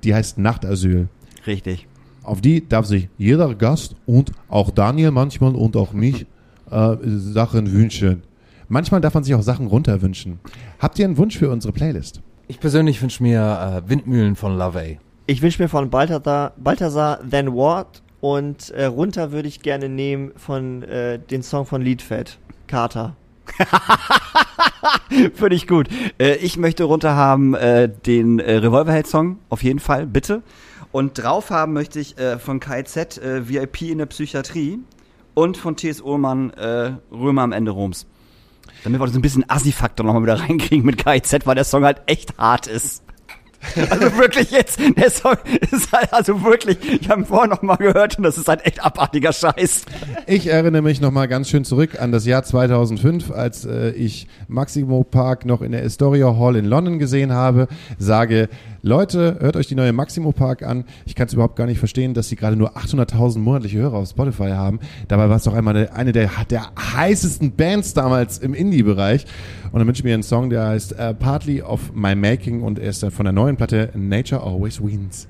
[0.05, 1.09] Die heißt Nachtasyl.
[1.47, 1.87] Richtig.
[2.23, 6.27] Auf die darf sich jeder Gast und auch Daniel manchmal und auch mich
[6.71, 8.23] äh, Sachen wünschen.
[8.69, 10.39] Manchmal darf man sich auch Sachen runterwünschen.
[10.79, 12.21] Habt ihr einen Wunsch für unsere Playlist?
[12.47, 14.99] Ich persönlich wünsche mir äh, Windmühlen von Lavey.
[15.27, 20.33] Ich wünsche mir von Balthasar, Balthasar Then What und äh, runter würde ich gerne nehmen
[20.37, 23.17] von äh, den Song von Liedfett, Carter.
[25.51, 25.89] Ich gut.
[26.19, 30.43] Äh, ich möchte runter haben äh, den äh, Revolverheld-Song, auf jeden Fall, bitte.
[30.93, 34.79] Und drauf haben möchte ich äh, von KZ äh, VIP in der Psychiatrie
[35.35, 36.01] und von T.S.
[36.01, 38.07] Ullmann äh, Römer am Ende Roms.
[38.85, 42.03] Damit wir so ein bisschen Assi-Faktor nochmal wieder reinkriegen mit KZ, weil der Song halt
[42.07, 43.03] echt hart ist.
[43.91, 45.37] Also wirklich jetzt, der Song
[45.71, 48.65] ist halt, also wirklich, ich habe ihn vorher noch mal gehört und das ist halt
[48.65, 49.85] echt abartiger Scheiß.
[50.27, 54.29] Ich erinnere mich noch mal ganz schön zurück an das Jahr 2005, als äh, ich
[54.49, 57.69] Maximo Park noch in der Astoria Hall in London gesehen habe.
[57.99, 58.49] Sage,
[58.83, 60.85] Leute, hört euch die neue Maximo Park an.
[61.05, 64.09] Ich kann es überhaupt gar nicht verstehen, dass sie gerade nur 800.000 monatliche Hörer auf
[64.09, 64.81] Spotify haben.
[65.09, 69.27] Dabei war es doch einmal eine, der, der heißesten Bands damals im Indie-Bereich.
[69.71, 72.79] Und dann wünsche ich mir einen Song, der heißt äh, Partly of My Making und
[72.79, 75.29] er ist von der neuen Platte Nature Always Wins.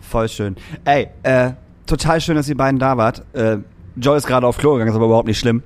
[0.00, 0.56] Voll schön.
[0.84, 1.52] Ey, äh,
[1.86, 3.24] total schön, dass ihr beiden da wart.
[3.32, 3.58] Äh,
[3.96, 5.62] Joy ist gerade auf Klo gegangen, ist aber überhaupt nicht schlimm.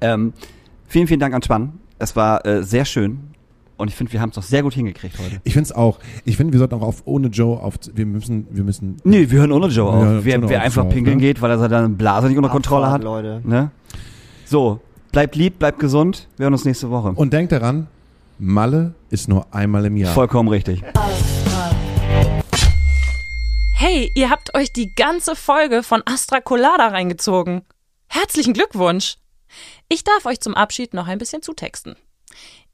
[0.00, 0.34] Ähm,
[0.86, 1.80] vielen, vielen Dank an Spann.
[1.98, 3.34] Es war äh, sehr schön.
[3.78, 5.40] Und ich finde, wir haben es doch sehr gut hingekriegt heute.
[5.44, 6.00] Ich finde es auch.
[6.24, 7.74] Ich finde, wir sollten auch auf ohne Joe auf.
[7.94, 8.96] Wir müssen, wir müssen.
[9.04, 10.24] Nee, wir hören ohne Joe Ja, auf.
[10.24, 11.22] Wer, wer auf, einfach Joe auf, pinkeln ne?
[11.22, 13.04] geht, weil er seine Blase nicht unter Kontrolle hat.
[13.04, 13.40] Leute.
[13.44, 13.70] Ne?
[14.44, 14.80] So,
[15.12, 16.26] bleibt lieb, bleibt gesund.
[16.36, 17.12] Wir hören uns nächste Woche.
[17.12, 17.86] Und denkt daran,
[18.40, 20.12] Malle ist nur einmal im Jahr.
[20.12, 20.82] Vollkommen richtig.
[23.74, 27.62] Hey, ihr habt euch die ganze Folge von Astra Colada reingezogen.
[28.08, 29.18] Herzlichen Glückwunsch!
[29.88, 31.94] Ich darf euch zum Abschied noch ein bisschen zutexten.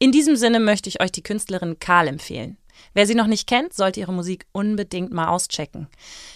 [0.05, 2.59] In diesem Sinne möchte ich euch die Künstlerin Karl empfehlen.
[2.93, 5.89] Wer sie noch nicht kennt, sollte ihre Musik unbedingt mal auschecken.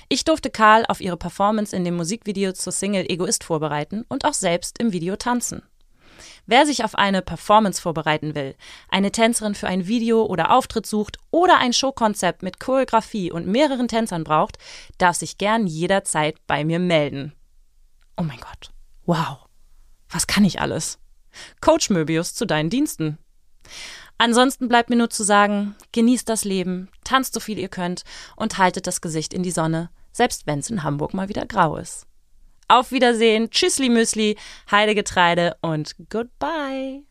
[0.09, 4.33] Ich durfte Karl auf ihre Performance in dem Musikvideo zur Single Egoist vorbereiten und auch
[4.33, 5.61] selbst im Video tanzen.
[6.47, 8.55] Wer sich auf eine Performance vorbereiten will,
[8.89, 13.89] eine Tänzerin für ein Video oder Auftritt sucht oder ein Showkonzept mit Choreografie und mehreren
[13.89, 14.57] Tänzern braucht,
[14.97, 17.35] darf sich gern jederzeit bei mir melden.
[18.17, 18.71] Oh mein Gott.
[19.05, 19.47] Wow.
[20.09, 20.99] Was kann ich alles?
[21.61, 23.19] Coach Möbius zu deinen Diensten.
[24.19, 28.03] Ansonsten bleibt mir nur zu sagen, genießt das Leben, tanzt so viel ihr könnt
[28.37, 31.77] und haltet das Gesicht in die Sonne, selbst wenn es in Hamburg mal wieder grau
[31.77, 32.07] ist.
[32.67, 34.37] Auf Wiedersehen, Tschüssli Müsli,
[34.71, 37.08] Heidegetreide und Goodbye.